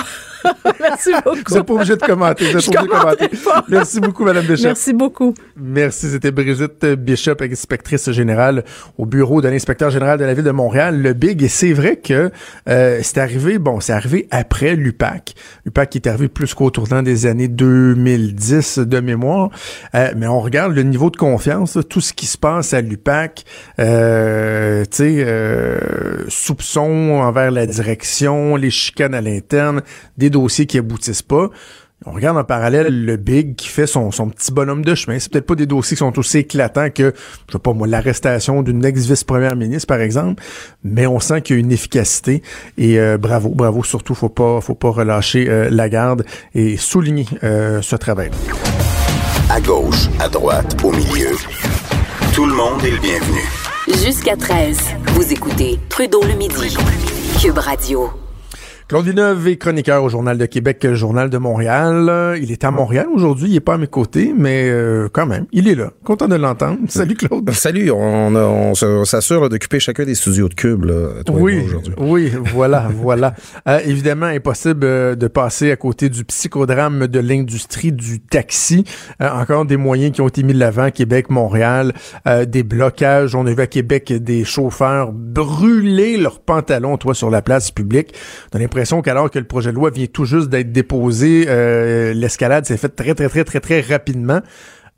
merci 0.80 1.12
beaucoup. 1.24 1.42
Vous 1.48 1.56
n'êtes 1.56 1.66
pas 1.66 1.74
obligé 1.74 1.96
de 1.96 2.02
commenter. 2.02 2.52
Vous 2.52 2.58
êtes 2.58 2.74
pas 2.74 2.82
obligé 2.82 2.88
de 2.88 3.00
commenter. 3.00 3.30
Merci 3.70 4.00
beaucoup, 4.00 4.24
Madame 4.24 4.46
Bishop. 4.46 4.64
Merci 4.64 4.94
beaucoup. 4.94 5.34
Merci. 5.56 6.10
C'était 6.10 6.32
Brigitte 6.32 6.86
Bishop, 6.86 7.36
inspectrice 7.42 8.12
générale 8.12 8.64
au 8.98 9.06
bureau 9.06 9.42
de 9.42 9.48
l'inspecteur 9.48 9.90
général 9.90 10.20
de 10.20 10.26
la 10.26 10.34
ville 10.34 10.44
de 10.44 10.52
Montréal, 10.52 11.02
le 11.02 11.14
Big. 11.14 11.44
Et 11.44 11.48
c'est 11.48 11.74
vrai 11.74 11.98
que 11.98 12.32
c'est 12.66 13.18
arrivé, 13.18 13.60
bon, 13.60 13.80
c'est 13.80 13.94
arrivé 13.94 14.28
après 14.32 14.76
l'UPAC. 14.76 15.34
L'UPAC 15.66 15.90
qui 15.90 15.98
est 15.98 16.08
arrivé 16.08 16.28
plus 16.28 16.54
qu'au 16.54 16.70
tournant 16.70 17.04
des 17.04 17.26
années 17.26 17.48
2010 17.48 18.80
de 18.80 19.00
mémoire 19.00 19.50
euh, 19.94 20.14
mais 20.16 20.28
on 20.28 20.40
regarde 20.40 20.74
le 20.74 20.84
niveau 20.84 21.10
de 21.10 21.18
confiance, 21.18 21.78
tout 21.90 22.02
ce 22.02 22.14
qui 22.14 22.26
se 22.26 22.38
passe 22.38 22.74
à 22.74 22.82
l'UPAC, 22.82 23.44
euh, 23.80 24.84
tu 24.86 24.98
sais, 24.98 25.24
euh, 25.26 26.26
soupçons 26.28 27.22
envers 27.22 27.52
la 27.52 27.66
direction, 27.66 28.56
les 28.56 28.70
chicanes 28.70 29.14
à 29.14 29.22
l'interne, 29.22 29.82
des 30.18 30.30
dossiers 30.36 30.66
qui 30.66 30.78
aboutissent 30.78 31.22
pas. 31.22 31.50
On 32.06 32.12
regarde 32.12 32.38
en 32.38 32.44
parallèle 32.44 33.06
le 33.06 33.16
Big 33.16 33.56
qui 33.56 33.70
fait 33.70 33.88
son, 33.88 34.12
son 34.12 34.30
petit 34.30 34.52
bonhomme 34.52 34.84
de 34.84 34.94
chemin. 34.96 35.18
C'est 35.18 35.32
peut-être 35.32 35.48
pas 35.48 35.56
des 35.56 35.66
dossiers 35.66 35.96
qui 35.96 36.00
sont 36.00 36.20
aussi 36.20 36.40
éclatants 36.40 36.90
que, 36.90 37.14
je 37.48 37.54
sais 37.54 37.60
pas 37.60 37.74
moi, 37.74 37.88
l'arrestation 37.88 38.62
d'une 38.64 38.84
ex-vice-première 38.84 39.56
ministre, 39.56 39.88
par 39.88 40.02
exemple, 40.02 40.44
mais 40.84 41.08
on 41.08 41.20
sent 41.20 41.42
qu'il 41.42 41.56
y 41.56 41.60
a 41.60 41.62
une 41.62 41.72
efficacité 41.72 42.44
et 42.78 43.00
bravo, 43.18 43.50
bravo. 43.50 43.82
Surtout, 43.84 44.14
faut 44.14 44.30
pas, 44.30 44.60
faut 44.62 44.76
pas 44.76 44.90
relâcher 44.90 45.46
la 45.72 45.90
garde 45.90 46.26
et 46.54 46.78
souligner 46.78 47.26
ce 47.42 47.96
travail. 47.96 48.30
À 49.50 49.62
gauche, 49.62 50.10
à 50.20 50.28
droite, 50.28 50.76
au 50.84 50.92
milieu. 50.92 51.32
Tout 52.34 52.46
le 52.46 52.56
monde 52.56 52.84
est 52.84 52.92
le 52.92 53.00
bienvenu. 53.00 53.42
Jusqu'à 54.04 54.36
13, 54.36 54.78
vous 55.14 55.32
écoutez 55.32 55.80
Trudeau 55.90 56.22
le 56.24 56.34
midi. 56.34 56.76
Cube 57.42 57.58
Radio. 57.58 58.25
Claude 58.88 59.06
Villeneuve 59.06 59.48
est 59.48 59.58
chroniqueur 59.58 60.04
au 60.04 60.10
Journal 60.10 60.38
de 60.38 60.46
Québec, 60.46 60.94
Journal 60.94 61.32
de 61.32 61.40
Montréal. 61.40 62.38
Il 62.40 62.52
est 62.52 62.64
à 62.64 62.70
Montréal 62.70 63.08
aujourd'hui, 63.12 63.50
il 63.50 63.56
est 63.56 63.60
pas 63.60 63.74
à 63.74 63.78
mes 63.80 63.88
côtés, 63.88 64.32
mais 64.38 64.70
euh, 64.70 65.10
quand 65.12 65.26
même, 65.26 65.48
il 65.52 65.68
est 65.68 65.74
là. 65.74 65.92
Content 66.04 66.28
de 66.28 66.36
l'entendre. 66.36 66.78
Salut 66.88 67.16
Claude. 67.16 67.50
Salut, 67.50 67.90
on, 67.90 68.36
on, 68.36 68.76
s'assure 68.76 69.50
d'occuper 69.50 69.80
chacun 69.80 70.06
des 70.06 70.14
studios 70.14 70.50
de 70.50 70.54
Cube 70.54 70.86
là, 70.86 71.24
toi 71.26 71.36
oui, 71.36 71.64
aujourd'hui. 71.66 71.96
Oui, 71.98 72.32
voilà, 72.54 72.88
voilà. 72.96 73.34
Euh, 73.68 73.80
évidemment, 73.88 74.28
impossible 74.28 74.82
euh, 74.84 75.16
de 75.16 75.28
passer 75.28 75.72
à 75.72 75.78
côté 75.78 76.10
du 76.10 76.24
psychodrame 76.24 77.08
de 77.08 77.20
l'industrie 77.20 77.92
du 77.92 78.20
taxi. 78.20 78.84
encore 79.20 79.66
des 79.66 79.78
moyens 79.78 80.12
qui 80.14 80.22
ont 80.22 80.28
été 80.28 80.44
mis 80.44 80.54
de 80.54 80.60
l'avant, 80.60 80.92
Québec, 80.92 81.32
Montréal, 81.32 81.92
des 82.46 82.62
blocages. 82.62 83.34
On 83.34 83.48
a 83.48 83.52
vu 83.52 83.62
à 83.64 83.68
Québec 83.68 84.14
des 84.14 84.44
chauffeurs 84.44 85.12
brûler 85.12 86.18
leurs 86.18 86.40
pantalons, 86.40 86.98
toi, 86.98 87.16
sur 87.16 87.32
la 87.32 87.42
place 87.42 87.72
publique 87.72 88.14
l'impression 88.76 89.02
qu'alors 89.02 89.32
que 89.32 89.40
le 89.40 89.46
projet 89.46 89.70
de 89.70 89.76
loi 89.76 89.90
vient 89.90 90.06
tout 90.06 90.26
juste 90.26 90.50
d'être 90.50 90.74
déposé, 90.74 91.46
euh, 91.48 92.14
l'escalade 92.14 92.66
s'est 92.66 92.76
faite 92.76 92.96
très, 92.96 93.16
très, 93.16 93.30
très, 93.30 93.46
très, 93.46 93.62
très 93.62 93.80
rapidement. 93.80 94.42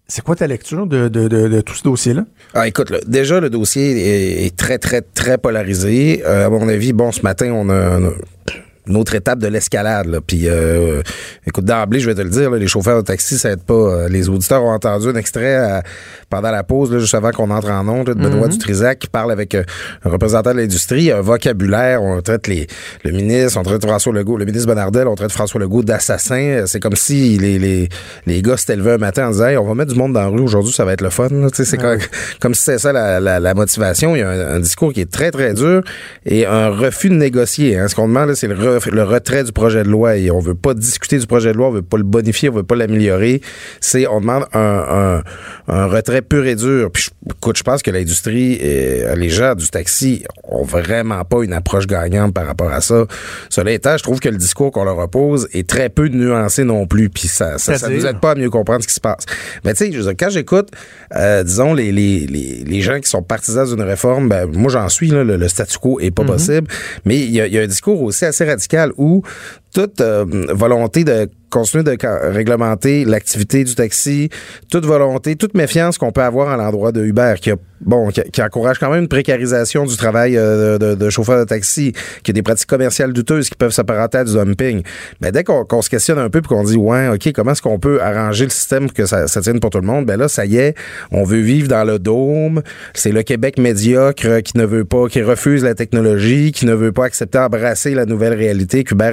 C'est 0.07 0.23
quoi 0.23 0.35
ta 0.35 0.47
lecture 0.47 0.87
de, 0.87 1.09
de, 1.09 1.27
de, 1.27 1.61
tout 1.61 1.75
ce 1.75 1.83
dossier-là? 1.83 2.25
Ah, 2.55 2.67
écoute, 2.67 2.91
déjà, 3.07 3.39
le 3.39 3.51
dossier 3.51 4.45
est, 4.45 4.55
très, 4.55 4.79
très, 4.79 5.01
très 5.01 5.37
polarisé. 5.37 6.23
Euh, 6.25 6.47
à 6.47 6.49
mon 6.49 6.67
avis, 6.69 6.91
bon, 6.91 7.11
ce 7.11 7.21
matin, 7.21 7.51
on 7.53 7.69
a, 7.69 7.99
une 8.87 8.97
autre 8.97 9.15
étape 9.15 9.39
de 9.39 9.47
l'escalade. 9.47 10.19
Puis, 10.25 10.47
euh, 10.47 11.01
écoute, 11.45 11.65
d'emblée, 11.65 11.99
je 11.99 12.09
vais 12.09 12.15
te 12.15 12.21
le 12.21 12.29
dire, 12.29 12.51
les 12.51 12.67
chauffeurs 12.67 12.97
de 12.97 13.05
taxi, 13.05 13.37
ça 13.37 13.51
aide 13.51 13.63
pas. 13.63 13.73
Euh, 13.73 14.09
les 14.09 14.29
auditeurs 14.29 14.63
ont 14.63 14.71
entendu 14.71 15.07
un 15.07 15.15
extrait 15.15 15.57
euh, 15.57 15.81
pendant 16.29 16.51
la 16.51 16.63
pause, 16.63 16.97
juste 16.97 17.15
avant 17.15 17.31
qu'on 17.31 17.49
entre 17.49 17.69
en 17.69 17.87
ondes, 17.87 18.07
de 18.07 18.13
Benoît 18.13 18.47
mm 18.47 18.51
Dutrisac 18.51 18.99
qui 18.99 19.07
parle 19.07 19.31
avec 19.31 19.55
un 19.55 19.63
représentant 20.03 20.53
de 20.53 20.59
l'industrie, 20.59 21.11
un 21.11 21.21
vocabulaire. 21.21 22.01
On 22.01 22.21
traite 22.21 22.47
les, 22.47 22.67
le 23.03 23.11
ministre, 23.11 23.59
on 23.59 23.63
traite 23.63 23.85
François 23.85 24.13
Legault, 24.13 24.37
le 24.37 24.45
ministre 24.45 24.67
Bonardel, 24.67 25.07
on 25.07 25.15
traite 25.15 25.31
François 25.31 25.59
Legault 25.59 25.83
d'assassin. 25.83 26.63
C'est 26.65 26.79
comme 26.79 26.95
si 26.95 27.37
les, 27.37 27.59
les, 27.59 27.89
les 28.25 28.41
gars 28.41 28.57
s'étaient 28.57 28.75
levés 28.75 28.93
un 28.93 28.97
matin 28.97 29.27
en 29.27 29.31
disant 29.31 29.47
on 29.61 29.67
va 29.67 29.75
mettre 29.75 29.93
du 29.93 29.99
monde 29.99 30.13
dans 30.13 30.21
la 30.21 30.27
rue 30.27 30.41
aujourd'hui, 30.41 30.73
ça 30.73 30.85
va 30.85 30.93
être 30.93 31.01
le 31.01 31.09
fun. 31.09 31.27
C'est 31.53 31.77
comme, 31.77 31.97
comme, 32.39 32.53
si 32.53 32.63
c'était 32.63 32.79
ça 32.79 32.93
la, 32.93 33.19
la, 33.19 33.53
motivation. 33.53 34.15
Il 34.15 34.19
y 34.19 34.21
a 34.21 34.29
un, 34.29 34.59
discours 34.59 34.93
qui 34.93 35.01
est 35.01 35.11
très, 35.11 35.31
très 35.31 35.53
dur 35.53 35.81
et 36.25 36.45
un 36.45 36.69
refus 36.69 37.09
de 37.09 37.15
négocier. 37.15 37.77
Hein. 37.77 37.87
Ce 37.87 37.95
qu'on 37.95 38.07
demande, 38.07 38.33
c'est 38.33 38.47
le 38.47 38.55
le 38.91 39.03
retrait 39.03 39.43
du 39.43 39.51
projet 39.51 39.83
de 39.83 39.89
loi 39.89 40.17
et 40.17 40.31
on 40.31 40.39
veut 40.39 40.55
pas 40.55 40.73
discuter 40.73 41.17
du 41.17 41.27
projet 41.27 41.51
de 41.51 41.57
loi, 41.57 41.67
on 41.67 41.71
veut 41.71 41.81
pas 41.81 41.97
le 41.97 42.03
bonifier, 42.03 42.49
on 42.49 42.53
veut 42.53 42.63
pas 42.63 42.75
l'améliorer. 42.75 43.41
C'est 43.81 44.07
on 44.07 44.21
demande 44.21 44.45
un, 44.53 45.21
un, 45.67 45.85
retrait 45.85 46.21
pur 46.21 46.45
et 46.45 46.55
dur. 46.55 46.89
Puis 46.91 47.09
écoute, 47.29 47.57
je 47.57 47.63
pense 47.63 47.81
que 47.81 47.91
l'industrie 47.91 48.53
et 48.53 49.03
les 49.15 49.29
gens 49.29 49.55
du 49.55 49.67
taxi 49.67 50.23
ont 50.43 50.63
vraiment 50.63 51.23
pas 51.25 51.43
une 51.43 51.53
approche 51.53 51.87
gagnante 51.87 52.33
par 52.33 52.45
rapport 52.45 52.71
à 52.71 52.81
ça. 52.81 53.05
Cela 53.49 53.71
étant, 53.71 53.97
je 53.97 54.03
trouve 54.03 54.19
que 54.19 54.29
le 54.29 54.37
discours 54.37 54.71
qu'on 54.71 54.83
leur 54.83 54.97
oppose 54.99 55.47
est 55.53 55.67
très 55.67 55.89
peu 55.89 56.07
nuancé 56.07 56.63
non 56.63 56.87
plus. 56.87 57.09
Puis 57.09 57.27
ça, 57.27 57.57
ça, 57.57 57.77
ça 57.77 57.89
nous 57.89 58.05
aide 58.05 58.19
pas 58.19 58.31
à 58.31 58.35
mieux 58.35 58.49
comprendre 58.49 58.81
ce 58.81 58.87
qui 58.87 58.93
se 58.93 58.99
passe. 58.99 59.25
Mais 59.63 59.73
tu 59.73 59.91
sais, 59.91 60.15
quand 60.15 60.29
j'écoute, 60.29 60.69
euh, 61.15 61.43
disons 61.43 61.73
les, 61.73 61.91
les, 61.91 62.27
les, 62.27 62.63
les, 62.65 62.81
gens 62.81 62.99
qui 62.99 63.09
sont 63.09 63.23
partisans 63.23 63.67
d'une 63.67 63.81
réforme, 63.81 64.29
ben, 64.29 64.45
moi 64.45 64.71
j'en 64.71 64.89
suis 64.89 65.09
là, 65.09 65.23
le, 65.23 65.47
statu 65.47 65.77
quo 65.77 65.99
est 65.99 66.11
pas 66.11 66.23
mm-hmm. 66.23 66.27
possible. 66.27 66.67
Mais 67.05 67.17
il 67.17 67.29
y, 67.29 67.37
y 67.37 67.57
a 67.57 67.61
un 67.61 67.67
discours 67.67 68.01
aussi 68.01 68.25
assez 68.25 68.45
radical 68.45 68.66
où 68.97 69.23
toute 69.77 70.01
euh, 70.01 70.25
volonté 70.55 71.03
de 71.03 71.29
continuer 71.49 71.83
de 71.83 71.97
réglementer 72.31 73.05
l'activité 73.05 73.63
du 73.63 73.75
taxi, 73.75 74.29
toute 74.69 74.85
volonté, 74.85 75.35
toute 75.35 75.53
méfiance 75.53 75.97
qu'on 75.97 76.11
peut 76.11 76.23
avoir 76.23 76.49
à 76.49 76.57
l'endroit 76.57 76.91
de 76.91 77.03
Uber, 77.05 77.35
qui, 77.41 77.51
a, 77.51 77.55
bon, 77.81 78.09
qui, 78.09 78.41
encourage 78.41 78.79
quand 78.79 78.89
même 78.89 79.03
une 79.03 79.07
précarisation 79.07 79.85
du 79.85 79.95
travail 79.95 80.35
euh, 80.35 80.77
de, 80.77 81.09
chauffeur 81.09 81.39
de 81.39 81.45
taxi, 81.45 81.93
qui 82.23 82.31
a 82.31 82.33
des 82.33 82.41
pratiques 82.41 82.67
commerciales 82.67 83.13
douteuses 83.13 83.49
qui 83.49 83.55
peuvent 83.55 83.71
s'apparenter 83.71 84.17
à 84.17 84.23
du 84.25 84.33
dumping. 84.33 84.81
Mais 85.21 85.31
dès 85.31 85.43
qu'on 85.43 85.81
se 85.81 85.89
questionne 85.89 86.19
un 86.19 86.29
peu 86.29 86.41
puis 86.41 86.49
qu'on 86.49 86.63
dit, 86.63 86.75
ouais, 86.75 87.07
OK, 87.07 87.31
comment 87.33 87.51
est-ce 87.51 87.61
qu'on 87.61 87.79
peut 87.79 88.01
arranger 88.01 88.43
le 88.43 88.49
système 88.49 88.87
pour 88.87 88.93
que 88.93 89.05
ça, 89.05 89.25
tienne 89.27 89.59
pour 89.59 89.69
tout 89.69 89.79
le 89.79 89.87
monde? 89.87 90.05
Ben 90.05 90.17
là, 90.17 90.27
ça 90.27 90.45
y 90.45 90.57
est, 90.57 90.75
on 91.11 91.23
veut 91.23 91.39
vivre 91.39 91.69
dans 91.69 91.85
le 91.85 91.97
dôme. 91.97 92.61
C'est 92.93 93.11
le 93.11 93.23
Québec 93.23 93.57
médiocre 93.57 94.41
qui 94.41 94.57
ne 94.57 94.65
veut 94.65 94.85
pas, 94.85 95.07
qui 95.07 95.21
refuse 95.21 95.63
la 95.63 95.75
technologie, 95.75 96.51
qui 96.51 96.65
ne 96.65 96.73
veut 96.73 96.91
pas 96.91 97.05
accepter, 97.05 97.39
embrasser 97.39 97.93
la 97.93 98.05
nouvelle 98.05 98.33
réalité 98.33 98.83
qu'Uber 98.83 99.11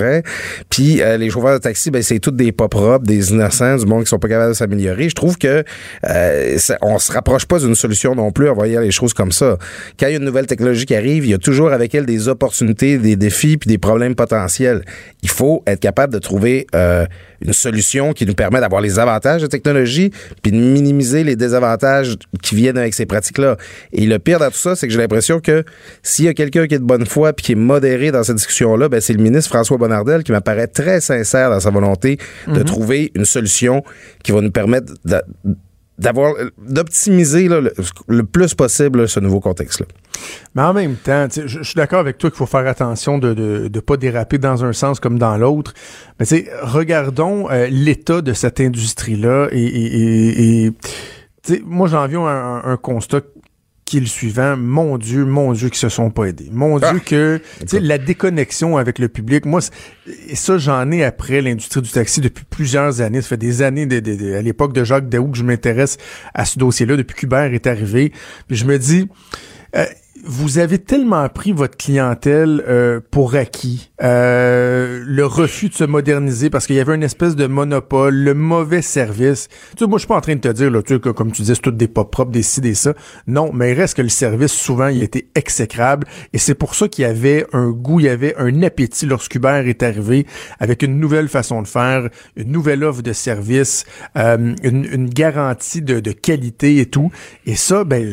représenterait. 0.00 0.22
Puis 0.68 1.02
euh, 1.02 1.16
les 1.16 1.30
chauffeurs 1.30 1.54
de 1.54 1.58
taxi, 1.58 1.90
ben, 1.90 2.02
c'est 2.02 2.18
toutes 2.18 2.36
des 2.36 2.52
pas 2.52 2.68
propres, 2.68 3.06
des 3.06 3.30
innocents, 3.30 3.76
du 3.76 3.86
monde 3.86 4.04
qui 4.04 4.08
sont 4.08 4.18
pas 4.18 4.28
capables 4.28 4.50
de 4.50 4.56
s'améliorer. 4.56 5.08
Je 5.08 5.14
trouve 5.14 5.38
que 5.38 5.64
euh, 6.08 6.58
on 6.82 6.98
se 6.98 7.12
rapproche 7.12 7.46
pas 7.46 7.58
d'une 7.58 7.74
solution 7.74 8.14
non 8.14 8.32
plus 8.32 8.48
à 8.48 8.52
voir 8.52 8.66
les 8.66 8.90
choses 8.90 9.14
comme 9.14 9.32
ça. 9.32 9.56
Quand 9.98 10.06
il 10.06 10.12
y 10.12 10.14
a 10.14 10.18
une 10.18 10.24
nouvelle 10.24 10.46
technologie 10.46 10.86
qui 10.86 10.94
arrive, 10.94 11.24
il 11.24 11.30
y 11.30 11.34
a 11.34 11.38
toujours 11.38 11.72
avec 11.72 11.94
elle 11.94 12.06
des 12.06 12.28
opportunités, 12.28 12.98
des 12.98 13.16
défis 13.16 13.56
puis 13.56 13.68
des 13.68 13.78
problèmes 13.78 14.14
potentiels. 14.14 14.84
Il 15.22 15.30
faut 15.30 15.62
être 15.66 15.80
capable 15.80 16.12
de 16.12 16.18
trouver 16.18 16.66
euh, 16.74 17.06
une 17.40 17.52
solution 17.52 18.12
qui 18.12 18.26
nous 18.26 18.34
permet 18.34 18.60
d'avoir 18.60 18.80
les 18.80 18.98
avantages 18.98 19.42
de 19.42 19.46
technologie 19.46 20.10
puis 20.42 20.52
de 20.52 20.56
minimiser 20.56 21.24
les 21.24 21.36
désavantages 21.36 22.16
qui 22.42 22.54
viennent 22.54 22.78
avec 22.78 22.94
ces 22.94 23.06
pratiques-là. 23.06 23.56
Et 23.92 24.06
le 24.06 24.18
pire 24.18 24.38
dans 24.38 24.50
tout 24.50 24.58
ça, 24.58 24.76
c'est 24.76 24.86
que 24.86 24.92
j'ai 24.92 24.98
l'impression 24.98 25.40
que 25.40 25.64
s'il 26.02 26.26
y 26.26 26.28
a 26.28 26.34
quelqu'un 26.34 26.66
qui 26.66 26.74
est 26.74 26.78
de 26.78 26.84
bonne 26.84 27.06
foi 27.06 27.32
puis 27.32 27.44
qui 27.46 27.52
est 27.52 27.56
modéré 27.56 28.12
dans 28.12 28.22
cette 28.22 28.36
discussion-là, 28.36 28.88
ben 28.88 29.00
c'est 29.00 29.12
le 29.12 29.22
ministre 29.22 29.50
François 29.50 29.78
Bonnardel 29.78 30.22
qui 30.22 30.32
m'apparaît 30.32 30.66
très 30.66 31.00
sincère 31.00 31.50
dans 31.50 31.60
sa 31.60 31.70
volonté 31.70 32.18
de 32.46 32.52
mhm. 32.52 32.64
trouver 32.64 33.12
une 33.14 33.24
solution 33.24 33.82
qui 34.22 34.32
va 34.32 34.40
nous 34.40 34.50
permettre 34.50 34.92
d'avoir 36.00 36.34
d'optimiser 36.58 37.48
le, 37.48 38.22
plus 38.22 38.54
possible 38.54 39.06
ce 39.08 39.20
nouveau 39.20 39.40
contexte-là. 39.40 39.86
Mais 40.54 40.62
en 40.62 40.72
même 40.72 40.96
temps, 40.96 41.28
je 41.30 41.62
suis 41.62 41.76
d'accord 41.76 42.00
avec 42.00 42.18
toi 42.18 42.30
qu'il 42.30 42.38
faut 42.38 42.46
faire 42.46 42.66
attention 42.66 43.18
de 43.18 43.34
ne 43.34 43.68
de, 43.68 43.80
pas 43.80 43.96
déraper 43.96 44.38
dans 44.38 44.64
un 44.64 44.72
sens 44.72 44.98
comme 44.98 45.18
dans 45.18 45.36
l'autre. 45.36 45.74
Mais 46.18 46.26
regardons 46.62 47.50
euh, 47.50 47.68
l'état 47.70 48.22
de 48.22 48.32
cette 48.32 48.60
industrie-là 48.60 49.48
et, 49.52 49.62
et, 49.62 50.66
et, 50.66 50.72
moi 51.64 51.88
j'en 51.88 52.06
viens 52.06 52.26
à 52.26 52.30
un, 52.32 52.72
un 52.72 52.76
constat 52.76 53.20
qui 53.90 53.96
est 53.96 54.00
le 54.00 54.06
suivant. 54.06 54.56
Mon 54.56 54.98
Dieu, 54.98 55.24
mon 55.24 55.52
Dieu, 55.52 55.68
qui 55.68 55.78
se 55.78 55.88
sont 55.88 56.10
pas 56.10 56.26
aidés. 56.26 56.48
Mon 56.52 56.78
Dieu, 56.78 56.88
ah! 56.94 57.00
que 57.04 57.40
la 57.72 57.98
déconnexion 57.98 58.76
avec 58.76 59.00
le 59.00 59.08
public. 59.08 59.46
Moi, 59.46 59.60
ça, 60.32 60.58
j'en 60.58 60.88
ai 60.92 61.02
après 61.02 61.42
l'industrie 61.42 61.82
du 61.82 61.90
taxi 61.90 62.20
depuis 62.20 62.44
plusieurs 62.48 63.00
années. 63.00 63.20
Ça 63.20 63.30
fait 63.30 63.36
des 63.36 63.62
années, 63.62 63.88
à 63.92 64.42
l'époque 64.42 64.74
de 64.74 64.84
Jacques 64.84 65.08
Daou, 65.08 65.32
que 65.32 65.38
je 65.38 65.42
m'intéresse 65.42 65.96
à 66.34 66.44
ce 66.44 66.60
dossier-là 66.60 66.96
depuis 66.96 67.16
qu'Hubert 67.16 67.52
est 67.52 67.66
arrivé. 67.66 68.12
Puis 68.46 68.56
je 68.56 68.64
me 68.64 68.78
dis, 68.78 69.08
euh, 69.74 69.84
vous 70.24 70.58
avez 70.58 70.78
tellement 70.78 71.28
pris 71.28 71.52
votre 71.52 71.76
clientèle 71.76 72.62
euh, 72.68 73.00
pour 73.10 73.34
acquis, 73.34 73.90
euh, 74.02 75.02
le 75.06 75.26
refus 75.26 75.68
de 75.68 75.74
se 75.74 75.84
moderniser 75.84 76.50
parce 76.50 76.66
qu'il 76.66 76.76
y 76.76 76.80
avait 76.80 76.94
une 76.94 77.02
espèce 77.02 77.36
de 77.36 77.46
monopole, 77.46 78.14
le 78.14 78.34
mauvais 78.34 78.82
service. 78.82 79.48
Tu 79.76 79.84
sais, 79.84 79.86
moi, 79.86 79.98
je 79.98 80.00
suis 80.00 80.08
pas 80.08 80.16
en 80.16 80.20
train 80.20 80.34
de 80.34 80.40
te 80.40 80.48
dire, 80.48 80.70
là, 80.70 80.82
tu 80.82 80.94
sais, 80.94 81.00
que, 81.00 81.08
comme 81.08 81.32
tu 81.32 81.42
disais, 81.42 81.54
c'est 81.54 81.62
tout 81.62 81.70
des 81.70 81.88
pas 81.88 82.04
propres, 82.04 82.32
des 82.32 82.42
ci, 82.42 82.60
des 82.60 82.74
ça. 82.74 82.94
Non, 83.26 83.50
mais 83.52 83.72
il 83.72 83.74
reste 83.74 83.96
que 83.96 84.02
le 84.02 84.08
service, 84.08 84.52
souvent, 84.52 84.88
il 84.88 85.02
était 85.02 85.28
exécrable. 85.34 86.06
Et 86.32 86.38
c'est 86.38 86.54
pour 86.54 86.74
ça 86.74 86.88
qu'il 86.88 87.02
y 87.02 87.06
avait 87.06 87.46
un 87.52 87.70
goût, 87.70 88.00
il 88.00 88.06
y 88.06 88.08
avait 88.08 88.34
un 88.36 88.62
appétit 88.62 89.06
lorsqu'Uber 89.06 89.62
est 89.66 89.82
arrivé 89.82 90.26
avec 90.58 90.82
une 90.82 90.98
nouvelle 90.98 91.28
façon 91.28 91.62
de 91.62 91.68
faire, 91.68 92.08
une 92.36 92.50
nouvelle 92.50 92.84
offre 92.84 93.02
de 93.02 93.12
service, 93.12 93.84
euh, 94.16 94.54
une, 94.62 94.84
une, 94.84 95.08
garantie 95.08 95.82
de, 95.82 96.00
de, 96.00 96.12
qualité 96.12 96.78
et 96.78 96.86
tout. 96.86 97.10
Et 97.46 97.56
ça, 97.56 97.84
ben, 97.84 98.12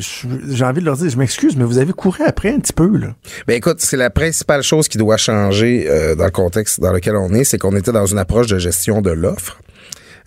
j'ai 0.49 0.65
envie 0.65 0.81
de 0.81 0.85
leur 0.85 0.97
dire, 0.97 1.09
je 1.09 1.17
m'excuse, 1.17 1.55
mais 1.57 1.65
vous 1.65 1.77
avez 1.77 1.93
couru 1.97 2.23
après 2.25 2.53
un 2.53 2.59
petit 2.59 2.71
peu, 2.71 2.95
là. 2.97 3.15
Ben 3.47 3.55
écoute, 3.55 3.79
c'est 3.79 3.97
la 3.97 4.09
principale 4.09 4.63
chose 4.63 4.87
qui 4.87 4.97
doit 4.97 5.17
changer 5.17 5.89
euh, 5.89 6.15
dans 6.15 6.25
le 6.25 6.31
contexte 6.31 6.79
dans 6.79 6.93
lequel 6.93 7.17
on 7.17 7.33
est, 7.33 7.43
c'est 7.43 7.57
qu'on 7.57 7.75
était 7.75 7.91
dans 7.91 8.05
une 8.05 8.19
approche 8.19 8.47
de 8.47 8.57
gestion 8.57 9.01
de 9.01 9.11
l'offre. 9.11 9.59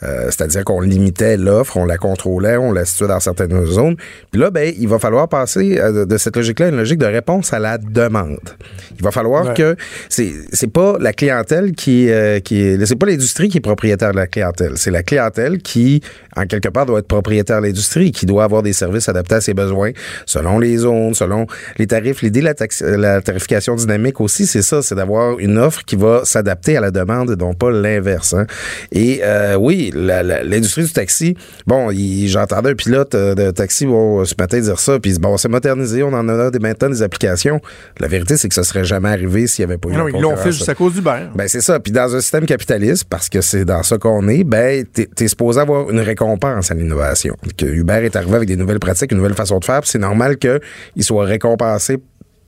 Euh, 0.03 0.27
c'est-à-dire 0.27 0.65
qu'on 0.65 0.81
limitait 0.81 1.37
l'offre, 1.37 1.77
on 1.77 1.85
la 1.85 1.99
contrôlait, 1.99 2.57
on 2.57 2.73
la 2.73 2.85
situait 2.85 3.09
dans 3.09 3.21
certaines 3.21 3.65
zones. 3.67 3.97
Puis 4.31 4.41
là, 4.41 4.51
ben, 4.51 4.73
il 4.79 4.89
va 4.89 4.99
falloir 4.99 5.29
passer 5.29 5.79
euh, 5.79 6.07
de 6.07 6.17
cette 6.17 6.37
logique-là 6.37 6.67
à 6.67 6.69
une 6.71 6.77
logique 6.77 6.99
de 6.99 7.07
réponse 7.07 7.53
à 7.53 7.59
la 7.59 7.79
demande. 7.79 8.51
Il 8.99 9.05
va 9.05 9.11
falloir 9.11 9.55
que 9.55 9.77
c'est 10.09 10.33
c'est 10.53 10.73
pas 10.73 10.97
la 11.01 11.13
clientèle 11.13 11.73
qui 11.73 12.11
euh, 12.11 12.41
qui 12.41 12.79
c'est 12.85 12.97
pas 12.97 13.07
l'industrie 13.07 13.49
qui 13.49 13.59
est 13.59 13.63
propriétaire 13.63 14.13
de 14.13 14.17
la 14.17 14.27
clientèle, 14.27 14.73
c'est 14.77 14.91
la 14.91 15.03
clientèle 15.03 15.59
qui 15.59 16.03
en 16.37 16.47
quelque 16.47 16.69
part 16.69 16.87
doit 16.87 17.01
être 17.01 17.09
propriétaire 17.09 17.61
de 17.61 17.67
l'industrie, 17.67 18.13
qui 18.13 18.27
doit 18.27 18.45
avoir 18.45 18.63
des 18.63 18.73
services 18.73 19.09
adaptés 19.09 19.37
à 19.37 19.41
ses 19.41 19.55
besoins 19.55 19.91
selon 20.27 20.59
les 20.59 20.79
zones, 20.79 21.15
selon 21.15 21.47
les 21.79 21.87
tarifs. 21.87 22.23
L'idée 22.23 22.41
de 22.41 22.47
la, 22.47 22.97
la 22.97 23.21
tarification 23.21 23.75
dynamique 23.75 24.21
aussi, 24.21 24.47
c'est 24.47 24.63
ça, 24.63 24.83
c'est 24.83 24.95
d'avoir 24.95 25.39
une 25.39 25.59
offre 25.59 25.85
qui 25.85 25.97
va 25.97 26.23
s'adapter 26.25 26.77
à 26.77 26.81
la 26.81 26.91
demande 26.91 27.31
et 27.31 27.37
non 27.37 27.55
pas 27.55 27.71
l'inverse. 27.71 28.35
Hein. 28.35 28.47
Et 28.93 29.21
euh, 29.23 29.57
oui, 29.57 29.90
l'industrie 29.95 30.85
du 30.85 30.93
taxi, 30.93 31.37
bon, 31.67 31.91
j'entendais 32.27 32.71
un 32.71 32.75
pilote 32.75 33.15
euh, 33.15 33.35
de 33.35 33.51
taxi 33.51 33.87
bon, 33.87 34.25
ce 34.25 34.35
matin 34.39 34.61
dire 34.61 34.79
ça, 34.79 34.99
puis 34.99 35.19
bon, 35.19 35.37
c'est 35.37 35.49
modernisé, 35.49 36.03
on 36.03 36.13
en 36.13 36.29
a 36.29 36.51
maintenant 36.59 36.89
des 36.89 37.03
applications. 37.03 37.61
La 37.99 38.09
vérité, 38.09 38.37
c'est 38.37 38.49
que 38.49 38.55
ça 38.55 38.65
serait 38.65 38.85
jamais 38.85 39.09
arrivé 39.09 39.47
s'il 39.47 39.65
n'y 39.65 39.73
avait 39.73 39.79
pas 39.79 39.89
eu 39.89 39.93
non, 39.93 40.09
Ils 40.09 40.21
l'ont 40.21 40.37
fait 40.37 40.53
juste 40.53 40.69
à 40.69 40.75
cause 40.75 40.95
d'Uber. 40.95 41.29
Ben, 41.35 41.49
c'est 41.49 41.61
ça. 41.61 41.81
Puis 41.81 41.93
dans 41.93 42.15
un 42.15 42.21
système 42.21 42.47
capitaliste, 42.47 43.05
parce 43.09 43.29
que 43.29 43.41
c'est 43.41 43.65
dans 43.65 43.83
ça 43.83 43.99
qu'on 43.99 44.29
est, 44.29 44.45
ben, 44.45 44.85
t'es 44.85 45.09
es 45.19 45.29
supposé 45.29 45.61
avoir 45.61 45.91
une 45.91 46.01
récompense 46.01 46.71
à 46.71 46.75
l'innovation. 46.75 47.37
Que 47.57 47.67
Uber 47.67 48.01
est 48.05 48.17
arrivé 48.17 48.37
avec 48.37 48.49
des 48.49 48.57
nouvelles 48.57 48.81
pratiques, 48.81 49.13
une 49.13 49.19
nouvelle 49.19 49.35
façon 49.35 49.59
de 49.59 49.65
faire, 49.65 49.81
c'est 49.85 49.99
normal 49.99 50.39
qu'il 50.39 50.61
soit 51.05 51.25
récompensé 51.25 51.99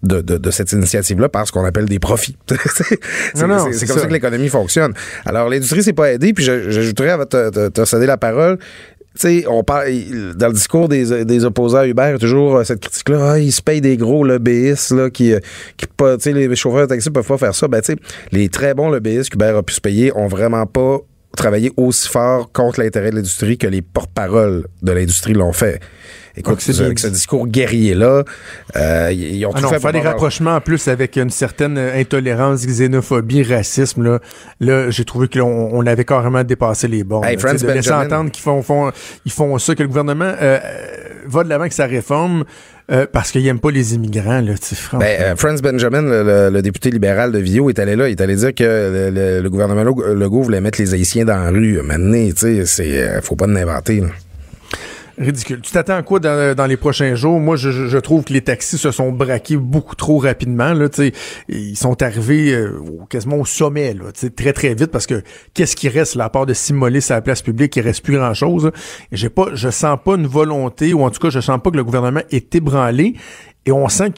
de, 0.02 0.20
de, 0.20 0.36
de, 0.36 0.50
cette 0.50 0.72
initiative-là 0.72 1.28
par 1.28 1.46
ce 1.46 1.52
qu'on 1.52 1.64
appelle 1.64 1.86
des 1.86 1.98
profits. 1.98 2.36
c'est 2.48 3.36
comme 3.36 3.58
ça. 3.98 4.06
que 4.06 4.12
l'économie 4.12 4.48
fonctionne. 4.48 4.92
Alors, 5.24 5.48
l'industrie 5.48 5.82
s'est 5.82 5.92
pas 5.92 6.12
aidée, 6.12 6.32
puis 6.32 6.44
j'ajouterais 6.44 7.10
à 7.10 7.26
te, 7.26 7.68
te, 7.68 7.84
céder 7.84 8.06
la 8.06 8.16
parole, 8.16 8.58
tu 9.14 9.28
sais, 9.28 9.44
on 9.46 9.62
parle 9.62 9.88
dans 10.36 10.46
le 10.46 10.54
discours 10.54 10.88
des, 10.88 11.26
des 11.26 11.44
opposants 11.44 11.78
à 11.78 11.86
Uber, 11.86 12.04
il 12.08 12.12
y 12.12 12.14
a 12.14 12.18
toujours 12.18 12.56
euh, 12.56 12.64
cette 12.64 12.80
critique-là, 12.80 13.32
ah, 13.32 13.38
ils 13.38 13.52
se 13.52 13.60
payent 13.60 13.82
des 13.82 13.98
gros 13.98 14.24
lobbyistes 14.24 14.92
là, 14.92 15.10
qui, 15.10 15.34
euh, 15.34 15.40
qui 15.76 15.86
pas, 15.86 16.16
les 16.24 16.56
chauffeurs 16.56 16.82
de 16.82 16.86
taxi 16.86 17.10
peuvent 17.10 17.26
pas 17.26 17.36
faire 17.36 17.54
ça. 17.54 17.68
Ben, 17.68 17.82
les 18.30 18.48
très 18.48 18.72
bons 18.72 18.88
lobbyistes 18.88 19.28
qu'Uber 19.28 19.54
a 19.54 19.62
pu 19.62 19.74
se 19.74 19.82
payer 19.82 20.16
ont 20.16 20.28
vraiment 20.28 20.64
pas 20.64 20.98
travaillé 21.36 21.72
aussi 21.76 22.08
fort 22.08 22.50
contre 22.52 22.80
l'intérêt 22.80 23.10
de 23.10 23.16
l'industrie 23.16 23.58
que 23.58 23.66
les 23.66 23.82
porte-paroles 23.82 24.66
de 24.82 24.92
l'industrie 24.92 25.34
l'ont 25.34 25.52
fait. 25.52 25.80
Écoute, 26.36 26.62
avec 26.80 26.98
ce 26.98 27.08
discours 27.08 27.46
guerrier-là, 27.46 28.24
euh, 28.76 29.12
ils 29.12 29.44
ont 29.46 29.52
ah 29.54 29.60
tout 29.60 29.68
fait 29.68 29.80
faire 29.80 29.92
des 29.92 30.00
rapprochements 30.00 30.56
en 30.56 30.60
plus 30.60 30.88
avec 30.88 31.16
une 31.16 31.30
certaine 31.30 31.78
intolérance, 31.78 32.66
xénophobie, 32.66 33.42
racisme. 33.42 34.02
Là, 34.02 34.18
là 34.60 34.90
j'ai 34.90 35.04
trouvé 35.04 35.28
qu'on 35.28 35.70
on 35.72 35.86
avait 35.86 36.04
carrément 36.04 36.44
dépassé 36.44 36.88
les 36.88 37.04
bornes. 37.04 37.24
Hey, 37.24 37.36
de 37.36 37.66
laisser 37.66 37.92
entendre 37.92 38.30
qu'ils 38.30 38.42
font, 38.42 38.62
font, 38.62 38.90
ils 39.24 39.32
font 39.32 39.58
ça, 39.58 39.74
que 39.74 39.82
le 39.82 39.88
gouvernement 39.88 40.32
euh, 40.40 40.58
va 41.26 41.44
de 41.44 41.48
l'avant 41.48 41.62
avec 41.62 41.72
sa 41.72 41.86
réforme. 41.86 42.44
Euh, 42.90 43.06
parce 43.10 43.30
qu'ils 43.30 43.44
n'aiment 43.44 43.60
pas 43.60 43.70
les 43.70 43.94
immigrants, 43.94 44.40
là, 44.40 44.54
ben, 44.94 45.02
euh, 45.02 45.36
Franz 45.36 45.62
Benjamin, 45.62 46.02
le, 46.02 46.60
député 46.62 46.90
libéral 46.90 47.30
de 47.30 47.38
Vio, 47.38 47.70
est 47.70 47.78
allé 47.78 47.94
là. 47.94 48.08
Il 48.08 48.12
est 48.12 48.20
allé 48.20 48.34
dire 48.34 48.52
que 48.54 49.40
le, 49.40 49.48
gouvernement 49.48 49.84
Legault 49.84 50.42
voulait 50.42 50.60
mettre 50.60 50.80
les 50.80 50.92
Haïtiens 50.92 51.24
dans 51.24 51.36
la 51.36 51.50
rue. 51.50 51.80
Maintenant, 51.82 52.28
tu 52.30 52.36
sais, 52.36 52.66
c'est, 52.66 53.02
euh, 53.02 53.20
faut 53.22 53.36
pas 53.36 53.46
l'inventer 53.46 54.02
ridicule. 55.18 55.60
Tu 55.60 55.72
t'attends 55.72 55.96
à 55.96 56.02
quoi 56.02 56.20
dans, 56.20 56.66
les 56.66 56.76
prochains 56.76 57.14
jours? 57.14 57.38
Moi, 57.40 57.56
je, 57.56 57.98
trouve 57.98 58.24
que 58.24 58.32
les 58.32 58.42
taxis 58.42 58.78
se 58.78 58.90
sont 58.90 59.12
braqués 59.12 59.56
beaucoup 59.56 59.94
trop 59.94 60.18
rapidement. 60.18 60.72
Là, 60.72 60.88
ils 61.48 61.76
sont 61.76 62.02
arrivés 62.02 62.52
euh, 62.52 62.78
quasiment 63.08 63.36
au 63.36 63.44
sommet, 63.44 63.94
là, 63.94 64.04
très 64.34 64.52
très 64.52 64.74
vite, 64.74 64.90
parce 64.90 65.06
que 65.06 65.22
qu'est-ce 65.54 65.76
qui 65.76 65.88
reste 65.88 66.14
là, 66.14 66.24
à 66.24 66.30
part 66.30 66.46
de 66.46 66.54
s'immoler 66.54 67.00
sur 67.00 67.14
la 67.14 67.22
place 67.22 67.42
publique, 67.42 67.76
il 67.76 67.82
reste 67.82 68.02
plus 68.02 68.16
grand-chose. 68.16 68.70
J'ai 69.12 69.28
pas, 69.28 69.48
je 69.54 69.70
sens 69.70 69.98
pas 70.04 70.14
une 70.14 70.26
volonté, 70.26 70.92
ou 70.94 71.02
en 71.02 71.10
tout 71.10 71.20
cas, 71.20 71.30
je 71.30 71.40
sens 71.40 71.60
pas 71.62 71.70
que 71.70 71.76
le 71.76 71.84
gouvernement 71.84 72.22
est 72.30 72.54
ébranlé, 72.54 73.14
et 73.66 73.72
on 73.72 73.88
sent 73.88 74.12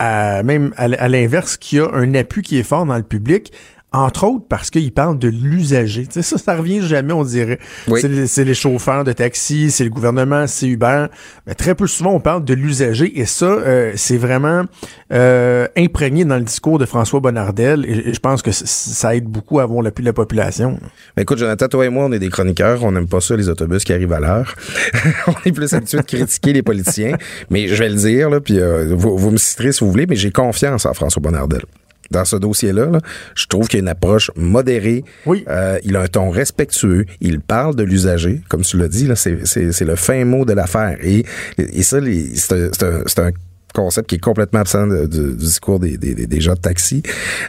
même 0.00 0.74
à 0.76 1.08
l'inverse, 1.08 1.56
qu'il 1.56 1.78
y 1.78 1.80
a 1.80 1.90
un 1.92 2.14
appui 2.14 2.42
qui 2.42 2.58
est 2.58 2.62
fort 2.62 2.86
dans 2.86 2.96
le 2.96 3.02
public. 3.02 3.52
Entre 3.94 4.24
autres 4.24 4.46
parce 4.48 4.70
qu'il 4.70 4.90
parle 4.90 5.20
de 5.20 5.28
l'usager. 5.28 6.04
Tu 6.08 6.14
sais, 6.14 6.22
ça, 6.22 6.36
ça 6.36 6.56
revient 6.56 6.82
jamais, 6.82 7.12
on 7.12 7.22
dirait. 7.22 7.60
C'est 7.86 8.44
les, 8.44 8.54
chauffeurs 8.54 9.04
de 9.04 9.12
taxi, 9.12 9.70
c'est 9.70 9.84
le 9.84 9.90
gouvernement, 9.90 10.48
c'est 10.48 10.66
Uber. 10.66 11.06
Mais 11.46 11.54
très 11.54 11.76
peu 11.76 11.86
souvent, 11.86 12.10
on 12.10 12.18
parle 12.18 12.44
de 12.44 12.54
l'usager. 12.54 13.20
Et 13.20 13.24
ça, 13.24 13.46
euh, 13.46 13.92
c'est 13.94 14.16
vraiment 14.16 14.64
euh, 15.12 15.68
imprégné 15.76 16.24
dans 16.24 16.38
le 16.38 16.42
discours 16.42 16.80
de 16.80 16.86
François 16.86 17.20
Bonnardel. 17.20 17.86
Et, 17.86 18.12
je 18.12 18.18
pense 18.18 18.42
que 18.42 18.50
ça 18.50 19.14
aide 19.14 19.26
beaucoup 19.26 19.60
à 19.60 19.62
avoir 19.62 19.80
l'appui 19.80 20.02
de 20.02 20.08
la 20.08 20.12
population. 20.12 20.80
Mais 21.16 21.22
écoute, 21.22 21.38
Jonathan, 21.38 21.68
toi 21.68 21.86
et 21.86 21.88
moi, 21.88 22.06
on 22.06 22.12
est 22.12 22.18
des 22.18 22.30
chroniqueurs. 22.30 22.82
On 22.82 22.90
n'aime 22.90 23.06
pas 23.06 23.20
ça, 23.20 23.36
les 23.36 23.48
autobus 23.48 23.84
qui 23.84 23.92
arrivent 23.92 24.12
à 24.12 24.18
l'heure. 24.18 24.56
on 25.28 25.34
est 25.44 25.52
plus 25.52 25.72
habitué 25.72 25.98
de 25.98 26.02
critiquer 26.02 26.52
les 26.52 26.62
politiciens. 26.62 27.16
Mais 27.48 27.68
je 27.68 27.76
vais 27.76 27.90
le 27.90 27.96
dire, 27.96 28.28
là, 28.28 28.40
puis 28.40 28.58
euh, 28.58 28.92
vous, 28.92 29.16
vous 29.16 29.30
me 29.30 29.36
citerez 29.36 29.70
si 29.70 29.84
vous 29.84 29.90
voulez, 29.92 30.06
mais 30.06 30.16
j'ai 30.16 30.32
confiance 30.32 30.84
en 30.84 30.94
François 30.94 31.22
Bonnardel 31.22 31.62
dans 32.10 32.24
ce 32.24 32.36
dossier-là. 32.36 33.00
je 33.34 33.46
trouve 33.46 33.68
qu'il 33.68 33.78
y 33.78 33.80
a 33.80 33.84
une 33.84 33.88
approche 33.88 34.30
modérée. 34.36 35.04
Oui. 35.26 35.44
Euh, 35.48 35.78
il 35.84 35.96
a 35.96 36.02
un 36.02 36.06
ton 36.06 36.30
respectueux. 36.30 37.06
Il 37.20 37.40
parle 37.40 37.74
de 37.74 37.82
l'usager, 37.82 38.42
comme 38.48 38.62
tu 38.62 38.76
l'as 38.76 38.88
dit. 38.88 39.06
Là, 39.06 39.16
c'est, 39.16 39.46
c'est, 39.46 39.84
le 39.84 39.96
fin 39.96 40.24
mot 40.24 40.44
de 40.44 40.52
l'affaire. 40.52 40.98
Et, 41.02 41.24
et 41.58 41.82
ça, 41.82 41.98
c'est 42.34 42.62
un, 42.82 43.02
c'est 43.06 43.18
un 43.18 43.30
concept 43.74 44.08
qui 44.08 44.14
est 44.16 44.20
complètement 44.20 44.60
absent 44.60 44.86
du 44.86 45.34
discours 45.34 45.80
des, 45.80 45.98
des, 45.98 46.14
des, 46.14 46.40
gens 46.40 46.54
de 46.54 46.58
taxi. 46.58 47.02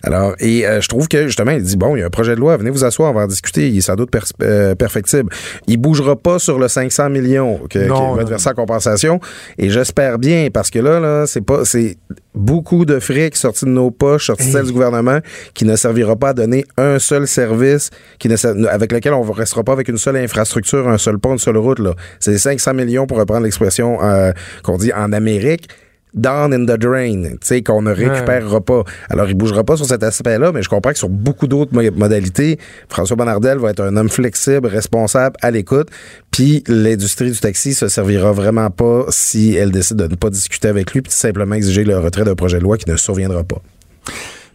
Alors, 0.04 0.36
et 0.40 0.66
euh, 0.68 0.82
je 0.82 0.90
trouve 0.90 1.08
que 1.08 1.28
justement, 1.28 1.52
il 1.52 1.64
dit 1.64 1.78
bon, 1.78 1.96
il 1.96 2.00
y 2.00 2.04
a 2.04 2.08
un 2.08 2.10
projet 2.10 2.36
de 2.36 2.40
loi, 2.40 2.58
venez 2.58 2.72
vous 2.72 2.84
asseoir, 2.84 3.12
on 3.12 3.14
va 3.14 3.24
en 3.24 3.28
discuter. 3.28 3.70
Il 3.70 3.78
est 3.78 3.82
sans 3.82 3.96
doute 3.96 4.10
euh, 4.42 4.76
perfectible. 4.76 5.30
Il 5.68 5.78
bougera 5.78 6.16
pas 6.16 6.40
sur 6.40 6.60
le 6.60 6.68
500 6.68 7.10
millions 7.10 7.60
que, 7.70 7.80
qui 7.80 7.88
va 7.88 8.22
être 8.22 8.30
versé 8.30 8.50
en 8.50 8.54
compensation. 8.54 9.20
Et 9.58 9.70
j'espère 9.70 10.20
bien 10.20 10.50
parce 10.52 10.70
que 10.70 10.80
là, 10.80 11.00
là, 11.00 11.28
c'est 11.28 11.42
pas, 11.42 11.64
c'est 11.64 11.98
beaucoup 12.34 12.86
de 12.86 13.00
fric 13.00 13.36
sortis 13.36 13.66
de 13.66 13.70
nos 13.70 13.92
poches, 13.92 14.28
sortis 14.28 14.48
de 14.48 14.52
celles 14.52 14.66
du 14.66 14.74
gouvernement, 14.74 15.20
qui 15.54 15.66
ne 15.66 15.76
servira 15.76 16.16
pas 16.16 16.30
à 16.30 16.34
donner 16.34 16.66
un 16.78 17.00
seul 17.00 17.28
service, 17.28 17.92
qui 18.20 18.28
ne, 18.28 18.68
avec 18.68 18.92
lequel 18.92 19.14
on 19.14 19.24
ne 19.24 19.32
restera 19.32 19.64
pas 19.64 19.74
avec 19.74 19.88
une 19.88 19.98
seule 19.98 20.18
infrastructure, 20.18 20.88
un 20.88 20.98
seul 20.98 21.20
pont, 21.20 21.34
une 21.34 21.40
seule 21.40 21.58
route. 21.58 21.80
C'est 22.20 22.38
500 22.38 22.74
millions 22.74 23.08
pour 23.08 23.18
reprendre 23.18 23.44
l'expression 23.44 24.00
euh, 24.02 24.32
qu'on 24.64 24.78
dit 24.78 24.92
en 24.94 25.14
Amérique 25.14 25.70
down 26.16 26.53
in 26.53 26.66
the 26.66 26.80
drain, 26.80 27.24
tu 27.24 27.38
sais, 27.41 27.61
qu'on 27.61 27.82
ne 27.82 27.91
récupérera 27.91 28.61
pas. 28.61 28.84
Alors, 29.09 29.28
il 29.28 29.36
bougera 29.36 29.63
pas 29.63 29.78
sur 29.78 29.86
cet 29.86 30.03
aspect-là, 30.03 30.51
mais 30.51 30.63
je 30.63 30.70
comprends 30.70 30.91
que 30.91 30.97
sur 30.97 31.09
beaucoup 31.09 31.47
d'autres 31.47 31.74
modalités, 31.74 32.57
François 32.89 33.16
Bonnardel 33.16 33.57
va 33.57 33.72
être 33.72 33.82
un 33.82 33.95
homme 33.97 34.09
flexible, 34.09 34.68
responsable, 34.68 35.36
à 35.41 35.51
l'écoute, 35.51 35.89
puis 36.32 36.63
l'industrie 36.68 37.32
du 37.32 37.39
taxi 37.39 37.74
se 37.74 37.88
servira 37.88 38.32
vraiment 38.32 38.70
pas 38.70 39.05
si 39.09 39.55
elle 39.55 39.72
décide 39.72 39.97
de 39.97 40.07
ne 40.07 40.16
pas 40.16 40.30
discuter 40.30 40.68
avec 40.68 40.91
lui, 40.93 41.01
puis 41.01 41.11
simplement 41.11 41.55
exiger 41.55 41.84
le 41.84 41.97
retrait 41.99 42.24
d'un 42.24 42.36
projet 42.36 42.57
de 42.57 42.63
loi 42.63 42.78
qui 42.78 42.89
ne 42.89 42.95
surviendra 42.95 43.43
pas. 43.43 43.61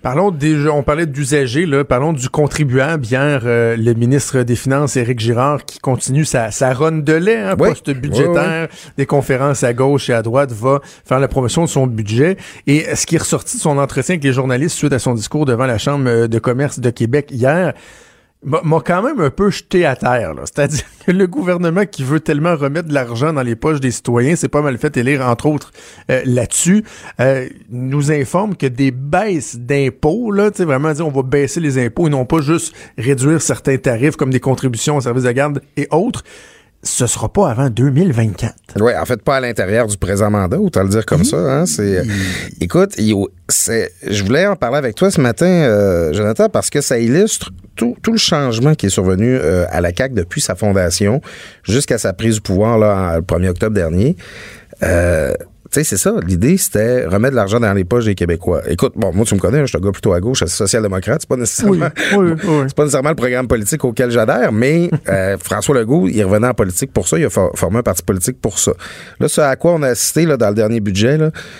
Parlons 0.03 0.31
déjà, 0.31 0.73
on 0.73 0.83
parlait 0.83 1.05
d'usagers, 1.05 1.67
là, 1.67 1.85
parlons 1.85 2.15
du 2.15 2.31
contribuable. 2.31 3.05
Hier, 3.05 3.43
euh, 3.45 3.77
le 3.77 3.93
ministre 3.93 4.43
des 4.45 4.57
Finances, 4.57 4.97
Éric 4.97 5.21
Girard, 5.21 5.67
qui 5.67 5.79
continue 5.79 6.25
sa, 6.25 6.51
sa 6.51 6.73
run 6.73 7.01
de 7.01 7.13
lait, 7.13 7.37
hein, 7.37 7.55
poste 7.55 7.91
budgétaire, 7.91 8.69
des 8.97 9.05
conférences 9.05 9.63
à 9.63 9.75
gauche 9.75 10.09
et 10.09 10.15
à 10.15 10.23
droite, 10.23 10.53
va 10.53 10.81
faire 11.05 11.21
la 11.21 11.29
promotion 11.29 11.65
de 11.65 11.69
son 11.69 11.87
budget. 11.87 12.39
Et 12.67 12.87
ce 12.97 13.05
qui 13.05 13.17
est 13.17 13.19
ressorti 13.19 13.59
de 13.59 13.61
son 13.61 13.77
entretien 13.77 14.15
avec 14.15 14.25
les 14.25 14.33
journalistes 14.33 14.75
suite 14.75 14.95
à 14.95 14.99
son 14.99 15.13
discours 15.13 15.45
devant 15.45 15.67
la 15.67 15.77
Chambre 15.77 16.27
de 16.27 16.39
commerce 16.39 16.81
de 16.81 16.89
Québec 16.89 17.29
hier, 17.31 17.75
m'a 18.43 18.81
quand 18.81 19.03
même 19.03 19.21
un 19.21 19.31
peu 19.31 19.51
jeté 19.51 19.85
à 19.85 19.97
terre. 19.97 20.35
C'est-à-dire 20.45 20.85
que 21.07 21.13
le 21.13 21.27
gouvernement 21.27 21.85
qui 21.85 22.05
veut 22.05 22.21
tellement 22.21 22.57
remettre 22.57 22.89
de 22.89 22.95
l'argent 22.95 23.33
dans 23.33 23.43
les 23.43 23.57
poches 23.57 23.81
des 23.81 23.91
citoyens, 23.91 24.37
c'est 24.37 24.49
pas 24.49 24.63
mal 24.63 24.79
fait 24.79 24.97
élire, 24.97 25.27
entre 25.27 25.47
autres, 25.47 25.73
euh, 26.11 26.23
là-dessus, 26.25 26.85
euh, 27.21 27.49
nous 27.69 28.11
informe 28.11 28.57
que 28.57 28.67
des 28.67 28.91
baisses 28.91 29.57
d'impôts, 29.57 30.33
là, 30.33 30.51
tu 30.51 30.65
vraiment 30.65 30.93
dire 30.93 31.07
on 31.07 31.11
va 31.11 31.23
baisser 31.23 31.61
les 31.61 31.79
impôts 31.79 32.07
et 32.07 32.11
non 32.11 32.25
pas 32.25 32.41
juste 32.41 32.75
réduire 32.97 33.43
certains 33.43 33.77
tarifs 33.77 34.17
comme 34.17 34.31
des 34.31 34.41
contributions 34.41 34.97
aux 34.97 35.03
services 35.03 35.25
de 35.25 35.33
garde 35.33 35.63
et 35.77 35.87
autres, 35.91 36.25
ce 36.83 37.07
sera 37.07 37.31
pas 37.31 37.51
avant 37.51 37.69
2024. 37.69 38.55
Oui, 38.81 38.93
en 38.97 39.05
fait, 39.05 39.23
pas 39.23 39.37
à 39.37 39.41
l'intérieur 39.41 39.87
du 39.87 39.99
présent 39.99 40.31
mandat, 40.31 40.59
autant 40.59 40.83
le 40.83 40.89
dire 40.89 41.05
comme 41.05 41.25
ça. 41.25 41.37
Hein, 41.37 41.67
c'est, 41.67 42.03
écoute, 42.61 42.97
c'est, 43.49 43.93
je 44.07 44.25
voulais 44.25 44.47
en 44.47 44.57
parler 44.57 44.79
avec 44.79 44.95
toi 44.95 45.11
ce 45.11 45.21
matin, 45.21 45.47
euh, 45.47 46.13
Jonathan, 46.15 46.49
parce 46.49 46.71
que 46.71 46.81
ça 46.81 46.99
illustre 46.99 47.51
tout, 47.77 47.97
tout 48.03 48.13
le 48.13 48.19
changement 48.19 48.75
qui 48.75 48.87
est 48.87 48.91
survenu 48.91 49.37
euh, 49.37 49.67
à 49.71 49.81
la 49.81 49.95
CAQ 49.95 50.15
depuis 50.15 50.41
sa 50.41 50.55
fondation 50.55 51.21
jusqu'à 51.65 51.99
sa 51.99 52.13
prise 52.13 52.37
du 52.37 52.41
pouvoir 52.41 52.79
là, 52.79 53.17
le 53.17 53.23
1er 53.23 53.49
octobre 53.51 53.75
dernier. 53.75 54.17
Euh, 54.83 55.35
tu 55.71 55.79
sais, 55.79 55.85
c'est 55.85 55.97
ça. 55.97 56.15
L'idée, 56.27 56.57
c'était 56.57 57.07
remettre 57.07 57.31
de 57.31 57.37
l'argent 57.37 57.61
dans 57.61 57.73
les 57.73 57.85
poches 57.85 58.05
des 58.05 58.17
Québécois. 58.17 58.63
Écoute, 58.69 58.95
bon, 58.97 59.13
moi, 59.15 59.25
tu 59.25 59.37
me 59.37 59.41
connais, 59.41 59.61
je 59.61 59.67
suis 59.67 59.79
un 59.79 59.81
gars 59.81 59.93
plutôt 59.93 60.13
à 60.13 60.21
gauche, 60.21 60.45
social-démocrate. 60.45 61.21
C'est 61.21 61.29
pas 61.29 61.37
nécessairement, 61.37 61.89
oui, 62.17 62.33
oui, 62.45 62.65
c'est 62.67 62.75
pas 62.75 62.83
nécessairement 62.83 63.11
le 63.11 63.15
programme 63.15 63.47
politique 63.47 63.85
auquel 63.85 64.11
j'adhère, 64.11 64.51
mais 64.51 64.91
euh, 65.09 65.37
François 65.39 65.77
Legault, 65.77 66.09
il 66.09 66.25
revenait 66.25 66.49
en 66.49 66.55
politique 66.55 66.93
pour 66.93 67.07
ça. 67.07 67.19
Il 67.19 67.25
a 67.25 67.31
formé 67.31 67.79
un 67.79 67.83
parti 67.83 68.03
politique 68.03 68.41
pour 68.41 68.59
ça. 68.59 68.73
Là, 69.21 69.29
ce 69.29 69.41
à 69.41 69.55
quoi 69.55 69.73
on 69.75 69.83
a 69.83 69.89
assisté 69.89 70.27
là, 70.27 70.37
dans 70.37 70.49
le 70.49 70.55
dernier 70.55 70.81
budget, 70.81 71.19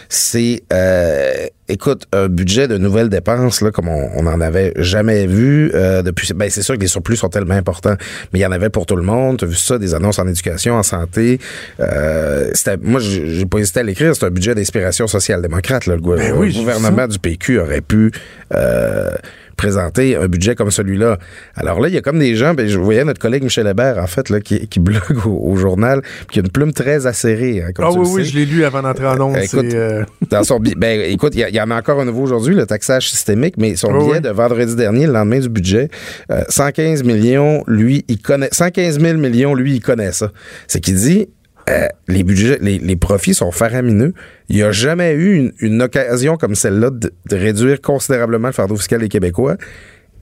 c'est 0.09 0.63
euh, 0.73 1.47
écoute, 1.71 2.07
un 2.13 2.29
budget 2.29 2.69
de 2.69 2.77
nouvelles 2.79 3.09
dépenses, 3.09 3.61
là, 3.61 3.71
comme 3.71 3.89
on, 3.89 4.23
n'en 4.23 4.41
avait 4.41 4.73
jamais 4.77 5.27
vu 5.27 5.71
euh, 5.75 6.03
depuis. 6.03 6.33
Ben, 6.35 6.51
c'est 6.51 6.63
sûr 6.63 6.77
que 6.77 6.81
les 6.81 6.87
surplus 6.87 7.17
sont 7.17 7.29
tellement 7.29 7.55
importants, 7.55 7.97
mais 8.33 8.41
il 8.41 8.43
y 8.43 8.47
en 8.47 8.53
avait 8.53 8.71
pour 8.71 8.87
tout 8.87 8.97
le 8.97 9.03
monde. 9.03 9.39
Tu 9.39 9.45
as 9.45 9.49
vu 9.49 9.57
ça, 9.57 9.79
des 9.79 9.95
annonces 9.95 10.19
en 10.19 10.27
éducation, 10.27 10.75
en 10.75 10.83
santé. 10.83 11.41
Euh, 11.81 12.51
moi, 12.83 13.01
j'ai 13.01 13.47
pas 13.47 13.59
hésité 13.59 13.81
à 13.81 13.83
l'écrire. 13.83 14.15
C'est 14.15 14.27
un 14.27 14.31
budget 14.31 14.55
d'inspiration 14.55 15.07
social-démocrate. 15.07 15.87
Le, 15.87 15.97
ben 15.97 16.35
gouvernement 16.35 17.07
du 17.07 17.19
PQ 17.19 17.61
aurait 17.61 17.81
pu 17.81 18.13
euh, 18.55 19.11
présenter 19.61 20.17
un 20.17 20.27
budget 20.27 20.55
comme 20.55 20.71
celui-là. 20.71 21.19
Alors 21.55 21.81
là, 21.81 21.89
il 21.89 21.95
y 21.95 21.99
a 21.99 22.01
comme 22.01 22.19
des 22.19 22.35
gens, 22.35 22.55
ben, 22.55 22.67
je 22.67 22.79
voyais 22.79 23.05
notre 23.05 23.21
collègue 23.21 23.43
Michel 23.43 23.67
Hébert, 23.67 23.99
en 23.99 24.07
fait, 24.07 24.31
là, 24.31 24.41
qui, 24.41 24.67
qui 24.69 24.81
blogue 24.81 25.27
au, 25.27 25.55
journal, 25.57 26.01
puis 26.01 26.27
qui 26.31 26.39
a 26.39 26.43
une 26.43 26.49
plume 26.49 26.73
très 26.73 27.07
acérée. 27.07 27.63
Hein, 27.63 27.73
ah 27.79 27.91
oui, 27.93 28.09
oui, 28.11 28.25
je 28.25 28.39
l'ai 28.39 28.47
lu 28.47 28.65
avant 28.65 28.81
d'entrer 28.81 29.07
en 29.07 29.21
ondes. 29.21 29.37
Euh, 29.55 30.05
dans 30.31 30.45
son 30.45 30.61
ben, 30.61 31.01
écoute, 31.03 31.35
il 31.35 31.55
y, 31.55 31.61
en 31.61 31.71
a 31.71 31.77
encore 31.77 32.01
un 32.01 32.07
nouveau 32.07 32.23
aujourd'hui, 32.23 32.55
le 32.55 32.65
taxage 32.65 33.11
systémique, 33.11 33.57
mais 33.59 33.77
son 33.77 33.93
billet 33.99 34.21
de 34.21 34.31
vendredi 34.31 34.75
dernier, 34.77 35.07
le 35.07 35.13
lendemain 35.13 35.41
du 35.41 35.51
budget, 35.51 35.91
115 36.49 37.03
euh, 37.03 37.05
millions, 37.05 37.63
lui, 37.67 38.07
il 38.09 38.19
connaît, 38.19 38.49
115 38.51 38.99
000 38.99 39.19
millions, 39.19 39.55
lui, 39.55 39.75
il 39.75 39.81
connaît 39.81 40.13
ça. 40.13 40.31
C'est 40.69 40.81
qu'il 40.81 40.95
dit, 40.95 41.29
euh, 41.69 41.87
les 42.09 42.23
budgets, 42.23 42.59
les, 42.61 42.97
profits 42.97 43.35
sont 43.35 43.53
faramineux. 43.53 44.15
Il 44.49 44.57
n'y 44.57 44.63
a 44.63 44.73
jamais 44.73 45.15
eu 45.15 45.53
une, 45.61 45.83
occasion 45.83 46.37
comme 46.37 46.55
celle-là 46.55 46.91
de, 46.91 47.13
réduire 47.31 47.81
considérablement 47.81 48.49
le 48.49 48.55
fardeau 48.55 48.77
fiscal 48.77 49.01
des 49.01 49.09
Québécois. 49.09 49.57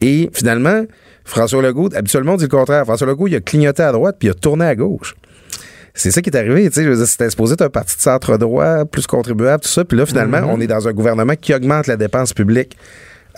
Et 0.01 0.31
finalement, 0.33 0.85
François 1.25 1.63
Legault, 1.63 1.91
habituellement, 1.95 2.35
on 2.35 2.37
dit 2.37 2.45
le 2.45 2.49
contraire. 2.49 2.85
François 2.85 3.07
Legault, 3.07 3.29
il 3.29 3.37
a 3.37 3.41
clignoté 3.41 3.83
à 3.83 3.93
droite 3.93 4.17
puis 4.19 4.29
il 4.29 4.31
a 4.33 4.35
tourné 4.35 4.65
à 4.65 4.75
gauche. 4.75 5.15
C'est 5.95 6.11
ça 6.11 6.23
qui 6.23 6.31
est 6.31 6.37
arrivé, 6.37 6.71
tu 6.71 6.85
sais, 6.85 7.07
c'était 7.07 7.29
supposé 7.29 7.55
être 7.55 7.63
un 7.63 7.71
parti 7.71 7.97
de 7.97 8.01
centre-droit, 8.03 8.85
plus 8.85 9.09
contribuable, 9.09 9.65
tout 9.65 9.69
ça, 9.69 9.85
puis 9.85 9.99
là, 9.99 10.07
finalement, 10.07 10.39
mm-hmm. 10.39 10.55
on 10.55 10.61
est 10.61 10.69
dans 10.69 10.87
un 10.87 10.93
gouvernement 10.93 11.35
qui 11.35 11.53
augmente 11.53 11.89
la 11.89 11.97
dépense 11.97 12.33
publique. 12.33 12.77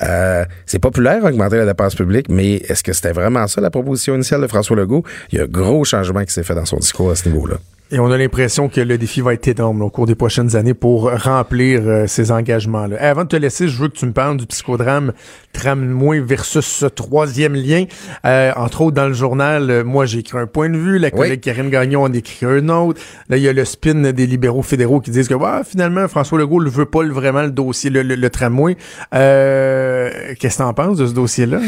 Euh, 0.03 0.45
c'est 0.67 0.79
populaire 0.79 1.25
augmenter 1.25 1.57
la 1.57 1.67
dépense 1.67 1.95
publique, 1.95 2.29
mais 2.29 2.57
est-ce 2.57 2.83
que 2.83 2.93
c'était 2.93 3.13
vraiment 3.13 3.47
ça 3.47 3.61
la 3.61 3.71
proposition 3.71 4.15
initiale 4.15 4.43
de 4.43 4.47
François 4.47 4.77
Legault? 4.77 5.05
Il 5.33 5.39
y 5.39 5.41
a 5.41 5.45
un 5.45 5.49
gros 5.49 5.85
changement 5.85 6.23
qui 6.25 6.33
s'est 6.33 6.43
fait 6.43 6.55
dans 6.55 6.67
son 6.67 6.77
discours 6.77 7.11
à 7.11 7.17
ce 7.17 7.29
niveau-là. 7.29 7.57
Et 7.93 7.99
on 7.99 8.09
a 8.13 8.17
l'impression 8.17 8.69
que 8.69 8.81
le 8.81 8.99
défi 8.99 9.21
va 9.21 9.35
être 9.35 9.49
énorme 9.49 9.83
au 9.83 9.91
cours 9.91 10.07
des 10.07 10.15
prochaines 10.15 10.55
années 10.55 10.75
pour 10.75 11.11
remplir 11.11 11.83
euh, 11.85 12.07
ces 12.07 12.31
engagements-là. 12.31 12.97
avant 13.01 13.25
de 13.25 13.29
te 13.29 13.37
laisser, 13.37 13.67
je 13.67 13.77
veux 13.83 13.89
que 13.89 13.97
tu 13.97 14.07
me 14.07 14.13
parles 14.13 14.37
du 14.37 14.47
psychodrame 14.47 15.13
tramway 15.53 16.21
versus 16.21 16.65
ce 16.65 16.87
troisième 16.87 17.55
lien. 17.55 17.87
Euh, 18.25 18.53
entre 18.55 18.83
autres, 18.83 18.95
dans 18.95 19.09
le 19.09 19.13
journal, 19.13 19.71
euh, 19.71 19.83
moi, 19.83 20.07
j'ai 20.07 20.21
écrit 20.21 20.39
un 20.39 20.47
point 20.47 20.69
de 20.69 20.77
vue. 20.77 21.01
La 21.01 21.11
collègue 21.11 21.41
Karine 21.41 21.69
Gagnon 21.69 22.05
en 22.05 22.13
écrit 22.13 22.47
un 22.47 22.69
autre. 22.69 23.01
Là, 23.29 23.39
il 23.39 23.43
y 23.43 23.49
a 23.49 23.53
le 23.53 23.65
spin 23.65 24.13
des 24.13 24.27
libéraux 24.27 24.63
fédéraux 24.63 25.01
qui 25.01 25.11
disent 25.11 25.27
que 25.27 25.35
bah, 25.35 25.63
finalement, 25.69 26.07
François 26.07 26.39
Legault 26.39 26.63
ne 26.63 26.71
veut 26.71 26.87
pas 26.87 27.05
vraiment 27.05 27.43
le 27.43 27.51
dossier, 27.51 27.91
le, 27.91 28.31
tramway. 28.31 28.77
Qu'est-ce 29.11 30.39
que 30.39 30.57
tu 30.57 30.63
en 30.63 30.75
penses 30.75 30.99
de 30.99 31.09
ce 31.09 31.13
dossier-là? 31.13 31.59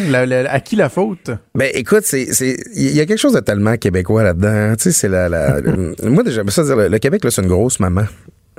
à 0.49 0.61
qui 0.61 0.77
la 0.77 0.89
faute? 0.89 1.33
Ben, 1.57 1.69
écoute, 1.75 2.05
c'est 2.05 2.29
il 2.75 2.97
y 2.97 3.01
a 3.01 3.07
quelque 3.07 3.19
chose 3.19 3.33
de 3.33 3.41
tellement 3.41 3.77
québécois 3.77 4.23
là-dedans. 4.23 4.49
Hein. 4.49 4.75
Tu 4.77 4.85
sais, 4.85 4.93
c'est 4.93 5.09
la... 5.09 5.29
la 5.29 5.57
moi, 6.13 6.23
déjà, 6.23 6.43
ça 6.49 6.65
dire, 6.65 6.77
le, 6.77 6.99
Québec, 6.99 7.23
c'est 7.29 7.43
une 7.43 7.49
grosse 7.49 7.81
maman 7.81 8.05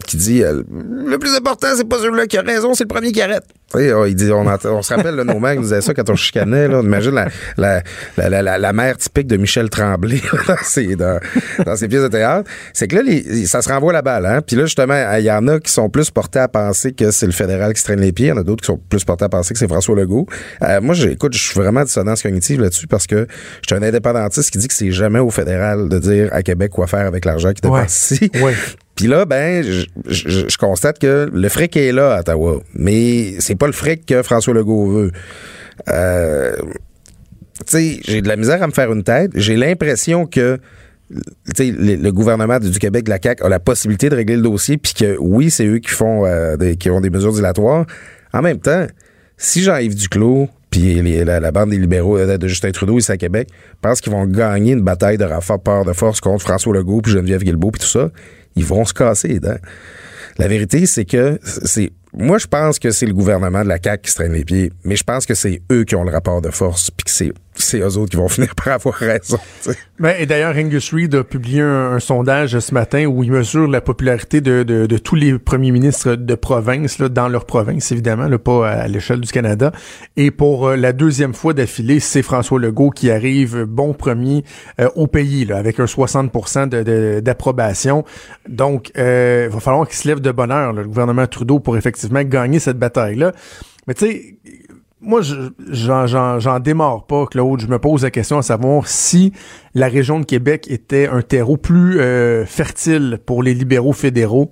qui 0.05 0.17
dit 0.17 0.43
euh, 0.43 0.63
le 0.71 1.17
plus 1.17 1.35
important, 1.35 1.67
c'est 1.75 1.87
pas 1.87 1.99
celui-là 1.99 2.27
qui 2.27 2.37
a 2.37 2.41
raison, 2.41 2.73
c'est 2.73 2.83
le 2.83 2.87
premier 2.87 3.11
qui 3.11 3.21
arrête. 3.21 3.43
Oh, 3.75 4.05
il 4.05 4.13
dit, 4.13 4.31
on, 4.31 4.45
on 4.45 4.81
se 4.83 4.93
rappelle, 4.93 5.15
le 5.15 5.23
nos 5.23 5.39
mères 5.39 5.55
nous 5.55 5.63
disait 5.63 5.81
ça 5.81 5.95
quand 5.95 6.07
on 6.09 6.15
chicanait. 6.15 6.67
Là. 6.67 6.81
Imagine 6.81 7.11
la, 7.11 7.81
la, 8.17 8.41
la, 8.41 8.57
la, 8.59 8.73
mère 8.73 8.97
typique 8.97 9.25
de 9.25 9.35
Michel 9.35 9.69
Tremblay 9.69 10.21
dans, 10.47 10.55
ses, 10.61 10.95
dans, 10.95 11.19
dans, 11.65 11.75
ses 11.75 11.87
pièces 11.87 12.03
de 12.03 12.07
théâtre. 12.07 12.49
C'est 12.73 12.87
que 12.87 12.97
là, 12.97 13.01
les, 13.01 13.47
ça 13.47 13.63
se 13.63 13.69
renvoie 13.69 13.91
la 13.91 14.03
balle. 14.03 14.27
Hein? 14.27 14.41
Puis 14.45 14.55
là, 14.55 14.65
justement, 14.65 15.17
il 15.17 15.23
y 15.23 15.31
en 15.31 15.47
a 15.47 15.59
qui 15.59 15.71
sont 15.71 15.89
plus 15.89 16.11
portés 16.11 16.39
à 16.39 16.47
penser 16.47 16.93
que 16.93 17.09
c'est 17.09 17.25
le 17.25 17.31
fédéral 17.31 17.73
qui 17.73 17.79
se 17.79 17.85
traîne 17.85 18.01
les 18.01 18.11
pieds. 18.11 18.27
Il 18.27 18.29
y 18.29 18.33
en 18.33 18.37
a 18.37 18.43
d'autres 18.43 18.61
qui 18.61 18.67
sont 18.67 18.79
plus 18.89 19.03
portés 19.05 19.25
à 19.25 19.29
penser 19.29 19.53
que 19.53 19.59
c'est 19.59 19.67
François 19.67 19.95
Legault. 19.95 20.27
Euh, 20.61 20.79
moi, 20.79 20.93
j'écoute, 20.93 21.33
je 21.33 21.41
suis 21.41 21.59
vraiment 21.59 21.83
dissonance 21.83 22.21
cognitive 22.21 22.61
là-dessus 22.61 22.85
parce 22.85 23.07
que 23.07 23.27
je 23.61 23.75
suis 23.75 23.83
un 23.83 23.87
indépendantiste 23.87 24.51
qui 24.51 24.59
dit 24.59 24.67
que 24.67 24.73
c'est 24.73 24.91
jamais 24.91 25.19
au 25.19 25.31
fédéral 25.31 25.89
de 25.89 25.97
dire 25.97 26.29
à 26.31 26.43
Québec 26.43 26.71
quoi 26.71 26.85
faire 26.85 27.07
avec 27.07 27.25
l'argent 27.25 27.53
qui 27.53 27.61
dépense 27.61 28.11
ici. 28.11 28.29
Ouais. 28.35 28.53
Puis 28.95 29.07
là, 29.07 29.25
ben, 29.25 29.63
je, 29.63 30.57
constate 30.57 30.99
que 30.99 31.29
le 31.33 31.49
fric 31.49 31.75
est 31.75 31.91
là 31.91 32.15
à 32.15 32.19
Ottawa, 32.19 32.61
mais 32.75 33.35
c'est 33.39 33.55
pas 33.55 33.65
le 33.65 33.73
fric 33.73 34.05
que 34.05 34.21
François 34.21 34.53
Legault 34.53 34.91
veut. 34.91 35.11
Euh, 35.89 36.55
tu 37.59 37.63
sais, 37.65 37.99
j'ai 38.05 38.21
de 38.21 38.27
la 38.27 38.35
misère 38.35 38.61
à 38.61 38.67
me 38.67 38.71
faire 38.71 38.91
une 38.91 39.03
tête. 39.03 39.31
J'ai 39.33 39.55
l'impression 39.55 40.25
que 40.27 40.59
le, 41.59 42.11
gouvernement 42.11 42.59
du 42.59 42.77
Québec, 42.77 43.07
la 43.07 43.19
CAQ, 43.21 43.43
a 43.43 43.49
la 43.49 43.59
possibilité 43.59 44.09
de 44.09 44.15
régler 44.15 44.35
le 44.35 44.41
dossier, 44.41 44.77
puis 44.77 44.93
que 44.93 45.17
oui, 45.19 45.49
c'est 45.49 45.65
eux 45.65 45.79
qui 45.79 45.91
font 45.91 46.25
euh, 46.25 46.55
qui 46.75 46.89
ont 46.89 47.01
des 47.01 47.09
mesures 47.09 47.33
dilatoires. 47.33 47.85
En 48.31 48.41
même 48.41 48.59
temps, 48.59 48.87
si 49.37 49.61
Jean-Yves 49.61 49.95
Duclos 49.95 50.49
puis 50.69 51.23
la, 51.23 51.51
bande 51.51 51.69
des 51.69 51.77
libéraux 51.77 52.17
euh, 52.17 52.37
de 52.37 52.47
Justin 52.47 52.71
Trudeau 52.71 52.97
ici 52.97 53.11
à 53.11 53.17
Québec 53.17 53.49
pensent 53.81 54.01
qu'ils 54.01 54.11
vont 54.11 54.25
gagner 54.25 54.71
une 54.71 54.81
bataille 54.81 55.19
de 55.19 55.23
rapport 55.23 55.85
de 55.85 55.93
force 55.93 56.19
contre 56.19 56.41
François 56.41 56.73
Legault 56.73 57.01
puis 57.01 57.11
Geneviève 57.11 57.43
Guilbeault 57.43 57.69
puis 57.69 57.81
tout 57.81 57.87
ça, 57.87 58.09
ils 58.55 58.65
vont 58.65 58.85
se 58.85 58.93
casser 58.93 59.39
les. 59.39 59.57
La 60.37 60.47
vérité, 60.47 60.85
c'est 60.85 61.05
que 61.05 61.39
c'est 61.43 61.91
moi, 62.15 62.37
je 62.37 62.45
pense 62.45 62.77
que 62.77 62.91
c'est 62.91 63.07
le 63.07 63.13
gouvernement 63.13 63.63
de 63.63 63.67
la 63.67 63.79
CAQ 63.83 64.03
qui 64.03 64.11
se 64.11 64.15
traîne 64.17 64.33
les 64.33 64.45
pieds, 64.45 64.71
mais 64.83 64.95
je 64.95 65.03
pense 65.03 65.25
que 65.25 65.33
c'est 65.33 65.63
eux 65.71 65.83
qui 65.83 65.95
ont 65.95 66.03
le 66.03 66.11
rapport 66.11 66.41
de 66.41 66.51
force, 66.51 66.91
puis 66.91 67.05
que 67.05 67.11
c'est 67.11 67.33
c'est 67.55 67.79
eux 67.79 67.97
autres 67.97 68.11
qui 68.11 68.17
vont 68.17 68.27
finir 68.29 68.55
par 68.55 68.73
avoir 68.73 68.95
raison. 68.95 69.37
Ben, 69.99 70.15
et 70.19 70.25
d'ailleurs, 70.25 70.55
Angus 70.55 70.93
Reid 70.93 71.13
a 71.15 71.23
publié 71.23 71.61
un, 71.61 71.99
sondage 71.99 72.59
ce 72.59 72.73
matin 72.73 73.05
où 73.05 73.23
il 73.23 73.31
mesure 73.31 73.67
la 73.67 73.79
popularité 73.79 74.41
de, 74.41 74.63
de, 74.63 74.85
de 74.85 74.97
tous 74.97 75.15
les 75.15 75.37
premiers 75.37 75.71
ministres 75.71 76.15
de 76.15 76.35
province, 76.35 76.99
là, 76.99 77.09
dans 77.09 77.27
leur 77.27 77.45
province, 77.45 77.91
évidemment, 77.91 78.27
là, 78.27 78.37
pas 78.37 78.69
à, 78.69 78.87
l'échelle 78.87 79.21
du 79.21 79.31
Canada. 79.31 79.71
Et 80.17 80.31
pour 80.31 80.67
euh, 80.67 80.75
la 80.75 80.93
deuxième 80.93 81.33
fois 81.33 81.53
d'affilée, 81.53 81.99
c'est 81.99 82.21
François 82.21 82.59
Legault 82.59 82.89
qui 82.89 83.11
arrive 83.11 83.63
bon 83.65 83.93
premier 83.93 84.43
euh, 84.81 84.89
au 84.95 85.07
pays, 85.07 85.45
là, 85.45 85.57
avec 85.57 85.79
un 85.79 85.85
60% 85.85 87.21
d'approbation. 87.21 88.03
Donc, 88.47 88.91
euh, 88.97 89.47
il 89.49 89.53
va 89.53 89.59
falloir 89.59 89.87
qu'il 89.87 89.97
se 89.97 90.07
lève 90.07 90.19
de 90.19 90.31
bonheur, 90.31 90.73
le 90.73 90.85
gouvernement 90.85 91.27
Trudeau, 91.27 91.59
pour 91.59 91.77
effectivement 91.77 92.23
gagner 92.23 92.59
cette 92.59 92.77
bataille-là. 92.77 93.31
Mais 93.87 93.93
tu 93.93 94.05
sais, 94.05 94.35
moi, 95.03 95.21
j'en 95.21 96.59
démarre 96.59 97.05
pas, 97.05 97.25
Claude. 97.25 97.59
Je 97.59 97.67
me 97.67 97.77
pose 97.77 98.03
la 98.03 98.11
question 98.11 98.37
à 98.37 98.41
savoir 98.41 98.87
si 98.87 99.33
la 99.75 99.87
région 99.87 100.19
de 100.19 100.25
Québec 100.25 100.67
était 100.69 101.07
un 101.07 101.21
terreau 101.21 101.57
plus 101.57 101.99
euh, 101.99 102.45
fertile 102.45 103.19
pour 103.25 103.43
les 103.43 103.53
libéraux 103.53 103.93
fédéraux. 103.93 104.51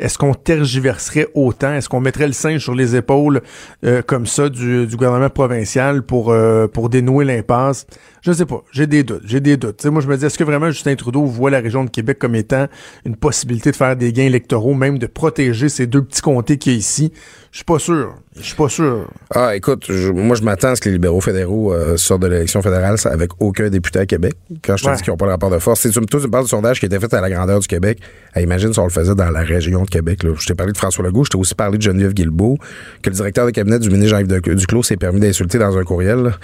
Est-ce 0.00 0.18
qu'on 0.18 0.34
tergiverserait 0.34 1.28
autant? 1.34 1.72
Est-ce 1.72 1.88
qu'on 1.88 2.00
mettrait 2.00 2.26
le 2.26 2.32
singe 2.32 2.62
sur 2.62 2.74
les 2.74 2.96
épaules 2.96 3.42
euh, 3.84 4.02
comme 4.02 4.26
ça 4.26 4.48
du, 4.48 4.88
gouvernement 4.90 5.30
provincial 5.30 6.02
pour, 6.02 6.30
euh, 6.32 6.66
pour 6.66 6.88
dénouer 6.88 7.24
l'impasse? 7.24 7.86
Je 8.22 8.32
sais 8.32 8.46
pas. 8.46 8.64
J'ai 8.72 8.86
des 8.86 9.04
doutes. 9.04 9.22
J'ai 9.24 9.40
des 9.40 9.56
doutes. 9.56 9.84
moi, 9.86 10.02
je 10.02 10.08
me 10.08 10.16
dis, 10.16 10.24
est-ce 10.24 10.38
que 10.38 10.44
vraiment 10.44 10.70
Justin 10.70 10.96
Trudeau 10.96 11.24
voit 11.24 11.50
la 11.50 11.60
région 11.60 11.84
de 11.84 11.90
Québec 11.90 12.18
comme 12.18 12.34
étant 12.34 12.66
une 13.04 13.16
possibilité 13.16 13.70
de 13.70 13.76
faire 13.76 13.96
des 13.96 14.12
gains 14.12 14.24
électoraux, 14.24 14.74
même 14.74 14.98
de 14.98 15.06
protéger 15.06 15.68
ces 15.68 15.86
deux 15.86 16.02
petits 16.02 16.22
comtés 16.22 16.58
qu'il 16.58 16.72
y 16.72 16.74
a 16.74 16.78
ici? 16.78 17.12
Je 17.54 17.58
suis 17.58 17.64
pas 17.66 17.78
sûr. 17.78 18.14
Je 18.36 18.42
suis 18.42 18.56
pas 18.56 18.68
sûr. 18.68 19.06
Ah, 19.32 19.54
écoute, 19.54 19.88
moi, 20.12 20.34
je 20.34 20.42
m'attends 20.42 20.70
à 20.70 20.74
ce 20.74 20.80
que 20.80 20.88
les 20.88 20.94
libéraux 20.96 21.20
fédéraux 21.20 21.72
euh, 21.72 21.96
sortent 21.96 22.22
de 22.22 22.26
l'élection 22.26 22.60
fédérale 22.62 22.96
avec 23.04 23.30
aucun 23.38 23.70
député 23.70 24.00
à 24.00 24.06
Québec. 24.06 24.34
Quand 24.60 24.76
je 24.76 24.84
te 24.84 24.96
dis 24.96 25.02
qu'ils 25.02 25.12
n'ont 25.12 25.16
pas 25.16 25.26
le 25.26 25.30
rapport 25.30 25.50
de 25.50 25.60
force, 25.60 25.78
c'est 25.82 25.90
toi, 25.92 26.02
tu 26.04 26.16
me 26.16 26.30
parles 26.30 26.42
du 26.42 26.50
sondage 26.50 26.80
qui 26.80 26.86
était 26.86 26.98
fait 26.98 27.14
à 27.14 27.20
la 27.20 27.30
grandeur 27.30 27.60
du 27.60 27.68
Québec. 27.68 28.00
imagine 28.36 28.72
si 28.72 28.78
on 28.80 28.84
le 28.86 28.90
faisait 28.90 29.14
dans 29.14 29.30
la 29.30 29.42
région 29.42 29.84
de 29.84 29.88
Québec. 29.88 30.24
Là. 30.24 30.32
Je 30.36 30.46
t'ai 30.46 30.54
parlé 30.56 30.72
de 30.72 30.76
François 30.76 31.04
Legault, 31.04 31.22
je 31.22 31.30
t'ai 31.30 31.38
aussi 31.38 31.54
parlé 31.54 31.78
de 31.78 31.82
Geneviève 31.82 32.12
Guilbeault, 32.12 32.58
que 33.02 33.10
le 33.10 33.14
directeur 33.14 33.46
de 33.46 33.52
cabinet 33.52 33.78
du 33.78 33.88
ministre 33.88 34.16
Jean-Yves 34.16 34.56
Duclos 34.56 34.82
s'est 34.82 34.96
permis 34.96 35.20
d'insulter 35.20 35.58
dans 35.58 35.78
un 35.78 35.84
courriel. 35.84 36.34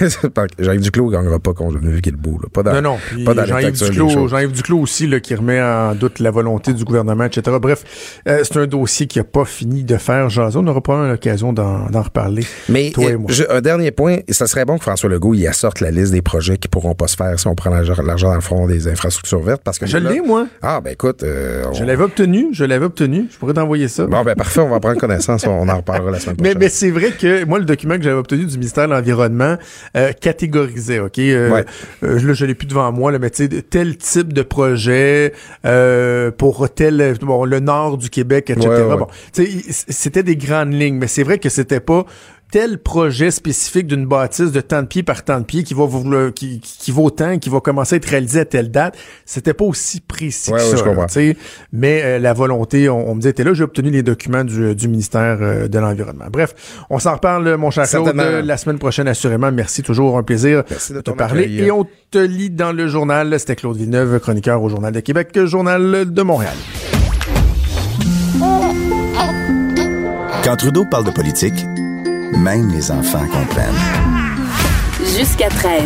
Jean-Yves 0.58 0.80
Duclos 0.80 1.10
ne 1.10 1.12
gagnera 1.12 1.40
pas 1.40 1.52
contre 1.52 1.78
Geneviève 1.78 2.00
Guilbeault. 2.00 2.40
Pas 2.54 2.62
dans, 2.62 2.80
non, 2.80 2.96
non. 3.14 3.24
Pas 3.26 3.34
dans 3.34 3.44
Jean-Yves 3.44 3.90
Duclos, 3.90 4.28
Jean 4.28 4.48
Duclos 4.48 4.78
aussi, 4.78 5.06
là, 5.06 5.20
qui 5.20 5.34
remet 5.34 5.60
en 5.60 5.94
doute 5.94 6.20
la 6.20 6.30
volonté 6.30 6.72
du 6.72 6.84
gouvernement, 6.84 7.24
etc. 7.24 7.58
Bref, 7.60 7.84
euh, 8.26 8.40
c'est 8.44 8.56
un 8.56 8.66
dossier 8.66 9.06
qui 9.06 9.18
n'a 9.18 9.24
pas 9.24 9.44
fini 9.44 9.84
de 9.84 9.98
faire 9.98 10.30
jaser. 10.30 10.53
On 10.56 10.62
n'aura 10.62 10.80
pas 10.80 11.08
l'occasion 11.08 11.52
d'en 11.52 12.02
reparler. 12.02 12.44
Mais 12.68 12.92
un 13.50 13.60
dernier 13.60 13.90
point, 13.90 14.18
ça 14.28 14.46
serait 14.46 14.64
bon 14.64 14.78
que 14.78 14.82
François 14.82 15.08
Legault 15.10 15.34
y 15.34 15.46
assorte 15.46 15.80
la 15.80 15.90
liste 15.90 16.12
des 16.12 16.22
projets 16.22 16.56
qui 16.56 16.68
pourront 16.68 16.94
pas 16.94 17.08
se 17.08 17.16
faire 17.16 17.38
si 17.38 17.46
on 17.46 17.54
prend 17.54 17.70
l'argent 17.70 18.28
dans 18.28 18.34
le 18.34 18.40
fond 18.40 18.66
des 18.66 18.88
infrastructures 18.88 19.42
vertes. 19.42 19.62
Parce 19.64 19.78
que 19.78 19.86
je 19.86 19.98
l'ai, 19.98 20.20
moi. 20.20 20.46
Ah, 20.62 20.80
ben 20.80 20.92
écoute. 20.92 21.24
Je 21.24 21.84
l'avais 21.84 22.04
obtenu, 22.04 22.48
je 22.52 22.64
l'avais 22.64 22.84
obtenu. 22.84 23.28
Je 23.30 23.36
pourrais 23.38 23.54
t'envoyer 23.54 23.88
ça. 23.88 24.06
Bon, 24.06 24.22
ben 24.22 24.34
parfait, 24.34 24.60
on 24.60 24.68
va 24.68 24.80
prendre 24.80 24.98
connaissance. 24.98 25.46
on 25.46 25.68
en 25.68 25.76
reparlera 25.76 26.10
la 26.10 26.20
semaine 26.20 26.36
prochaine. 26.36 26.54
Mais, 26.58 26.64
mais 26.64 26.68
c'est 26.68 26.90
vrai 26.90 27.10
que 27.10 27.44
moi, 27.44 27.58
le 27.58 27.64
document 27.64 27.96
que 27.96 28.02
j'avais 28.02 28.16
obtenu 28.16 28.44
du 28.44 28.58
ministère 28.58 28.88
de 28.88 28.94
l'Environnement 28.94 29.56
catégorisait, 30.20 31.00
OK? 31.00 31.16
Ouais. 31.18 31.64
là, 32.02 32.32
je 32.32 32.44
l'ai 32.44 32.54
plus 32.54 32.66
devant 32.66 32.90
moi, 32.92 33.12
là, 33.12 33.18
mais 33.18 33.30
tu 33.30 33.44
sais, 33.44 33.62
tel 33.62 33.96
type 33.96 34.32
de 34.32 34.42
projet 34.42 35.32
pour 36.38 36.68
tel, 36.74 37.16
bon, 37.22 37.44
le 37.44 37.60
nord 37.60 37.98
du 37.98 38.10
Québec, 38.10 38.50
etc. 38.50 38.68
Bon, 38.98 39.06
c'était 39.32 40.22
des 40.22 40.36
grandes 40.44 40.72
lignes, 40.72 40.96
mais 40.96 41.08
c'est 41.08 41.22
vrai 41.22 41.38
que 41.38 41.48
c'était 41.48 41.80
pas 41.80 42.04
tel 42.54 42.78
projet 42.78 43.32
spécifique 43.32 43.88
d'une 43.88 44.06
bâtisse 44.06 44.52
de 44.52 44.60
tant 44.60 44.82
de 44.82 44.86
pieds 44.86 45.02
par 45.02 45.24
tant 45.24 45.40
de 45.40 45.44
pieds 45.44 45.64
qui 45.64 45.74
va 45.74 45.88
qui, 46.30 46.60
qui 46.60 46.92
vaut 46.92 47.10
tant, 47.10 47.38
qui 47.40 47.50
va 47.50 47.58
commencer 47.58 47.94
à 47.94 47.96
être 47.96 48.04
réalisé 48.04 48.38
à 48.38 48.44
telle 48.44 48.70
date, 48.70 48.96
c'était 49.24 49.54
pas 49.54 49.64
aussi 49.64 50.00
précis 50.00 50.52
que 50.52 50.58
ça. 50.60 51.20
mais 51.72 52.00
euh, 52.04 52.18
la 52.20 52.32
volonté, 52.32 52.88
on, 52.88 53.16
me 53.16 53.20
disait, 53.20 53.30
était 53.30 53.42
là, 53.42 53.54
j'ai 53.54 53.64
obtenu 53.64 53.90
les 53.90 54.04
documents 54.04 54.44
du, 54.44 54.72
du 54.76 54.86
ministère 54.86 55.38
euh, 55.40 55.66
de 55.66 55.78
l'Environnement. 55.80 56.26
Bref, 56.30 56.54
on 56.90 57.00
s'en 57.00 57.14
reparle, 57.14 57.56
mon 57.56 57.72
cher 57.72 57.88
Claude, 57.88 58.14
la 58.14 58.56
semaine 58.56 58.78
prochaine, 58.78 59.08
assurément. 59.08 59.50
Merci, 59.50 59.82
toujours 59.82 60.16
un 60.16 60.22
plaisir 60.22 60.62
de, 60.90 61.00
te 61.00 61.10
parler. 61.10 61.52
Et 61.54 61.72
on 61.72 61.84
te 62.12 62.18
lit 62.18 62.50
dans 62.50 62.70
le 62.70 62.86
journal. 62.86 63.36
C'était 63.40 63.56
Claude 63.56 63.76
Villeneuve, 63.76 64.20
chroniqueur 64.20 64.62
au 64.62 64.68
Journal 64.68 64.92
de 64.92 65.00
Québec, 65.00 65.36
Journal 65.44 66.12
de 66.12 66.22
Montréal. 66.22 66.54
Quand 70.44 70.56
Trudeau 70.56 70.84
parle 70.84 71.06
de 71.06 71.10
politique, 71.10 71.64
même 72.36 72.70
les 72.70 72.90
enfants 72.90 73.26
comprennent. 73.28 73.74
Jusqu'à 75.16 75.48
13. 75.48 75.82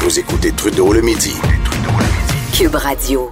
Vous 0.00 0.18
écoutez 0.18 0.52
Trudeau 0.52 0.92
le 0.92 1.00
midi. 1.00 1.32
Cube 2.52 2.74
Radio. 2.74 3.30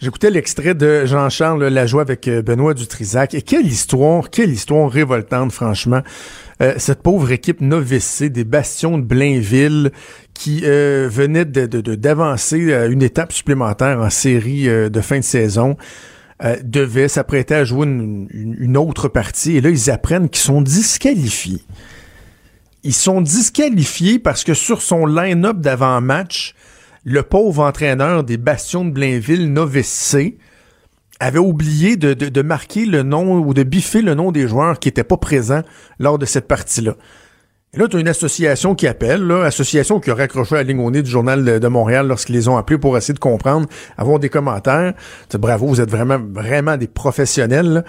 J'écoutais 0.00 0.30
l'extrait 0.30 0.76
de 0.76 1.04
Jean-Charles 1.04 1.66
Lajoie 1.66 2.02
avec 2.02 2.28
euh, 2.28 2.42
Benoît 2.42 2.74
Dutrisac. 2.74 3.34
Et 3.34 3.42
quelle 3.42 3.66
histoire, 3.66 4.30
quelle 4.30 4.50
histoire 4.50 4.88
révoltante, 4.88 5.50
franchement. 5.50 6.02
Euh, 6.62 6.74
cette 6.76 7.02
pauvre 7.02 7.32
équipe 7.32 7.60
novicée 7.60 8.30
des 8.30 8.44
Bastions 8.44 8.98
de 8.98 9.02
Blainville 9.02 9.90
qui 10.32 10.60
euh, 10.62 11.08
venait 11.10 11.44
d'avancer 11.44 12.64
de, 12.66 12.88
une 12.88 13.02
étape 13.02 13.32
supplémentaire 13.32 13.98
en 13.98 14.10
série 14.10 14.68
de 14.68 15.00
fin 15.00 15.18
de 15.18 15.24
saison. 15.24 15.76
Euh, 16.44 16.56
devait 16.62 17.08
s'apprêter 17.08 17.56
à 17.56 17.64
jouer 17.64 17.84
une, 17.84 18.76
autre 18.76 19.08
partie. 19.08 19.56
Et 19.56 19.60
là, 19.60 19.70
ils 19.70 19.90
apprennent 19.90 20.28
qu'ils 20.28 20.44
sont 20.44 20.62
disqualifiés. 20.62 21.62
Ils 22.84 22.94
sont 22.94 23.20
disqualifiés 23.20 24.20
parce 24.20 24.44
que 24.44 24.54
sur 24.54 24.80
son 24.80 25.04
line-up 25.04 25.58
d'avant-match, 25.58 26.54
le 27.02 27.24
pauvre 27.24 27.64
entraîneur 27.64 28.22
des 28.22 28.36
Bastions 28.36 28.84
de 28.84 28.90
Blainville, 28.90 29.52
Novice 29.52 30.16
avait 31.18 31.40
oublié 31.40 31.96
de, 31.96 32.14
de, 32.14 32.42
marquer 32.42 32.86
le 32.86 33.02
nom 33.02 33.40
ou 33.40 33.52
de 33.52 33.64
biffer 33.64 34.00
le 34.00 34.14
nom 34.14 34.30
des 34.30 34.46
joueurs 34.46 34.78
qui 34.78 34.86
n'étaient 34.86 35.02
pas 35.02 35.16
présents 35.16 35.62
lors 35.98 36.20
de 36.20 36.26
cette 36.26 36.46
partie-là. 36.46 36.94
Et 37.74 37.78
là, 37.78 37.86
tu 37.86 37.98
as 37.98 38.00
une 38.00 38.08
association 38.08 38.74
qui 38.74 38.86
appelle, 38.86 39.22
là, 39.26 39.44
association 39.44 40.00
qui 40.00 40.10
a 40.10 40.14
raccroché 40.14 40.54
la 40.54 40.62
ligne 40.62 40.80
au 40.80 40.90
nez 40.90 41.02
du 41.02 41.10
Journal 41.10 41.60
de, 41.60 41.68
Montréal 41.68 42.06
lorsqu'ils 42.06 42.34
les 42.34 42.48
ont 42.48 42.56
appelés 42.56 42.78
pour 42.78 42.96
essayer 42.96 43.12
de 43.12 43.18
comprendre, 43.18 43.68
avoir 43.98 44.18
des 44.18 44.30
commentaires. 44.30 44.94
bravo, 45.34 45.66
vous 45.66 45.80
êtes 45.80 45.90
vraiment, 45.90 46.18
vraiment 46.18 46.78
des 46.78 46.86
professionnels. 46.86 47.84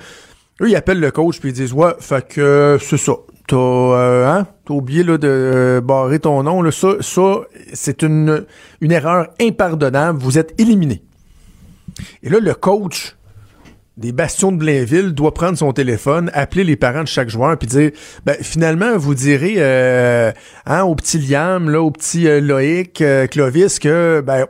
Eux, 0.62 0.70
ils 0.70 0.76
appellent 0.76 1.00
le 1.00 1.12
coach 1.12 1.40
puis 1.40 1.50
ils 1.50 1.54
disent 1.54 1.72
Ouais, 1.72 1.94
fait 2.00 2.28
que 2.28 2.78
c'est 2.82 2.98
ça. 2.98 3.14
T'as 3.48 3.56
euh, 3.56 4.28
hein, 4.28 4.48
oublié 4.70 5.04
là, 5.04 5.18
de 5.18 5.28
euh, 5.28 5.82
barrer 5.82 6.20
ton 6.20 6.44
nom. 6.44 6.62
Là. 6.62 6.72
Ça, 6.72 6.98
ça 7.00 7.40
c'est 7.74 8.04
une, 8.04 8.46
une 8.82 8.92
erreur 8.92 9.30
impardonnable. 9.42 10.20
Vous 10.20 10.38
êtes 10.38 10.60
éliminé. 10.60 11.02
Et 12.22 12.30
là, 12.30 12.40
le 12.42 12.54
coach 12.54 13.16
des 14.00 14.14
bastions 14.14 14.54
de 14.54 14.58
Blainville 14.58 15.12
doit 15.12 15.34
prendre 15.34 15.58
son 15.58 15.74
téléphone, 15.74 16.32
appeler 16.34 16.64
les 16.64 16.78
parents 16.78 17.04
de 17.04 17.08
chaque 17.08 17.30
joueur, 17.30 17.58
puis 17.58 17.68
dire, 17.68 17.92
ben, 18.26 18.38
finalement, 18.42 18.98
vous 18.98 19.14
direz 19.14 19.56
euh, 19.58 20.32
hein, 20.66 20.84
au 20.84 20.96
petit 20.96 21.20
Liam, 21.20 21.70
là, 21.70 21.82
au 21.82 21.92
petit 21.92 22.28
euh, 22.28 22.40
Loïc, 22.40 23.02
euh, 23.02 23.28
Clovis, 23.28 23.78
que 23.78 24.24
ben, 24.26 24.48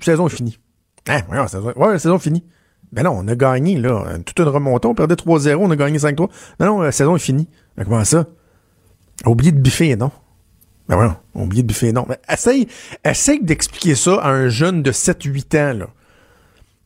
saison 0.00 0.26
est 0.26 0.30
finie. 0.30 0.58
Hein, 1.06 1.20
ouais, 1.30 1.48
saison, 1.48 1.72
ouais, 1.76 1.98
saison 1.98 2.18
finie. 2.18 2.44
Ben 2.90 3.02
non, 3.02 3.12
on 3.18 3.28
a 3.28 3.36
gagné, 3.36 3.76
là. 3.76 4.04
Toute 4.24 4.38
une 4.40 4.48
remontée, 4.48 4.88
on 4.88 4.94
perdait 4.94 5.16
3-0, 5.16 5.56
on 5.56 5.70
a 5.70 5.76
gagné 5.76 5.98
5-3. 5.98 6.28
Non, 6.58 6.66
non, 6.66 6.80
la 6.80 6.92
saison 6.92 7.14
est 7.14 7.20
finie. 7.20 7.48
Ben, 7.76 7.84
comment 7.84 8.02
ça? 8.04 8.24
Oublié 9.26 9.52
de 9.52 9.60
biffer, 9.60 9.96
non? 9.96 10.10
Ben 10.88 10.96
voilà, 10.96 11.20
oublié 11.34 11.62
de 11.62 11.68
biffer, 11.68 11.92
non. 11.92 12.06
Ben, 12.08 12.16
essaye, 12.26 12.68
essaye 13.04 13.42
d'expliquer 13.42 13.94
ça 13.94 14.14
à 14.22 14.30
un 14.30 14.48
jeune 14.48 14.82
de 14.82 14.92
7-8 14.92 15.58
ans, 15.58 15.78
là. 15.78 15.86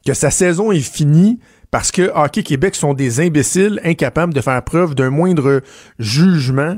Que 0.05 0.15
sa 0.15 0.33
saison 0.33 0.73
est 0.73 0.81
finie, 0.81 1.39
parce 1.73 1.91
que 1.91 2.13
Hockey 2.15 2.43
Québec 2.43 2.75
sont 2.75 2.93
des 2.93 3.21
imbéciles 3.21 3.81
incapables 3.83 4.35
de 4.35 4.43
faire 4.43 4.63
preuve 4.63 4.95
d'un 4.95 5.09
moindre 5.09 5.63
jugement, 5.99 6.77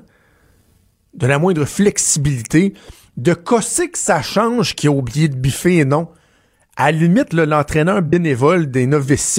de 1.15 1.27
la 1.27 1.41
moindre 1.41 1.65
flexibilité, 1.65 2.75
de 3.17 3.35
casser 3.35 3.91
que 3.91 3.99
ça 3.99 4.23
change 4.23 4.77
qui 4.77 4.87
a 4.87 4.93
oublié 4.93 5.29
de 5.29 5.35
biffer 5.35 5.79
et 5.79 5.85
non? 5.85 6.09
À 6.77 6.93
la 6.93 6.99
limite, 6.99 7.33
l'entraîneur 7.33 8.03
bénévole 8.03 8.71
des 8.71 8.87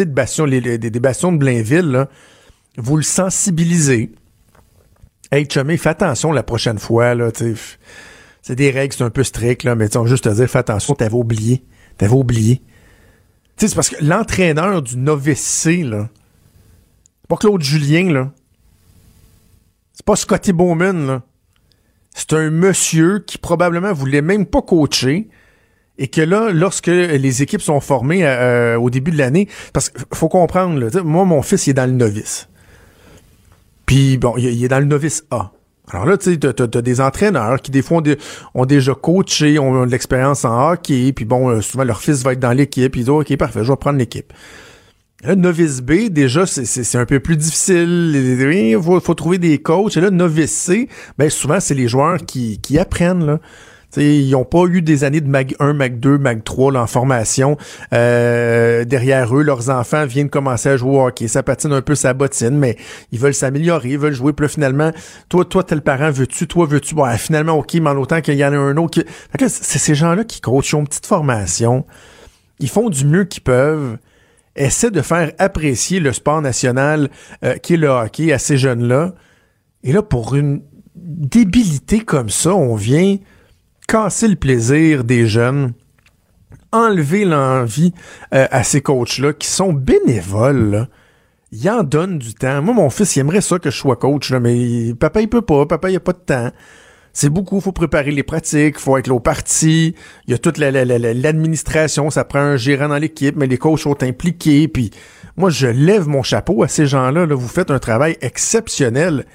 bastions, 0.08 0.46
des, 0.46 1.00
bastions 1.00 1.32
de 1.32 1.38
Blainville, 1.38 2.06
vous 2.78 2.98
le 2.98 3.04
sensibilisez. 3.04 4.12
Hey, 5.32 5.48
chumé, 5.50 5.78
fais 5.78 5.90
attention 5.90 6.34
la 6.34 6.44
prochaine 6.44 6.80
fois, 6.80 7.16
là, 7.16 7.30
C'est 8.42 8.56
des 8.56 8.72
règles, 8.72 8.94
c'est 8.94 9.04
un 9.06 9.10
peu 9.10 9.24
strict, 9.24 9.64
là, 9.64 9.76
mais 9.76 9.88
juste 10.06 10.26
te 10.26 10.30
dire, 10.30 10.50
fais 10.50 10.60
attention, 10.60 10.96
t'avais 10.96 11.16
oublié. 11.16 11.64
T'avais 11.98 12.14
oublié 12.14 12.62
c'est 13.58 13.74
parce 13.76 13.90
que 13.90 14.04
l'entraîneur 14.04 14.82
du 14.82 14.98
novice 14.98 15.42
C, 15.42 15.84
là, 15.84 16.10
c'est 17.22 17.28
pas 17.28 17.38
Claude 17.38 17.62
Julien, 17.62 18.12
là. 18.12 18.32
C'est 19.94 20.06
pas 20.06 20.16
Scotty 20.16 20.54
Bowman, 20.54 21.08
là. 21.08 21.22
C'est 22.14 22.34
un 22.34 22.50
monsieur 22.50 23.20
qui 23.20 23.38
probablement 23.38 23.92
voulait 23.94 24.22
même 24.22 24.46
pas 24.46 24.62
coacher 24.62 25.28
et 25.98 26.08
que 26.08 26.22
là, 26.22 26.50
lorsque 26.52 26.88
les 26.88 27.42
équipes 27.42 27.62
sont 27.62 27.80
formées 27.80 28.26
euh, 28.26 28.78
au 28.78 28.90
début 28.90 29.12
de 29.12 29.18
l'année, 29.18 29.48
parce 29.74 29.90
qu'il 29.90 30.04
faut 30.14 30.30
comprendre, 30.30 30.80
là, 30.80 31.04
moi, 31.04 31.26
mon 31.26 31.42
fils, 31.42 31.68
il 31.68 31.72
est 31.72 31.74
dans 31.74 31.86
le 31.86 31.96
novice. 31.96 32.50
Puis, 33.86 34.18
bon, 34.18 34.36
il 34.38 34.64
est 34.64 34.68
dans 34.68 34.80
le 34.80 34.86
novice 34.86 35.26
A. 35.32 35.52
Alors 35.92 36.06
là, 36.06 36.18
tu 36.18 36.34
sais, 36.34 36.38
t'as, 36.38 36.68
des 36.82 37.02
entraîneurs 37.02 37.62
qui, 37.62 37.72
des 37.72 37.82
fois, 37.82 38.02
ont, 38.54 38.66
déjà 38.66 38.94
coaché, 38.96 39.60
ont 39.60 39.86
de 39.86 39.92
l'expérience 39.92 40.46
en 40.46 40.72
hockey, 40.72 41.14
puis 41.14 41.26
bon, 41.26 41.50
euh, 41.50 41.62
souvent, 41.62 41.84
leur 41.84 42.02
fils 42.02 42.24
va 42.24 42.34
être 42.34 42.40
dans 42.40 42.54
l'équipe, 42.54 42.96
ils 42.96 43.00
disent, 43.00 43.10
OK, 43.10 43.36
parfait, 43.38 43.64
je 43.64 43.72
vais 43.72 43.78
prendre 43.78 44.00
l'équipe. 44.00 44.34
Là, 45.24 45.36
novice 45.36 45.82
B, 45.82 46.10
déjà, 46.10 46.46
c'est, 46.46 46.98
un 46.98 47.06
peu 47.06 47.20
plus 47.20 47.38
difficile. 47.38 48.12
Il 48.14 48.82
faut, 48.82 49.00
faut, 49.00 49.14
trouver 49.14 49.38
des 49.38 49.60
coachs. 49.60 49.96
Et 49.98 50.02
là, 50.02 50.12
novice 50.12 50.52
C, 50.52 50.90
ben, 51.18 51.30
souvent, 51.30 51.60
c'est 51.60 51.74
les 51.74 51.88
joueurs 51.88 52.18
qui, 52.18 52.60
qui 52.60 52.78
apprennent, 52.78 53.26
là 53.26 53.40
ils 53.98 54.32
n'ont 54.32 54.46
pas 54.46 54.66
eu 54.66 54.82
des 54.82 55.04
années 55.04 55.22
de 55.22 55.28
Mag 55.28 55.56
1, 55.60 55.74
Mag 55.74 56.00
2, 56.00 56.18
Mag 56.18 56.44
3 56.44 56.72
là, 56.72 56.82
en 56.82 56.88
formation. 56.88 57.58
Euh, 57.94 58.86
derrière 58.86 59.36
eux, 59.36 59.44
leurs 59.44 59.70
enfants 59.70 60.06
viennent 60.06 60.30
commencer 60.30 60.70
à 60.70 60.78
jouer 60.78 60.98
au 60.98 61.06
hockey. 61.06 61.28
Ça 61.28 61.44
patine 61.44 61.74
un 61.74 61.82
peu 61.82 61.96
sa 61.96 62.14
bottine, 62.14 62.58
mais 62.58 62.78
ils 63.12 63.20
veulent 63.20 63.34
s'améliorer, 63.34 63.90
ils 63.90 64.00
veulent 64.00 64.14
jouer. 64.14 64.34
Puis 64.34 64.46
là, 64.46 64.50
finalement, 64.50 64.92
toi, 65.30 65.46
toi, 65.46 65.64
tel 65.64 65.82
parent, 65.82 66.12
veux-tu, 66.12 66.48
toi, 66.48 66.66
veux-tu? 66.66 66.96
Bon, 66.96 67.06
finalement, 67.18 67.54
OK, 67.54 67.74
mais 67.76 67.90
en 67.90 67.98
autant 67.98 68.22
qu'il 68.22 68.36
y 68.36 68.46
en 68.46 68.54
a 68.54 68.58
un 68.58 68.78
autre. 68.78 69.02
Qui... 69.02 69.50
c'est 69.50 69.80
ces 69.80 69.96
gens-là 69.96 70.24
qui 70.24 70.42
coachent, 70.42 70.72
ils 70.72 70.76
ont 70.76 70.80
une 70.80 70.88
petite 70.88 71.06
formation. 71.06 71.86
Ils 72.60 72.70
font 72.70 72.90
du 72.90 73.06
mieux 73.06 73.26
qu'ils 73.26 73.44
peuvent 73.44 73.98
essaient 74.56 74.92
de 74.92 75.02
faire 75.02 75.32
apprécier 75.38 76.00
le 76.00 76.14
sport 76.14 76.42
national 76.42 77.10
euh, 77.44 77.56
qui 77.56 77.74
est 77.74 77.78
le 77.78 77.90
hockey 77.90 78.32
à 78.32 78.40
ces 78.40 78.58
jeunes-là. 78.58 79.14
Et 79.84 79.92
là, 79.92 80.02
pour 80.02 80.36
une 80.36 80.62
débilité 80.96 82.00
comme 82.00 82.30
ça, 82.30 82.56
on 82.56 82.76
vient 82.76 83.18
casser 83.88 84.28
le 84.28 84.36
plaisir 84.36 85.04
des 85.04 85.28
jeunes, 85.28 85.74
enlever 86.72 87.26
l'envie 87.26 87.94
euh, 88.34 88.48
à 88.52 88.64
ces 88.64 88.82
coachs-là 88.82 89.34
qui 89.34 89.48
sont 89.48 89.74
bénévoles. 89.74 90.88
Ils 91.52 91.70
en 91.70 91.84
donnent 91.84 92.18
du 92.18 92.34
temps. 92.34 92.62
Moi, 92.62 92.74
mon 92.74 92.90
fils, 92.90 93.16
il 93.16 93.22
aimerait 93.22 93.42
ça 93.42 93.60
que 93.60 93.70
je 93.70 93.78
sois 93.78 93.96
coach, 93.96 94.30
là, 94.32 94.40
mais 94.40 94.94
papa, 95.00 95.22
il 95.22 95.30
peut 95.30 95.42
pas. 95.42 95.66
Papa, 95.66 95.90
il 95.90 95.96
a 95.96 96.02
pas 96.02 96.14
de 96.14 96.18
temps. 96.18 96.52
C'est 97.14 97.30
beaucoup, 97.30 97.62
faut 97.62 97.72
préparer 97.72 98.12
les 98.12 98.24
pratiques, 98.24 98.78
faut 98.78 98.98
être 98.98 99.08
là 99.08 99.14
au 99.14 99.22
parti, 99.22 99.96
il 100.28 100.32
y 100.32 100.34
a 100.34 100.38
toute 100.38 100.58
l'administration, 100.58 102.10
ça 102.10 102.26
prend 102.26 102.40
un 102.40 102.58
gérant 102.58 102.90
dans 102.90 102.98
l'équipe, 102.98 103.38
mais 103.38 103.48
les 103.48 103.58
coachs 103.58 103.80
sont 103.80 104.04
impliqués, 104.04 104.68
puis 104.68 104.92
moi, 105.38 105.50
je 105.50 105.68
lève 105.68 106.10
mon 106.10 106.24
chapeau 106.24 106.62
à 106.62 106.68
ces 106.68 106.88
gens-là, 106.88 107.26
là, 107.26 107.34
vous 107.34 107.48
faites 107.48 107.72
un 107.72 107.80
travail 107.80 108.18
exceptionnel. 108.20 109.26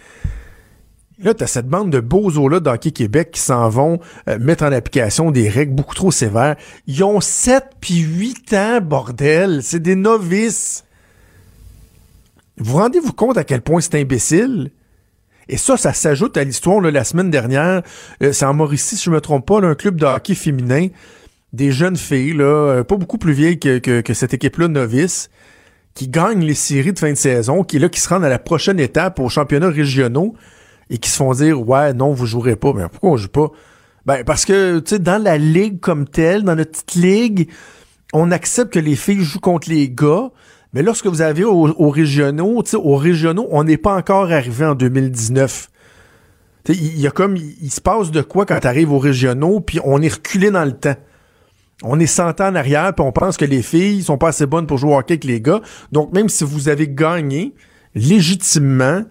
Là, 1.22 1.34
tu 1.34 1.44
as 1.44 1.46
cette 1.46 1.68
bande 1.68 1.90
de 1.90 2.00
bozos-là 2.00 2.60
d'Hockey 2.60 2.92
Québec 2.92 3.32
qui 3.32 3.40
s'en 3.40 3.68
vont 3.68 4.00
euh, 4.28 4.38
mettre 4.38 4.64
en 4.64 4.72
application 4.72 5.30
des 5.30 5.50
règles 5.50 5.74
beaucoup 5.74 5.94
trop 5.94 6.10
sévères. 6.10 6.56
Ils 6.86 7.04
ont 7.04 7.20
7 7.20 7.64
puis 7.80 7.98
8 7.98 8.54
ans, 8.54 8.80
bordel. 8.80 9.62
C'est 9.62 9.80
des 9.80 9.96
novices. 9.96 10.84
Vous 12.56 12.78
rendez-vous 12.78 13.12
compte 13.12 13.36
à 13.36 13.44
quel 13.44 13.60
point 13.60 13.82
c'est 13.82 13.96
imbécile? 13.96 14.70
Et 15.48 15.58
ça, 15.58 15.76
ça 15.76 15.92
s'ajoute 15.92 16.36
à 16.38 16.44
l'histoire, 16.44 16.80
la 16.80 17.04
semaine 17.04 17.30
dernière, 17.30 17.82
euh, 18.22 18.32
c'est 18.32 18.44
en 18.44 18.54
Mauricie, 18.54 18.96
si 18.96 19.04
je 19.04 19.10
me 19.10 19.20
trompe 19.20 19.46
pas, 19.46 19.60
un 19.60 19.74
club 19.74 19.96
de 19.96 20.06
hockey 20.06 20.34
féminin, 20.34 20.88
des 21.52 21.72
jeunes 21.72 21.96
filles, 21.96 22.36
euh, 22.38 22.84
pas 22.84 22.96
beaucoup 22.96 23.18
plus 23.18 23.32
vieilles 23.32 23.58
que 23.58 24.14
cette 24.14 24.32
équipe-là 24.32 24.68
novice, 24.68 25.28
qui 25.94 26.08
gagnent 26.08 26.44
les 26.44 26.54
séries 26.54 26.92
de 26.92 26.98
fin 26.98 27.10
de 27.10 27.16
saison, 27.16 27.64
qui 27.64 27.78
là, 27.78 27.88
qui 27.88 28.00
se 28.00 28.08
rendent 28.08 28.24
à 28.24 28.28
la 28.28 28.38
prochaine 28.38 28.78
étape 28.78 29.18
aux 29.18 29.28
championnats 29.28 29.70
régionaux 29.70 30.36
et 30.90 30.98
qui 30.98 31.08
se 31.08 31.16
font 31.16 31.32
dire 31.32 31.66
Ouais, 31.66 31.94
non, 31.94 32.12
vous 32.12 32.26
jouerez 32.26 32.56
pas. 32.56 32.72
Mais 32.74 32.88
pourquoi 32.88 33.10
on 33.10 33.16
joue 33.16 33.28
pas? 33.28 33.50
Ben, 34.06 34.24
parce 34.24 34.44
que, 34.44 34.80
tu 34.80 34.90
sais, 34.90 34.98
dans 34.98 35.22
la 35.22 35.38
ligue 35.38 35.80
comme 35.80 36.06
telle, 36.06 36.42
dans 36.42 36.56
notre 36.56 36.72
petite 36.72 36.94
ligue, 36.94 37.48
on 38.12 38.30
accepte 38.30 38.72
que 38.72 38.78
les 38.78 38.96
filles 38.96 39.22
jouent 39.22 39.40
contre 39.40 39.70
les 39.70 39.88
gars. 39.88 40.30
Mais 40.72 40.82
lorsque 40.82 41.06
vous 41.06 41.20
avez 41.20 41.44
aux, 41.44 41.90
régionaux, 41.90 42.62
tu 42.62 42.70
sais, 42.70 42.76
aux 42.76 42.96
régionaux, 42.96 43.46
on 43.50 43.64
n'est 43.64 43.76
pas 43.76 43.96
encore 43.96 44.30
arrivé 44.30 44.64
en 44.64 44.74
2019. 44.74 45.68
Il 46.68 47.00
y, 47.00 47.06
a 47.06 47.10
comme, 47.10 47.36
il, 47.36 47.70
se 47.70 47.80
passe 47.80 48.10
de 48.10 48.20
quoi 48.20 48.46
quand 48.46 48.60
tu 48.60 48.66
arrives 48.66 48.92
aux 48.92 48.98
régionaux, 48.98 49.60
puis 49.60 49.80
on 49.82 50.00
est 50.00 50.12
reculé 50.12 50.50
dans 50.50 50.64
le 50.64 50.72
temps. 50.72 50.94
On 51.82 51.98
est 51.98 52.06
100 52.06 52.40
ans 52.40 52.48
en 52.48 52.54
arrière, 52.54 52.94
puis 52.94 53.04
on 53.04 53.10
pense 53.10 53.36
que 53.36 53.46
les 53.46 53.62
filles 53.62 54.02
sont 54.02 54.18
pas 54.18 54.28
assez 54.28 54.46
bonnes 54.46 54.66
pour 54.66 54.78
jouer 54.78 54.92
au 54.92 54.98
hockey 54.98 55.14
avec 55.14 55.24
les 55.24 55.40
gars. 55.40 55.60
Donc, 55.90 56.12
même 56.12 56.28
si 56.28 56.44
vous 56.44 56.68
avez 56.68 56.86
gagné 56.86 57.54
légitimement, 57.94 59.02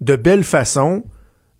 de 0.00 0.16
belle 0.16 0.44
façon, 0.44 1.04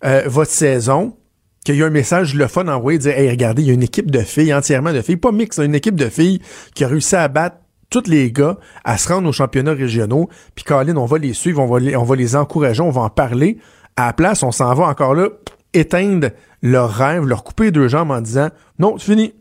euh, 0.05 0.23
votre 0.25 0.51
saison, 0.51 1.15
qu'il 1.63 1.75
y 1.75 1.83
a 1.83 1.85
un 1.85 1.91
message 1.91 2.33
le 2.35 2.47
fun 2.47 2.67
envoyé, 2.67 2.97
dire 2.97 3.17
Hey, 3.17 3.29
regardez, 3.29 3.63
il 3.63 3.67
y 3.67 3.71
a 3.71 3.73
une 3.73 3.83
équipe 3.83 4.11
de 4.11 4.19
filles, 4.19 4.53
entièrement 4.53 4.93
de 4.93 5.01
filles, 5.01 5.17
pas 5.17 5.31
mix, 5.31 5.59
une 5.59 5.75
équipe 5.75 5.95
de 5.95 6.09
filles 6.09 6.41
qui 6.73 6.83
a 6.83 6.87
réussi 6.87 7.15
à 7.15 7.27
battre 7.27 7.57
tous 7.89 8.07
les 8.07 8.31
gars 8.31 8.57
à 8.83 8.97
se 8.97 9.07
rendre 9.07 9.27
aux 9.29 9.33
championnats 9.33 9.73
régionaux. 9.73 10.29
Puis 10.55 10.63
Colin, 10.63 10.95
on 10.97 11.05
va 11.05 11.17
les 11.17 11.33
suivre, 11.33 11.61
on 11.61 11.67
va 12.03 12.15
les, 12.15 12.35
encourager, 12.35 12.81
on 12.81 12.89
va 12.89 13.01
en 13.01 13.09
parler. 13.09 13.57
À 13.95 14.07
la 14.07 14.13
place, 14.13 14.43
on 14.43 14.51
s'en 14.51 14.73
va 14.73 14.85
encore 14.85 15.15
là 15.15 15.29
éteindre 15.73 16.29
leur 16.61 16.91
rêve, 16.91 17.25
leur 17.25 17.43
couper 17.43 17.71
deux 17.71 17.87
jambes 17.87 18.11
en 18.11 18.21
disant 18.21 18.49
Non, 18.79 18.97
c'est 18.97 19.11
fini. 19.11 19.33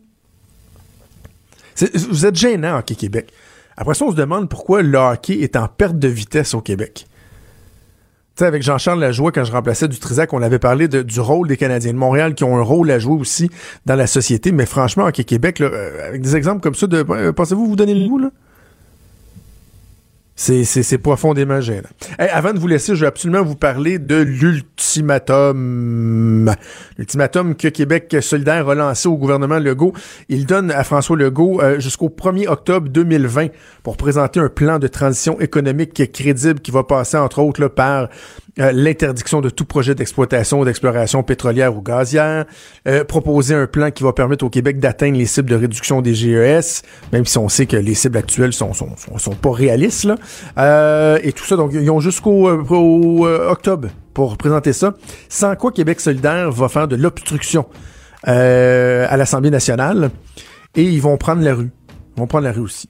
vous 2.08 2.26
êtes 2.26 2.36
gênant, 2.36 2.78
Hockey 2.78 2.94
Québec. 2.94 3.32
Après 3.76 3.94
ça, 3.94 4.04
on 4.04 4.10
se 4.10 4.16
demande 4.16 4.48
pourquoi 4.48 4.82
le 4.82 4.96
hockey 4.96 5.40
est 5.40 5.56
en 5.56 5.68
perte 5.68 5.98
de 5.98 6.08
vitesse 6.08 6.54
au 6.54 6.60
Québec 6.60 7.06
sais, 8.36 8.46
avec 8.46 8.62
Jean-Charles 8.62 9.00
Lajoie, 9.00 9.32
quand 9.32 9.44
je 9.44 9.52
remplaçais 9.52 9.88
du 9.88 9.98
Trisac, 9.98 10.32
on 10.32 10.42
avait 10.42 10.58
parlé 10.58 10.88
du 10.88 11.20
rôle 11.20 11.48
des 11.48 11.56
Canadiens 11.56 11.92
de 11.92 11.98
Montréal 11.98 12.34
qui 12.34 12.44
ont 12.44 12.56
un 12.56 12.62
rôle 12.62 12.90
à 12.90 12.98
jouer 12.98 13.14
aussi 13.14 13.50
dans 13.86 13.96
la 13.96 14.06
société. 14.06 14.52
Mais 14.52 14.66
franchement, 14.66 15.06
au 15.06 15.10
Québec, 15.10 15.60
euh, 15.60 16.08
avec 16.08 16.22
des 16.22 16.36
exemples 16.36 16.60
comme 16.60 16.74
ça, 16.74 16.86
de, 16.86 17.04
euh, 17.08 17.32
pensez-vous 17.32 17.66
vous 17.66 17.76
donner 17.76 17.94
le 17.94 18.08
goût, 18.08 18.18
là? 18.18 18.30
C'est 20.36 20.98
profondément 20.98 21.62
gênant. 21.62 21.88
avant 22.18 22.52
de 22.52 22.58
vous 22.58 22.66
laisser, 22.66 22.94
je 22.94 23.00
veux 23.00 23.06
absolument 23.06 23.42
vous 23.42 23.56
parler 23.56 23.98
de 23.98 24.16
l'ultimatum. 24.16 25.64
L'ultimatum 26.98 27.54
que 27.54 27.68
Québec 27.68 28.14
solidaire 28.20 28.68
a 28.68 28.74
lancé 28.74 29.08
au 29.08 29.16
gouvernement 29.16 29.58
Legault. 29.58 29.94
Il 30.28 30.44
donne 30.44 30.70
à 30.70 30.84
François 30.84 31.16
Legault 31.16 31.62
euh, 31.62 31.80
jusqu'au 31.80 32.10
1er 32.10 32.48
octobre 32.48 32.90
2020 32.90 33.46
pour 33.82 33.96
présenter 33.96 34.38
un 34.38 34.50
plan 34.50 34.78
de 34.78 34.88
transition 34.88 35.40
économique 35.40 36.12
crédible 36.12 36.60
qui 36.60 36.70
va 36.70 36.84
passer, 36.84 37.16
entre 37.16 37.38
autres, 37.38 37.68
par 37.68 38.10
euh, 38.58 38.72
l'interdiction 38.72 39.42
de 39.42 39.50
tout 39.50 39.66
projet 39.66 39.94
d'exploitation 39.94 40.60
ou 40.60 40.64
d'exploration 40.64 41.22
pétrolière 41.22 41.76
ou 41.76 41.82
gazière, 41.82 42.46
euh, 42.88 43.04
proposer 43.04 43.54
un 43.54 43.66
plan 43.66 43.90
qui 43.90 44.02
va 44.02 44.14
permettre 44.14 44.46
au 44.46 44.50
Québec 44.50 44.80
d'atteindre 44.80 45.18
les 45.18 45.26
cibles 45.26 45.50
de 45.50 45.56
réduction 45.56 46.00
des 46.00 46.14
GES, 46.14 46.82
même 47.12 47.26
si 47.26 47.36
on 47.36 47.50
sait 47.50 47.66
que 47.66 47.76
les 47.76 47.94
cibles 47.94 48.16
actuelles 48.16 48.54
sont 48.54 48.72
sont, 48.72 48.88
sont, 49.18 49.34
pas 49.34 49.52
réalistes 49.52 50.04
là. 50.04 50.16
Euh, 50.58 51.18
et 51.22 51.32
tout 51.32 51.44
ça, 51.44 51.56
donc 51.56 51.72
ils 51.74 51.90
ont 51.90 52.00
jusqu'au 52.00 52.48
octobre 52.48 53.88
pour 54.14 54.38
présenter 54.38 54.72
ça. 54.72 54.94
Sans 55.28 55.54
quoi 55.56 55.70
Québec 55.70 56.00
solidaire 56.00 56.50
va 56.50 56.68
faire 56.68 56.88
de 56.88 56.96
l'obstruction 56.96 57.66
à 58.22 59.16
l'Assemblée 59.16 59.50
nationale 59.50 60.10
et 60.74 60.82
ils 60.82 61.02
vont 61.02 61.18
prendre 61.18 61.42
la 61.42 61.54
rue. 61.54 61.70
Ils 62.16 62.20
vont 62.20 62.26
prendre 62.26 62.44
la 62.44 62.52
rue 62.52 62.62
aussi. 62.62 62.88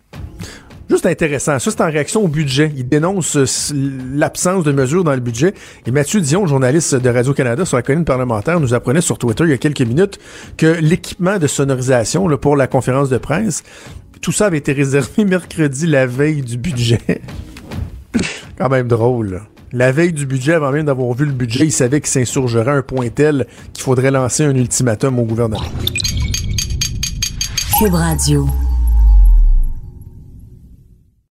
Juste 0.89 1.07
intéressant. 1.07 1.59
Ça, 1.59 1.71
c'est 1.71 1.81
en 1.81 1.91
réaction 1.91 2.23
au 2.23 2.29
budget. 2.29 2.73
Il 2.77 2.89
dénonce 2.89 3.37
euh, 3.37 3.45
l'absence 4.15 4.63
de 4.63 4.71
mesures 4.71 5.03
dans 5.03 5.15
le 5.15 5.21
budget. 5.21 5.53
Et 5.85 5.91
Mathieu 5.91 6.21
Dion, 6.21 6.47
journaliste 6.47 6.95
de 6.95 7.09
Radio-Canada 7.11 7.65
sur 7.65 7.77
la 7.77 7.83
colline 7.83 8.05
parlementaire, 8.05 8.61
nous 8.61 8.73
apprenait 8.73 9.01
sur 9.01 9.19
Twitter 9.19 9.45
il 9.45 9.51
y 9.51 9.55
a 9.55 9.59
quelques 9.59 9.83
minutes 9.83 10.21
que 10.57 10.67
l'équipement 10.81 11.39
de 11.39 11.47
sonorisation 11.49 12.29
pour 12.39 12.55
la 12.57 12.69
conférence 12.69 13.09
de 13.09 13.19
presse, 13.19 13.65
tout 14.21 14.31
ça 14.33 14.47
avait 14.47 14.59
été 14.59 14.73
réservé 14.73 15.25
mercredi, 15.25 15.87
la 15.87 16.07
veille 16.07 16.43
du 16.43 16.57
budget. 16.57 17.23
Quand 18.59 18.69
même 18.69 18.87
drôle. 18.87 19.43
La 19.73 19.91
veille 19.91 20.13
du 20.13 20.25
budget, 20.25 20.53
avant 20.53 20.71
même 20.71 20.87
d'avoir 20.87 21.13
vu 21.13 21.27
le 21.27 21.33
budget, 21.33 21.65
il 21.65 21.73
savait 21.73 22.01
qu'il 22.01 22.11
s'insurgerait 22.11 22.71
un 22.71 22.83
point 22.83 23.09
tel 23.09 23.47
qu'il 23.73 23.83
faudrait 23.83 24.13
lancer 24.13 24.45
un 24.45 24.55
ultimatum 24.55 25.19
au 25.19 25.25
gouvernement. 25.25 25.61
Cube 27.79 27.93
Radio. 27.93 28.47